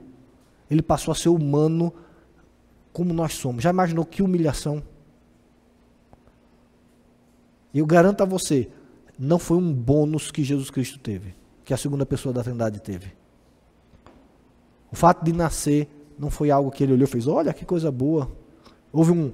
Ele 0.70 0.82
passou 0.82 1.12
a 1.12 1.14
ser 1.14 1.28
humano 1.28 1.92
como 2.92 3.12
nós 3.14 3.35
somos. 3.35 3.62
Já 3.62 3.70
imaginou 3.70 4.04
que 4.04 4.22
humilhação? 4.22 4.82
E 7.72 7.78
eu 7.78 7.87
garanto 7.87 8.22
a 8.22 8.26
você, 8.26 8.68
não 9.18 9.38
foi 9.38 9.56
um 9.56 9.72
bônus 9.72 10.30
que 10.30 10.44
Jesus 10.44 10.70
Cristo 10.70 10.98
teve, 10.98 11.35
que 11.64 11.72
a 11.72 11.76
segunda 11.76 12.04
pessoa 12.04 12.32
da 12.32 12.42
Trindade 12.42 12.80
teve. 12.80 13.12
O 14.90 14.96
fato 14.96 15.24
de 15.24 15.32
nascer 15.32 15.88
não 16.18 16.30
foi 16.30 16.50
algo 16.50 16.70
que 16.70 16.82
ele 16.82 16.92
olhou 16.92 17.04
e 17.04 17.11
fez, 17.11 17.26
olha 17.26 17.54
que 17.54 17.64
coisa 17.64 17.90
boa. 17.90 18.30
Houve 18.92 19.11
um 19.11 19.32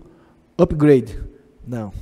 upgrade. 0.57 1.21
Não. 1.67 1.93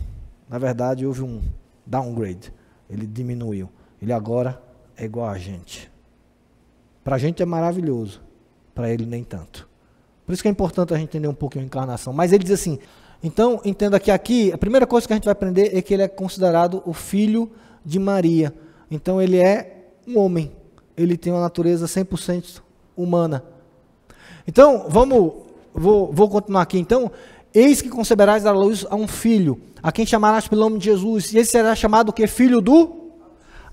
Na 0.48 0.58
verdade, 0.58 1.06
houve 1.06 1.22
um 1.22 1.40
downgrade. 1.86 2.52
Ele 2.88 3.06
diminuiu. 3.06 3.70
Ele 4.00 4.12
agora 4.12 4.60
é 4.96 5.04
igual 5.04 5.28
a 5.28 5.38
gente. 5.38 5.90
Para 7.02 7.16
a 7.16 7.18
gente 7.18 7.42
é 7.42 7.46
maravilhoso. 7.46 8.20
Para 8.74 8.92
ele, 8.92 9.06
nem 9.06 9.24
tanto. 9.24 9.68
Por 10.24 10.32
isso 10.32 10.42
que 10.42 10.48
é 10.48 10.50
importante 10.50 10.92
a 10.92 10.96
gente 10.96 11.08
entender 11.08 11.28
um 11.28 11.34
pouquinho 11.34 11.64
a 11.64 11.66
encarnação. 11.66 12.12
Mas 12.12 12.32
ele 12.32 12.44
diz 12.44 12.52
assim: 12.52 12.78
então, 13.22 13.60
entenda 13.64 13.98
que 13.98 14.10
aqui, 14.10 14.52
a 14.52 14.58
primeira 14.58 14.86
coisa 14.86 15.06
que 15.06 15.12
a 15.12 15.16
gente 15.16 15.24
vai 15.24 15.32
aprender 15.32 15.76
é 15.76 15.80
que 15.80 15.94
ele 15.94 16.02
é 16.02 16.08
considerado 16.08 16.82
o 16.84 16.92
filho 16.92 17.50
de 17.84 17.98
Maria. 17.98 18.52
Então, 18.90 19.20
ele 19.20 19.38
é 19.38 19.90
um 20.06 20.18
homem. 20.18 20.52
Ele 20.96 21.16
tem 21.16 21.32
uma 21.32 21.40
natureza 21.40 21.86
100% 21.86 22.60
humana. 22.96 23.44
Então, 24.46 24.86
vamos, 24.88 25.32
vou, 25.72 26.12
vou 26.12 26.28
continuar 26.28 26.62
aqui. 26.62 26.78
Então, 26.78 27.10
eis 27.54 27.80
que 27.80 27.88
conceberás 27.88 28.46
a 28.46 28.52
luz 28.52 28.86
a 28.88 28.96
um 28.96 29.08
filho, 29.08 29.60
a 29.82 29.90
quem 29.90 30.06
chamarás 30.06 30.46
pelo 30.46 30.62
nome 30.62 30.78
de 30.78 30.84
Jesus, 30.86 31.32
e 31.32 31.38
ele 31.38 31.46
será 31.46 31.74
chamado 31.74 32.10
o 32.10 32.12
que? 32.12 32.26
Filho 32.26 32.60
do 32.60 33.05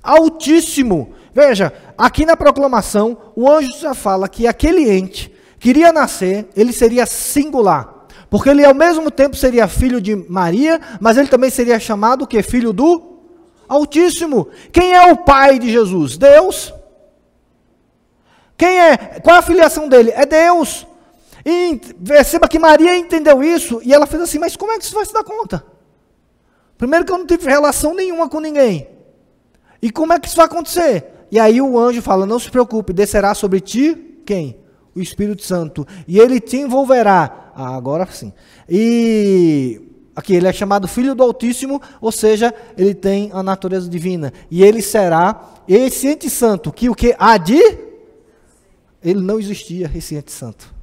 Altíssimo. 0.04 1.14
Veja, 1.34 1.74
aqui 1.98 2.26
na 2.26 2.36
proclamação, 2.36 3.18
o 3.36 3.50
anjo 3.50 3.72
já 3.80 3.94
fala 3.94 4.28
que 4.28 4.46
aquele 4.46 4.92
ente 4.92 5.34
queria 5.60 5.94
nascer, 5.94 6.48
ele 6.56 6.74
seria 6.74 7.06
singular. 7.06 8.06
Porque 8.30 8.50
ele 8.50 8.66
ao 8.66 8.74
mesmo 8.74 9.10
tempo 9.10 9.36
seria 9.36 9.68
filho 9.68 10.02
de 10.02 10.16
Maria, 10.16 10.82
mas 11.00 11.18
ele 11.18 11.28
também 11.28 11.50
seria 11.50 11.80
chamado 11.80 12.28
que? 12.28 12.42
Filho 12.44 12.74
do 12.74 13.14
Altíssimo. 13.68 14.50
Quem 14.72 14.94
é 14.94 15.12
o 15.12 15.18
pai 15.18 15.58
de 15.58 15.72
Jesus? 15.72 16.18
Deus. 16.18 16.74
Quem 18.58 18.80
é? 18.80 18.98
Qual 18.98 19.36
é 19.36 19.40
a 19.40 19.44
filiação 19.44 19.88
dele? 19.88 20.12
É 20.12 20.26
Deus. 20.26 20.86
E 21.46 21.80
perceba 22.06 22.48
que 22.48 22.60
Maria 22.60 22.96
entendeu 22.96 23.44
isso 23.44 23.82
e 23.84 23.94
ela 23.94 24.06
fez 24.06 24.22
assim: 24.22 24.40
Mas 24.40 24.56
como 24.56 24.72
é 24.72 24.80
que 24.80 24.86
você 24.86 24.96
vai 24.96 25.06
se 25.06 25.14
dar 25.14 25.24
conta? 25.24 25.66
Primeiro, 26.78 27.06
que 27.06 27.12
eu 27.12 27.18
não 27.18 27.26
tive 27.26 27.50
relação 27.50 27.94
nenhuma 27.94 28.30
com 28.30 28.40
ninguém. 28.40 28.88
E 29.84 29.92
como 29.92 30.14
é 30.14 30.20
que 30.20 30.30
isso 30.30 30.38
vai 30.38 30.46
acontecer? 30.46 31.28
E 31.30 31.38
aí 31.38 31.62
o 31.62 31.78
anjo 31.78 32.02
fala: 32.02 32.26
Não 32.26 32.40
se 32.40 32.50
preocupe, 32.50 32.94
descerá 32.94 33.36
sobre 33.36 33.60
ti 33.60 34.22
quem? 34.26 34.58
O 34.96 35.02
Espírito 35.02 35.44
Santo. 35.44 35.86
E 36.08 36.20
ele 36.20 36.40
te 36.40 36.56
envolverá 36.56 37.52
Ah, 37.54 37.76
agora 37.76 38.08
sim. 38.10 38.32
E 38.70 39.82
aqui 40.16 40.36
ele 40.36 40.48
é 40.48 40.54
chamado 40.54 40.88
filho 40.88 41.14
do 41.14 41.22
Altíssimo, 41.22 41.82
ou 42.00 42.14
seja, 42.14 42.54
ele 42.78 42.94
tem 42.94 43.30
a 43.34 43.44
natureza 43.44 43.90
divina. 43.90 44.32
E 44.50 44.64
ele 44.64 44.82
será 44.82 45.50
esse 45.68 46.08
ente 46.08 46.30
santo, 46.30 46.72
que 46.72 46.90
o 46.90 46.96
que 46.96 47.14
há 47.20 47.36
de 47.38 47.60
ele 49.04 49.20
não 49.20 49.38
existia 49.38 49.92
esse 49.94 50.16
ente 50.16 50.32
santo. 50.32 50.74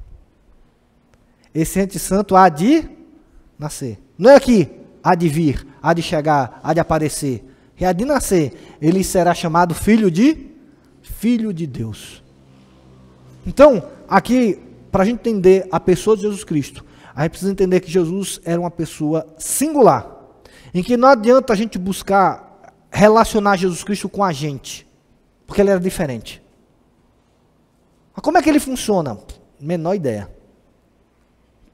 Esse 1.55 1.79
ente 1.79 1.97
santo 1.97 2.35
há 2.35 2.47
de 2.49 2.87
nascer. 3.57 3.97
Não 4.15 4.29
é 4.29 4.35
aqui, 4.35 4.69
há 5.03 5.15
de 5.15 5.27
vir, 5.27 5.65
há 5.81 5.91
de 5.91 6.03
chegar, 6.03 6.59
há 6.61 6.71
de 6.71 6.79
aparecer. 6.79 7.50
É 7.81 7.87
há 7.87 7.93
de 7.93 8.05
nascer. 8.05 8.77
Ele 8.79 9.03
será 9.03 9.33
chamado 9.33 9.73
filho 9.73 10.11
de 10.11 10.51
filho 11.01 11.51
de 11.51 11.65
Deus. 11.65 12.23
Então, 13.45 13.83
aqui, 14.07 14.59
para 14.91 15.01
a 15.01 15.05
gente 15.05 15.19
entender 15.19 15.67
a 15.71 15.79
pessoa 15.79 16.15
de 16.15 16.21
Jesus 16.21 16.43
Cristo, 16.43 16.85
a 17.15 17.23
gente 17.23 17.31
precisa 17.31 17.51
entender 17.51 17.79
que 17.79 17.89
Jesus 17.89 18.39
era 18.45 18.59
uma 18.59 18.69
pessoa 18.69 19.25
singular. 19.37 20.07
Em 20.71 20.83
que 20.83 20.95
não 20.95 21.07
adianta 21.07 21.53
a 21.53 21.55
gente 21.55 21.79
buscar 21.79 22.71
relacionar 22.91 23.57
Jesus 23.57 23.83
Cristo 23.83 24.07
com 24.07 24.23
a 24.23 24.31
gente, 24.31 24.87
porque 25.47 25.59
ele 25.59 25.71
era 25.71 25.79
diferente. 25.79 26.41
Mas 28.15 28.23
como 28.23 28.37
é 28.37 28.43
que 28.43 28.49
ele 28.49 28.59
funciona? 28.59 29.17
Menor 29.59 29.95
ideia. 29.95 30.29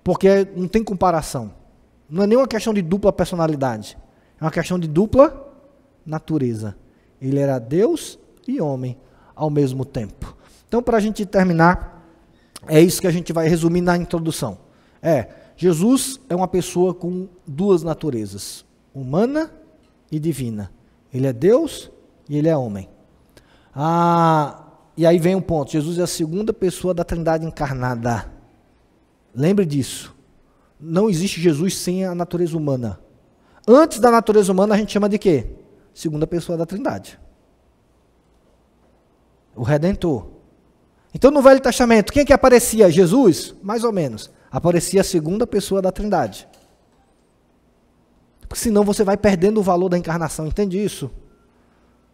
Porque 0.06 0.48
não 0.56 0.70
tem 0.70 0.84
comparação. 0.84 1.52
Não 2.10 2.24
é 2.24 2.28
nem 2.28 2.38
uma 2.38 2.48
questão 2.48 2.74
de 2.74 2.82
dupla 2.82 3.12
personalidade. 3.12 3.98
É 4.40 4.44
uma 4.44 4.52
questão 4.52 4.80
de 4.80 4.88
dupla 4.88 5.47
natureza. 6.08 6.76
Ele 7.22 7.40
era 7.40 7.60
Deus 7.60 8.18
e 8.48 8.62
homem 8.62 8.98
ao 9.36 9.50
mesmo 9.50 9.86
tempo. 9.86 10.36
Então, 10.68 10.82
para 10.82 10.98
a 10.98 11.00
gente 11.00 11.26
terminar, 11.26 12.04
é 12.68 12.82
isso 12.82 13.02
que 13.02 13.08
a 13.08 13.12
gente 13.12 13.32
vai 13.34 13.48
resumir 13.48 13.82
na 13.82 13.98
introdução. 13.98 14.58
É, 15.02 15.30
Jesus 15.56 16.20
é 16.30 16.36
uma 16.36 16.48
pessoa 16.48 16.94
com 16.94 17.28
duas 17.46 17.84
naturezas, 17.84 18.66
humana 18.94 19.52
e 20.12 20.20
divina. 20.20 20.72
Ele 21.14 21.28
é 21.28 21.34
Deus 21.34 21.92
e 22.30 22.38
ele 22.38 22.48
é 22.48 22.58
homem. 22.58 22.90
Ah, 23.76 24.64
e 24.96 25.06
aí 25.06 25.20
vem 25.20 25.36
um 25.36 25.42
ponto: 25.42 25.72
Jesus 25.72 26.00
é 26.00 26.04
a 26.04 26.08
segunda 26.08 26.52
pessoa 26.52 26.94
da 26.94 27.04
Trindade 27.04 27.46
encarnada. 27.46 28.32
Lembre 29.34 29.66
disso. 29.66 30.16
Não 30.80 31.10
existe 31.10 31.42
Jesus 31.42 31.78
sem 31.78 32.06
a 32.06 32.14
natureza 32.14 32.58
humana. 32.58 33.00
Antes 33.68 34.00
da 34.00 34.12
natureza 34.12 34.52
humana, 34.52 34.76
a 34.76 34.78
gente 34.78 34.92
chama 34.92 35.10
de 35.10 35.18
quê? 35.18 35.57
Segunda 35.98 36.28
pessoa 36.28 36.56
da 36.56 36.64
Trindade. 36.64 37.20
O 39.56 39.64
Redentor. 39.64 40.28
Então, 41.12 41.32
no 41.32 41.42
Velho 41.42 41.60
Testamento, 41.60 42.14
quem 42.14 42.22
é 42.22 42.26
que 42.26 42.32
aparecia? 42.32 42.92
Jesus? 42.92 43.56
Mais 43.64 43.84
ou 43.84 43.92
menos. 43.92 44.30
Aparecia 44.52 45.02
a 45.02 45.04
segunda 45.04 45.48
pessoa 45.48 45.82
da 45.82 45.92
Trindade. 45.92 46.48
Porque 48.42 48.62
senão 48.64 48.84
você 48.84 49.04
vai 49.04 49.18
perdendo 49.18 49.60
o 49.60 49.64
valor 49.64 49.90
da 49.90 49.98
encarnação, 49.98 50.46
entende 50.46 50.78
isso? 50.78 51.10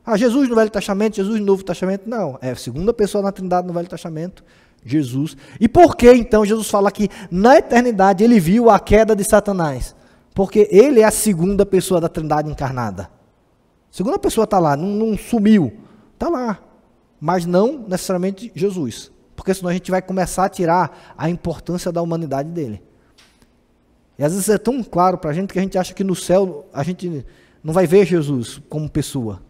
Ah, 0.06 0.16
Jesus 0.16 0.48
no 0.48 0.56
Velho 0.56 0.70
Testamento, 0.70 1.18
Jesus 1.18 1.38
no 1.42 1.46
Novo 1.46 1.66
Testamento. 1.66 2.10
Não, 2.10 2.40
é 2.42 2.52
a 2.52 2.56
segunda 2.56 2.94
pessoa 2.94 3.22
na 3.22 3.34
Trindade 3.34 3.68
no 3.68 3.74
Velho 3.74 3.90
Testamento, 3.90 4.46
Jesus. 4.86 5.36
E 5.60 5.68
por 5.68 5.98
que 5.98 6.10
então 6.10 6.46
Jesus 6.46 6.70
fala 6.70 6.90
que 6.90 7.10
na 7.30 7.58
eternidade 7.58 8.24
ele 8.24 8.40
viu 8.40 8.70
a 8.70 8.80
queda 8.80 9.14
de 9.14 9.26
Satanás? 9.26 9.94
Porque 10.34 10.70
ele 10.72 11.02
é 11.02 11.04
a 11.04 11.12
segunda 11.12 11.66
pessoa 11.66 12.00
da 12.00 12.08
Trindade 12.08 12.50
encarnada. 12.50 13.10
Segunda 13.94 14.18
pessoa 14.18 14.46
está 14.46 14.58
lá, 14.58 14.76
não, 14.76 14.88
não 14.88 15.16
sumiu. 15.16 15.72
Está 16.16 16.28
lá. 16.28 16.60
Mas 17.22 17.46
não 17.46 17.78
necessariamente 17.88 18.52
Jesus. 18.56 19.12
Porque 19.36 19.54
senão 19.54 19.70
a 19.70 19.74
gente 19.74 19.92
vai 19.92 20.02
começar 20.02 20.46
a 20.46 20.50
tirar 20.50 21.14
a 21.16 21.30
importância 21.30 21.92
da 21.92 22.02
humanidade 22.02 22.50
dele. 22.50 22.82
E 24.18 24.24
às 24.24 24.34
vezes 24.34 24.50
é 24.50 24.58
tão 24.58 24.84
claro 24.84 25.20
para 25.20 25.30
a 25.30 25.34
gente 25.34 25.54
que 25.54 25.60
a 25.60 25.62
gente 25.62 25.78
acha 25.78 25.94
que 25.94 26.04
no 26.04 26.16
céu 26.16 26.68
a 26.74 26.82
gente 26.82 27.24
não 27.64 27.72
vai 27.72 27.86
ver 27.86 28.08
Jesus 28.08 28.60
como 28.68 28.90
pessoa. 28.90 29.44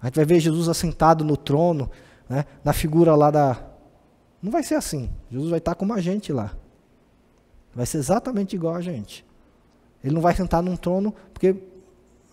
A 0.00 0.06
gente 0.06 0.16
vai 0.16 0.24
ver 0.24 0.40
Jesus 0.40 0.68
assentado 0.68 1.24
no 1.24 1.36
trono, 1.36 1.88
né, 2.28 2.44
na 2.64 2.72
figura 2.72 3.14
lá 3.14 3.30
da. 3.30 3.64
Não 4.42 4.50
vai 4.50 4.64
ser 4.64 4.74
assim. 4.74 5.08
Jesus 5.30 5.50
vai 5.50 5.58
estar 5.58 5.76
como 5.76 5.92
a 5.92 6.00
gente 6.00 6.32
lá. 6.32 6.50
Vai 7.72 7.86
ser 7.86 7.98
exatamente 7.98 8.56
igual 8.56 8.74
a 8.74 8.80
gente. 8.80 9.24
Ele 10.02 10.16
não 10.16 10.20
vai 10.20 10.34
sentar 10.34 10.64
num 10.64 10.74
trono, 10.74 11.14
porque. 11.32 11.70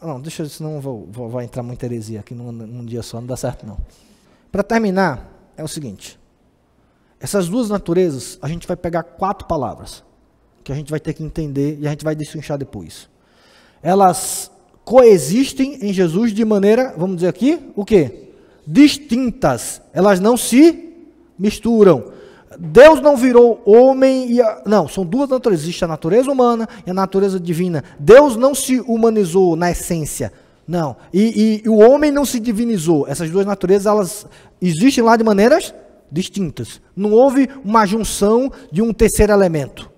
Não, 0.02 0.20
deixa 0.20 0.44
eu, 0.44 0.50
senão 0.50 0.80
vou, 0.80 1.08
vou, 1.12 1.30
vai 1.30 1.46
entrar 1.46 1.62
muita 1.62 1.86
heresia 1.86 2.22
aqui 2.22 2.34
num, 2.34 2.52
num 2.52 2.86
dia 2.86 3.04
só, 3.04 3.20
não 3.20 3.28
dá 3.28 3.36
certo 3.36 3.66
não. 3.66 3.78
Para 4.52 4.64
terminar, 4.64 5.52
é 5.58 5.64
o 5.64 5.68
seguinte: 5.68 6.18
essas 7.20 7.50
duas 7.50 7.70
naturezas, 7.70 8.38
a 8.42 8.48
gente 8.48 8.66
vai 8.66 8.78
pegar 8.78 9.04
quatro 9.04 9.46
palavras, 9.46 10.04
que 10.64 10.72
a 10.72 10.76
gente 10.76 10.90
vai 10.90 11.00
ter 11.00 11.14
que 11.14 11.24
entender 11.24 11.78
e 11.80 11.88
a 11.88 11.90
gente 11.90 12.06
vai 12.06 12.16
destrinchar 12.16 12.58
depois. 12.58 13.10
Elas 13.84 14.50
coexistem 14.86 15.86
em 15.86 15.94
Jesus 15.94 16.34
de 16.34 16.44
maneira, 16.46 16.94
vamos 16.98 17.18
dizer 17.18 17.28
aqui, 17.28 17.72
o 17.76 17.84
quê? 17.84 18.30
Distintas. 18.66 19.82
Elas 19.94 20.20
não 20.20 20.38
se 20.38 20.96
misturam. 21.38 22.12
Deus 22.60 23.00
não 23.00 23.16
virou 23.16 23.62
homem 23.66 24.32
e 24.32 24.42
a, 24.42 24.62
não, 24.66 24.88
são 24.88 25.06
duas 25.06 25.30
naturezas, 25.30 25.64
existe 25.64 25.86
a 25.86 25.88
natureza 25.88 26.30
humana 26.30 26.68
e 26.86 26.92
a 26.92 26.94
natureza 26.94 27.40
divina. 27.40 27.84
Deus 27.98 28.36
não 28.36 28.54
se 28.54 28.82
humanizou 28.82 29.56
na 29.56 29.72
essência. 29.72 30.34
Não. 30.68 30.98
E, 31.14 31.62
e, 31.64 31.66
e 31.66 31.70
o 31.70 31.78
homem 31.78 32.12
não 32.12 32.26
se 32.26 32.40
divinizou. 32.40 33.08
Essas 33.08 33.30
duas 33.30 33.46
naturezas 33.46 33.86
elas 33.86 34.28
existem 34.62 35.04
lá 35.04 35.16
de 35.16 35.24
maneiras 35.24 35.74
distintas. 36.12 36.82
Não 36.96 37.14
houve 37.14 37.50
uma 37.64 37.86
junção 37.86 38.52
de 38.72 38.82
um 38.82 38.92
terceiro 38.92 39.32
elemento. 39.32 39.90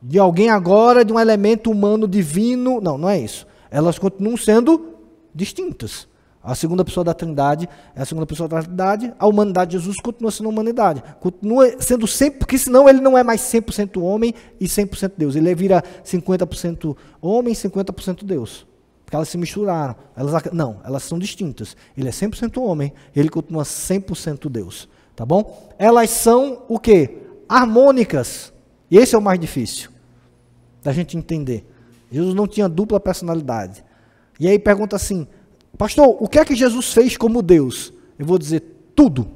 De 0.00 0.18
alguém 0.18 0.50
agora, 0.50 1.04
de 1.04 1.12
um 1.12 1.18
elemento 1.18 1.70
humano 1.70 2.06
divino. 2.06 2.80
Não, 2.80 2.98
não 2.98 3.08
é 3.08 3.18
isso 3.18 3.46
elas 3.72 3.98
continuam 3.98 4.36
sendo 4.36 4.98
distintas. 5.34 6.06
A 6.42 6.54
segunda 6.56 6.84
pessoa 6.84 7.04
da 7.04 7.14
Trindade 7.14 7.68
é 7.94 8.02
a 8.02 8.04
segunda 8.04 8.26
pessoa 8.26 8.48
da 8.48 8.62
Trindade, 8.62 9.14
a 9.16 9.26
humanidade 9.28 9.70
de 9.70 9.78
Jesus 9.78 9.98
continua 10.00 10.30
sendo 10.30 10.48
humanidade. 10.48 11.02
Continua 11.20 11.80
sendo 11.80 12.06
sempre, 12.06 12.40
porque 12.40 12.58
senão 12.58 12.88
ele 12.88 13.00
não 13.00 13.16
é 13.16 13.22
mais 13.22 13.40
100% 13.42 14.02
homem 14.02 14.34
e 14.60 14.66
100% 14.66 15.12
Deus. 15.16 15.36
Ele 15.36 15.54
vira 15.54 15.84
50% 16.04 16.96
homem 17.20 17.52
e 17.52 17.56
50% 17.56 18.24
Deus. 18.24 18.66
Porque 19.04 19.14
elas 19.14 19.28
se 19.28 19.38
misturaram. 19.38 19.94
Elas, 20.16 20.42
não, 20.52 20.80
elas 20.84 21.04
são 21.04 21.18
distintas. 21.18 21.76
Ele 21.96 22.08
é 22.08 22.12
100% 22.12 22.60
homem, 22.60 22.92
ele 23.14 23.28
continua 23.28 23.62
100% 23.62 24.48
Deus. 24.48 24.88
Tá 25.14 25.24
bom? 25.24 25.72
Elas 25.78 26.10
são 26.10 26.62
o 26.68 26.78
quê? 26.78 27.18
Harmônicas. 27.48 28.52
E 28.90 28.98
esse 28.98 29.14
é 29.14 29.18
o 29.18 29.22
mais 29.22 29.38
difícil 29.38 29.90
da 30.82 30.92
gente 30.92 31.16
entender. 31.16 31.64
Jesus 32.10 32.34
não 32.34 32.46
tinha 32.46 32.68
dupla 32.68 32.98
personalidade. 32.98 33.84
E 34.40 34.48
aí 34.48 34.58
pergunta 34.58 34.96
assim: 34.96 35.26
Pastor, 35.82 36.16
o 36.20 36.28
que 36.28 36.38
é 36.38 36.44
que 36.44 36.54
Jesus 36.54 36.92
fez 36.92 37.16
como 37.16 37.42
Deus? 37.42 37.92
Eu 38.16 38.24
vou 38.24 38.38
dizer 38.38 38.60
tudo. 38.94 39.26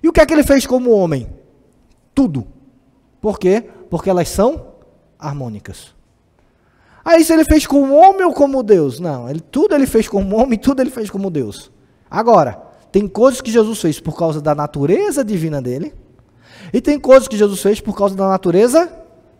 E 0.00 0.08
o 0.08 0.12
que 0.12 0.20
é 0.20 0.24
que 0.24 0.32
ele 0.32 0.44
fez 0.44 0.64
como 0.64 0.92
homem? 0.92 1.26
Tudo. 2.14 2.46
Por 3.20 3.40
quê? 3.40 3.68
Porque 3.90 4.08
elas 4.08 4.28
são 4.28 4.68
harmônicas. 5.18 5.96
Aí 7.04 7.24
se 7.24 7.32
ele 7.32 7.44
fez 7.44 7.66
como 7.66 7.92
homem 7.92 8.24
ou 8.24 8.32
como 8.32 8.62
Deus? 8.62 9.00
Não, 9.00 9.28
ele, 9.28 9.40
tudo 9.40 9.74
ele 9.74 9.84
fez 9.84 10.06
como 10.06 10.36
homem, 10.36 10.56
tudo 10.56 10.80
ele 10.80 10.90
fez 10.90 11.10
como 11.10 11.28
Deus. 11.28 11.72
Agora, 12.08 12.62
tem 12.92 13.08
coisas 13.08 13.40
que 13.40 13.50
Jesus 13.50 13.80
fez 13.80 13.98
por 13.98 14.16
causa 14.16 14.40
da 14.40 14.54
natureza 14.54 15.24
divina 15.24 15.60
dele, 15.60 15.92
e 16.72 16.80
tem 16.80 17.00
coisas 17.00 17.26
que 17.26 17.36
Jesus 17.36 17.60
fez 17.60 17.80
por 17.80 17.96
causa 17.96 18.14
da 18.14 18.28
natureza 18.28 18.88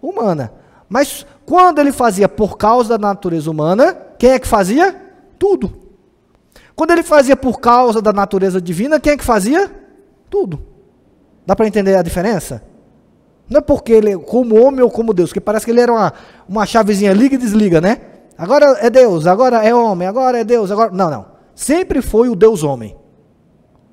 humana. 0.03 0.53
Mas 0.89 1.25
quando 1.47 1.79
ele 1.79 1.93
fazia 1.93 2.29
por 2.29 2.57
causa 2.59 2.99
da 2.99 3.07
natureza 3.07 3.49
humana, 3.49 3.97
quem 4.19 4.31
é 4.31 4.41
que 4.41 4.49
fazia? 4.49 5.01
Tudo. 5.39 5.82
Quando 6.75 6.93
ele 6.93 7.03
fazia 7.03 7.37
por 7.37 7.61
causa 7.61 8.01
da 8.01 8.13
natureza 8.13 8.61
divina, 8.61 8.99
quem 8.99 9.13
é 9.13 9.17
que 9.17 9.25
fazia? 9.25 9.71
Tudo. 10.31 10.63
Dá 11.47 11.55
para 11.55 11.67
entender 11.67 11.97
a 11.97 12.03
diferença? 12.03 12.63
Não 13.49 13.59
é 13.59 13.61
porque 13.61 13.93
ele, 13.93 14.17
como 14.17 14.61
homem 14.63 14.83
ou 14.83 14.91
como 14.91 15.13
Deus, 15.13 15.33
que 15.33 15.41
parece 15.41 15.65
que 15.65 15.71
ele 15.71 15.81
era 15.81 15.93
uma, 15.93 16.13
uma 16.49 16.67
chavezinha 16.67 17.13
liga 17.13 17.35
e 17.35 17.39
desliga, 17.39 17.81
né? 17.81 18.01
Agora 18.39 18.79
é 18.81 18.89
Deus, 18.89 19.27
agora 19.27 19.65
é 19.65 19.75
homem, 19.75 20.09
agora 20.09 20.41
é 20.41 20.45
Deus, 20.45 20.71
agora. 20.71 20.91
Não, 20.91 21.11
não. 21.11 21.27
Sempre 21.55 22.01
foi 22.01 22.29
o 22.29 22.35
Deus 22.35 22.63
homem. 22.63 22.97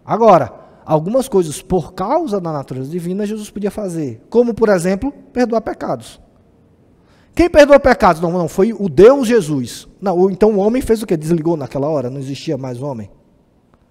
Agora, 0.06 0.52
algumas 0.86 1.28
coisas 1.28 1.62
por 1.62 1.94
causa 1.94 2.40
da 2.40 2.52
natureza 2.52 2.90
divina 2.90 3.26
Jesus 3.26 3.50
podia 3.50 3.70
fazer. 3.70 4.26
Como, 4.30 4.54
por 4.54 4.70
exemplo, 4.70 5.12
perdoar 5.34 5.62
pecados. 5.62 6.20
Quem 7.36 7.50
perdoou 7.50 7.80
pecados? 7.80 8.22
Não, 8.22 8.32
não, 8.32 8.48
foi 8.48 8.74
o 8.74 8.90
Deus 8.90 9.28
Jesus. 9.28 9.88
Não, 10.02 10.30
então 10.30 10.52
o 10.52 10.58
homem 10.58 10.82
fez 10.82 11.02
o 11.02 11.08
que? 11.08 11.16
Desligou 11.16 11.56
naquela 11.56 11.88
hora, 11.88 12.10
não 12.10 12.20
existia 12.20 12.58
mais 12.58 12.82
homem. 12.82 13.10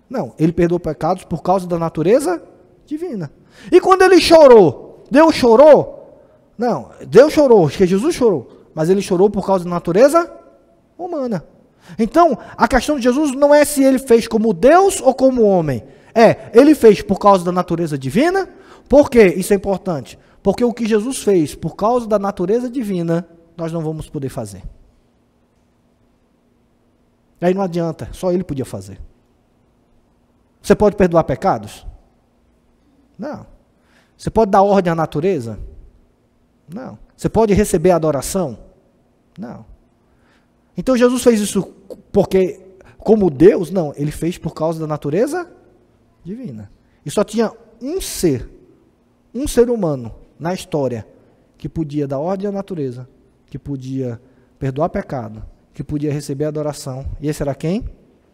Não, 0.09 0.33
ele 0.39 0.53
perdoou 0.53 0.81
pecados 0.81 1.25
por 1.25 1.43
causa 1.43 1.67
da 1.67 1.79
natureza 1.79 2.43
divina. 2.87 3.31
E 3.71 3.81
quando 3.81 4.03
ele 4.03 4.21
chorou, 4.21 5.05
Deus 5.11 5.35
chorou? 5.35 6.23
Não, 6.57 6.91
Deus 7.07 7.33
chorou, 7.33 7.69
que 7.69 7.87
Jesus 7.87 8.15
chorou, 8.15 8.49
mas 8.75 8.91
ele 8.91 9.03
chorou 9.03 9.31
por 9.31 9.47
causa 9.47 9.65
da 9.65 9.71
natureza 9.71 10.31
humana. 10.99 11.45
Então, 11.99 12.37
a 12.57 12.67
questão 12.67 12.97
de 12.97 13.03
Jesus 13.03 13.33
não 13.33 13.55
é 13.55 13.65
se 13.65 13.83
ele 13.83 13.99
fez 13.99 14.27
como 14.27 14.53
Deus 14.53 15.01
ou 15.01 15.15
como 15.15 15.43
homem. 15.43 15.85
É, 16.15 16.51
ele 16.53 16.75
fez 16.75 17.01
por 17.01 17.19
causa 17.19 17.45
da 17.45 17.53
natureza 17.53 17.97
divina. 17.97 18.49
Por 18.89 19.09
quê? 19.09 19.35
Isso 19.37 19.53
é 19.53 19.57
importante 19.57 20.19
Porque 20.49 20.65
o 20.65 20.73
que 20.73 20.87
Jesus 20.87 21.19
fez 21.19 21.55
por 21.55 21.77
causa 21.77 22.07
da 22.07 22.19
natureza 22.19 22.71
divina, 22.71 23.29
nós 23.55 23.71
não 23.71 23.83
vamos 23.83 24.09
poder 24.09 24.31
fazer. 24.31 24.63
Aí 27.39 27.53
não 27.53 27.61
adianta, 27.61 28.09
só 28.13 28.33
ele 28.33 28.43
podia 28.43 28.65
fazer. 28.65 28.99
Você 30.63 30.75
pode 30.75 30.97
perdoar 30.97 31.25
pecados? 31.25 31.87
Não. 33.19 33.47
Você 34.17 34.31
pode 34.31 34.51
dar 34.51 34.63
ordem 34.63 34.91
à 34.91 34.95
natureza? 34.95 35.61
Não. 36.67 36.99
Você 37.15 37.29
pode 37.29 37.53
receber 37.53 37.91
adoração? 37.91 38.59
Não. 39.39 39.67
Então 40.79 40.97
Jesus 40.97 41.23
fez 41.23 41.43
isso 41.43 41.63
porque, 42.11 42.59
como 42.97 43.29
Deus? 43.29 43.71
Não, 43.71 43.93
ele 43.97 44.11
fez 44.11 44.39
por 44.39 44.55
causa 44.55 44.81
da 44.81 44.87
natureza 44.87 45.47
divina. 46.25 46.73
E 47.05 47.11
só 47.11 47.23
tinha 47.23 47.53
um 47.83 48.01
ser, 48.01 48.49
um 49.35 49.47
ser 49.47 49.69
humano 49.69 50.27
na 50.39 50.55
história 50.55 51.07
que 51.57 51.69
podia 51.69 52.07
dar 52.07 52.19
ordem 52.19 52.49
à 52.49 52.53
natureza, 52.53 53.09
que 53.47 53.59
podia 53.59 54.21
perdoar 54.59 54.89
pecado, 54.89 55.45
que 55.75 55.83
podia 55.83 56.13
receber 56.13 56.45
adoração. 56.45 57.07
E 57.21 57.29
esse 57.29 57.43
era 57.43 57.55
quem? 57.55 57.85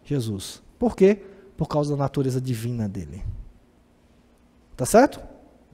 Jesus. 0.03 0.61
Por 0.77 0.95
quê? 0.95 1.19
Por 1.57 1.67
causa 1.67 1.91
da 1.91 1.97
natureza 1.97 2.39
divina 2.39 2.87
dele. 2.87 3.23
Tá 4.75 4.85
certo? 4.85 5.19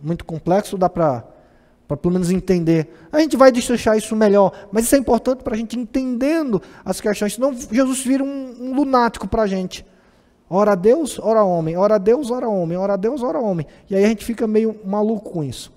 Muito 0.01 0.25
complexo, 0.25 0.77
dá 0.77 0.89
para 0.89 1.25
para 1.87 1.97
pelo 1.97 2.13
menos 2.13 2.31
entender. 2.31 2.87
A 3.11 3.19
gente 3.19 3.35
vai 3.35 3.51
destrinchar 3.51 3.97
isso 3.97 4.15
melhor, 4.15 4.69
mas 4.71 4.85
isso 4.85 4.95
é 4.95 4.97
importante 4.97 5.43
para 5.43 5.55
a 5.55 5.57
gente 5.57 5.77
entendendo 5.77 6.61
as 6.85 7.01
questões, 7.01 7.33
senão 7.33 7.53
Jesus 7.53 8.01
vira 8.01 8.23
um, 8.23 8.55
um 8.61 8.73
lunático 8.73 9.27
para 9.27 9.41
a 9.41 9.47
gente. 9.47 9.85
Ora 10.49 10.73
Deus, 10.73 11.19
ora 11.19 11.43
homem, 11.43 11.75
ora 11.75 11.97
Deus, 11.97 12.31
ora 12.31 12.47
homem, 12.47 12.77
ora 12.77 12.97
Deus, 12.97 13.21
ora 13.21 13.39
homem. 13.39 13.67
E 13.89 13.95
aí 13.95 14.05
a 14.05 14.07
gente 14.07 14.23
fica 14.23 14.47
meio 14.47 14.79
maluco 14.85 15.31
com 15.31 15.43
isso. 15.43 15.73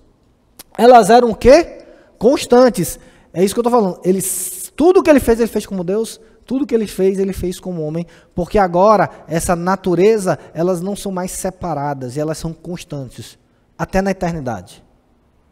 Elas 0.77 1.09
eram 1.09 1.31
o 1.31 1.35
quê? 1.35 1.85
Constantes. 2.17 2.99
É 3.33 3.43
isso 3.43 3.53
que 3.53 3.59
eu 3.59 3.63
estou 3.67 3.71
falando. 3.71 3.99
Eles, 4.03 4.71
tudo 4.75 5.03
que 5.03 5.09
ele 5.09 5.19
fez, 5.19 5.39
ele 5.39 5.49
fez 5.49 5.65
como 5.65 5.83
Deus. 5.83 6.19
Tudo 6.45 6.65
que 6.65 6.75
ele 6.75 6.87
fez, 6.87 7.17
ele 7.17 7.33
fez 7.33 7.59
como 7.59 7.81
homem. 7.81 8.05
Porque 8.33 8.57
agora, 8.57 9.09
essa 9.27 9.55
natureza, 9.55 10.37
elas 10.53 10.81
não 10.81 10.95
são 10.95 11.11
mais 11.11 11.31
separadas. 11.31 12.17
Elas 12.17 12.37
são 12.37 12.53
constantes. 12.53 13.37
Até 13.77 14.01
na 14.01 14.11
eternidade. 14.11 14.83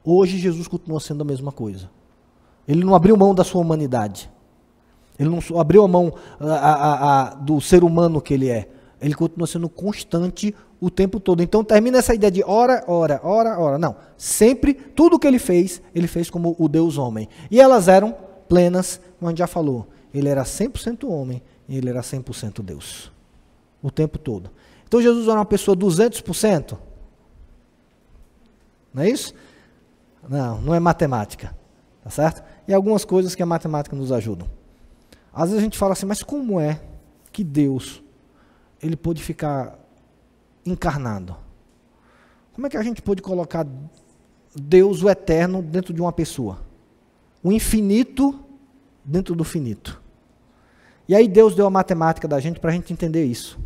Hoje 0.03 0.37
Jesus 0.37 0.67
continua 0.67 0.99
sendo 0.99 1.21
a 1.21 1.25
mesma 1.25 1.51
coisa. 1.51 1.89
Ele 2.67 2.83
não 2.83 2.95
abriu 2.95 3.17
mão 3.17 3.33
da 3.33 3.43
sua 3.43 3.61
humanidade. 3.61 4.29
Ele 5.17 5.29
não 5.29 5.59
abriu 5.59 5.83
a 5.83 5.87
mão 5.87 6.13
a, 6.39 6.53
a, 6.53 7.21
a, 7.21 7.33
do 7.35 7.61
ser 7.61 7.83
humano 7.83 8.21
que 8.21 8.33
ele 8.33 8.49
é. 8.49 8.67
Ele 9.03 9.13
continua 9.13 9.45
sendo 9.45 9.67
constante 9.67 10.55
o 10.79 10.89
tempo 10.89 11.19
todo. 11.19 11.43
Então 11.43 11.61
termina 11.61 11.97
essa 11.97 12.15
ideia 12.15 12.31
de 12.31 12.41
hora, 12.43 12.83
hora, 12.87 13.19
hora, 13.21 13.59
hora. 13.59 13.77
Não. 13.77 13.97
Sempre, 14.17 14.73
tudo 14.73 15.19
que 15.19 15.27
ele 15.27 15.39
fez, 15.39 15.81
ele 15.93 16.07
fez 16.07 16.29
como 16.29 16.55
o 16.57 16.69
Deus 16.69 16.97
homem. 16.97 17.27
E 17.51 17.59
elas 17.59 17.89
eram 17.89 18.15
plenas, 18.47 19.01
como 19.19 19.27
a 19.27 19.31
gente 19.31 19.39
já 19.39 19.47
falou. 19.47 19.87
Ele 20.13 20.29
era 20.29 20.43
100% 20.43 21.09
homem 21.09 21.43
e 21.67 21.77
ele 21.77 21.89
era 21.89 21.99
100% 21.99 22.61
Deus. 22.61 23.11
O 23.81 23.91
tempo 23.91 24.17
todo. 24.17 24.49
Então 24.87 25.01
Jesus 25.01 25.27
era 25.27 25.37
uma 25.37 25.45
pessoa 25.45 25.75
200%. 25.75 26.77
Não 28.93 29.03
é 29.03 29.09
isso? 29.09 29.33
Não, 30.29 30.61
não 30.61 30.73
é 30.73 30.79
matemática. 30.79 31.53
Tá 32.03 32.09
certo? 32.09 32.43
E 32.67 32.73
algumas 32.73 33.03
coisas 33.03 33.35
que 33.35 33.43
a 33.43 33.45
matemática 33.45 33.95
nos 33.95 34.11
ajudam. 34.11 34.47
Às 35.33 35.49
vezes 35.49 35.59
a 35.59 35.63
gente 35.63 35.77
fala 35.77 35.93
assim, 35.93 36.05
mas 36.05 36.21
como 36.21 36.59
é 36.59 36.79
que 37.31 37.43
Deus 37.43 38.02
ele 38.83 38.95
pôde 38.95 39.23
ficar 39.23 39.79
encarnado? 40.65 41.35
Como 42.53 42.67
é 42.67 42.69
que 42.69 42.77
a 42.77 42.83
gente 42.83 43.01
pôde 43.01 43.21
colocar 43.21 43.65
Deus, 44.55 45.01
o 45.01 45.09
eterno, 45.09 45.61
dentro 45.61 45.93
de 45.93 46.01
uma 46.01 46.11
pessoa? 46.11 46.61
O 47.41 47.51
infinito 47.51 48.39
dentro 49.03 49.35
do 49.35 49.43
finito. 49.43 50.01
E 51.07 51.15
aí 51.15 51.27
Deus 51.27 51.55
deu 51.55 51.65
a 51.65 51.69
matemática 51.69 52.27
da 52.27 52.39
gente 52.39 52.59
para 52.59 52.71
a 52.71 52.73
gente 52.73 52.93
entender 52.93 53.25
isso. 53.25 53.59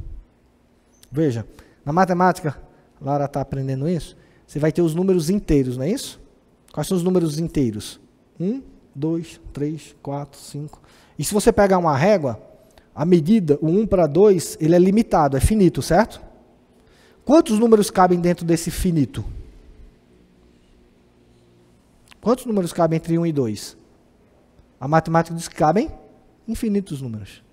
Veja, 1.11 1.45
na 1.85 1.93
matemática, 1.93 2.59
Lara 2.99 3.25
está 3.25 3.41
aprendendo 3.41 3.87
isso, 3.87 4.17
você 4.45 4.59
vai 4.59 4.71
ter 4.71 4.81
os 4.81 4.95
números 4.95 5.29
inteiros, 5.29 5.77
não 5.77 5.83
é 5.83 5.89
isso? 5.89 6.19
Quais 6.73 6.87
são 6.87 6.97
os 6.97 7.03
números 7.03 7.39
inteiros? 7.39 7.99
1, 8.39 8.61
2, 8.95 9.41
3, 9.53 9.95
4, 10.01 10.39
5. 10.39 10.81
E 11.17 11.23
se 11.23 11.33
você 11.33 11.51
pegar 11.51 11.77
uma 11.77 11.95
régua, 11.95 12.41
a 12.97 13.05
medida, 13.05 13.59
o 13.61 13.67
1 13.67 13.85
para 13.85 14.07
2, 14.07 14.57
ele 14.59 14.75
é 14.75 14.79
limitado, 14.79 15.37
é 15.37 15.39
finito, 15.39 15.83
certo? 15.83 16.19
Quantos 17.23 17.59
números 17.59 17.91
cabem 17.91 18.19
dentro 18.19 18.43
desse 18.43 18.71
finito? 18.71 19.23
Quantos 22.19 22.47
números 22.47 22.73
cabem 22.73 22.97
entre 22.97 23.15
1 23.15 23.27
e 23.27 23.31
2? 23.31 23.77
A 24.79 24.87
matemática 24.87 25.35
diz 25.35 25.47
que 25.47 25.53
cabem 25.53 25.91
infinitos 26.47 26.99
números, 26.99 27.43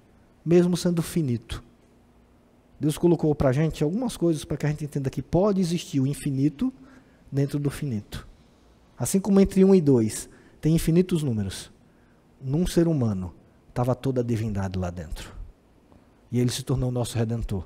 mesmo 0.43 0.79
sendo 0.79 1.03
finito. 1.03 1.63
Deus 2.81 2.97
colocou 2.97 3.35
para 3.35 3.51
a 3.51 3.53
gente 3.53 3.85
algumas 3.85 4.17
coisas 4.17 4.47
para 4.47 4.57
que 4.57 4.65
a 4.65 4.71
gente 4.71 4.87
entenda 4.87 5.11
que 5.11 5.21
pode 5.21 5.61
existir 5.61 6.01
o 6.01 6.07
infinito 6.07 6.73
dentro 7.31 7.59
do 7.59 7.69
finito. 7.69 8.27
Assim 8.99 9.21
como 9.21 9.39
entre 9.41 9.63
um 9.63 9.75
e 9.75 9.81
dois 9.83 10.27
tem 10.59 10.75
infinitos 10.75 11.23
números, 11.23 11.71
num 12.41 12.67
ser 12.67 12.89
humano 12.89 13.35
estava 13.75 13.93
toda 13.93 14.21
a 14.21 14.25
divindade 14.25 14.79
lá 14.79 14.89
dentro. 14.89 15.33
E 16.31 16.39
ele 16.39 16.51
se 16.51 16.63
tornou 16.63 16.91
o 16.91 16.93
nosso 16.93 17.19
redentor. 17.19 17.65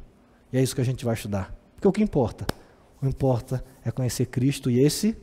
E 0.50 0.56
é 0.56 0.62
isso 0.62 0.74
que 0.74 0.80
a 0.80 0.84
gente 0.84 1.04
vai 1.04 1.12
estudar. 1.12 1.54
Porque 1.74 1.86
o 1.86 1.92
que 1.92 2.02
importa? 2.02 2.46
O 2.96 3.00
que 3.00 3.08
importa 3.08 3.62
é 3.84 3.90
conhecer 3.90 4.24
Cristo 4.26 4.70
e 4.70 4.80
esse 4.80 5.14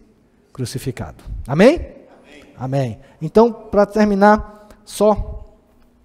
crucificado. 0.53 1.23
Amém? 1.47 1.75
Amém. 1.75 2.53
Amém. 2.55 2.99
Então, 3.19 3.51
para 3.51 3.87
terminar, 3.87 4.69
só 4.85 5.57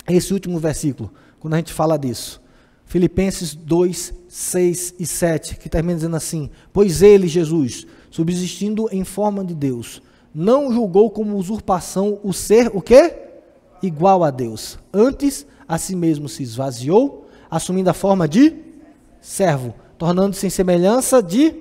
esse 0.08 0.32
último 0.32 0.58
versículo, 0.58 1.12
quando 1.38 1.54
a 1.54 1.56
gente 1.58 1.74
fala 1.74 1.98
disso. 1.98 2.40
Filipenses 2.86 3.54
2, 3.54 4.14
6 4.28 4.94
e 4.98 5.06
7, 5.06 5.56
que 5.56 5.68
termina 5.68 5.94
dizendo 5.96 6.16
assim: 6.16 6.50
Pois 6.72 7.02
ele, 7.02 7.28
Jesus, 7.28 7.86
subsistindo 8.10 8.88
em 8.90 9.04
forma 9.04 9.44
de 9.44 9.54
Deus, 9.54 10.02
não 10.34 10.72
julgou 10.72 11.10
como 11.10 11.36
usurpação 11.36 12.18
o 12.24 12.32
ser 12.32 12.70
o 12.74 12.80
quê? 12.80 13.29
Igual 13.82 14.24
a 14.24 14.30
Deus. 14.30 14.78
Antes, 14.92 15.46
a 15.66 15.78
si 15.78 15.94
mesmo 15.94 16.28
se 16.28 16.42
esvaziou, 16.42 17.28
assumindo 17.50 17.90
a 17.90 17.94
forma 17.94 18.28
de 18.28 18.56
servo, 19.20 19.74
tornando-se 19.96 20.46
em 20.46 20.50
semelhança 20.50 21.22
de 21.22 21.54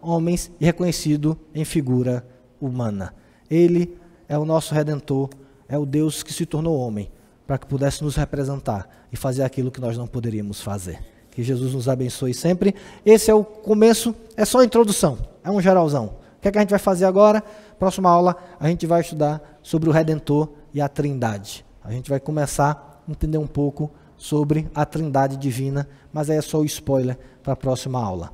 homens 0.00 0.50
e 0.60 0.64
reconhecido 0.64 1.38
em 1.54 1.64
figura 1.64 2.26
humana. 2.60 3.14
Ele 3.50 3.96
é 4.28 4.38
o 4.38 4.44
nosso 4.44 4.74
redentor, 4.74 5.30
é 5.68 5.78
o 5.78 5.86
Deus 5.86 6.22
que 6.22 6.32
se 6.32 6.46
tornou 6.46 6.78
homem, 6.78 7.10
para 7.46 7.58
que 7.58 7.66
pudesse 7.66 8.02
nos 8.02 8.16
representar 8.16 8.88
e 9.12 9.16
fazer 9.16 9.42
aquilo 9.42 9.70
que 9.70 9.80
nós 9.80 9.96
não 9.96 10.06
poderíamos 10.06 10.60
fazer. 10.60 10.98
Que 11.30 11.42
Jesus 11.42 11.74
nos 11.74 11.88
abençoe 11.88 12.32
sempre. 12.32 12.74
Esse 13.04 13.30
é 13.30 13.34
o 13.34 13.44
começo, 13.44 14.14
é 14.36 14.44
só 14.44 14.60
a 14.60 14.64
introdução, 14.64 15.18
é 15.44 15.50
um 15.50 15.60
geralzão. 15.60 16.06
O 16.38 16.40
que, 16.40 16.48
é 16.48 16.52
que 16.52 16.58
a 16.58 16.60
gente 16.60 16.70
vai 16.70 16.78
fazer 16.78 17.04
agora? 17.04 17.42
Próxima 17.78 18.08
aula, 18.08 18.36
a 18.58 18.68
gente 18.68 18.86
vai 18.86 19.00
estudar 19.00 19.58
sobre 19.62 19.88
o 19.88 19.92
Redentor 19.92 20.48
e 20.76 20.80
a 20.82 20.90
Trindade. 20.90 21.64
A 21.82 21.90
gente 21.90 22.10
vai 22.10 22.20
começar 22.20 23.02
a 23.08 23.10
entender 23.10 23.38
um 23.38 23.46
pouco 23.46 23.90
sobre 24.14 24.68
a 24.74 24.84
Trindade 24.84 25.38
divina, 25.38 25.88
mas 26.12 26.28
aí 26.28 26.36
é 26.36 26.42
só 26.42 26.58
o 26.58 26.66
spoiler 26.66 27.18
para 27.42 27.54
a 27.54 27.56
próxima 27.56 27.98
aula. 27.98 28.30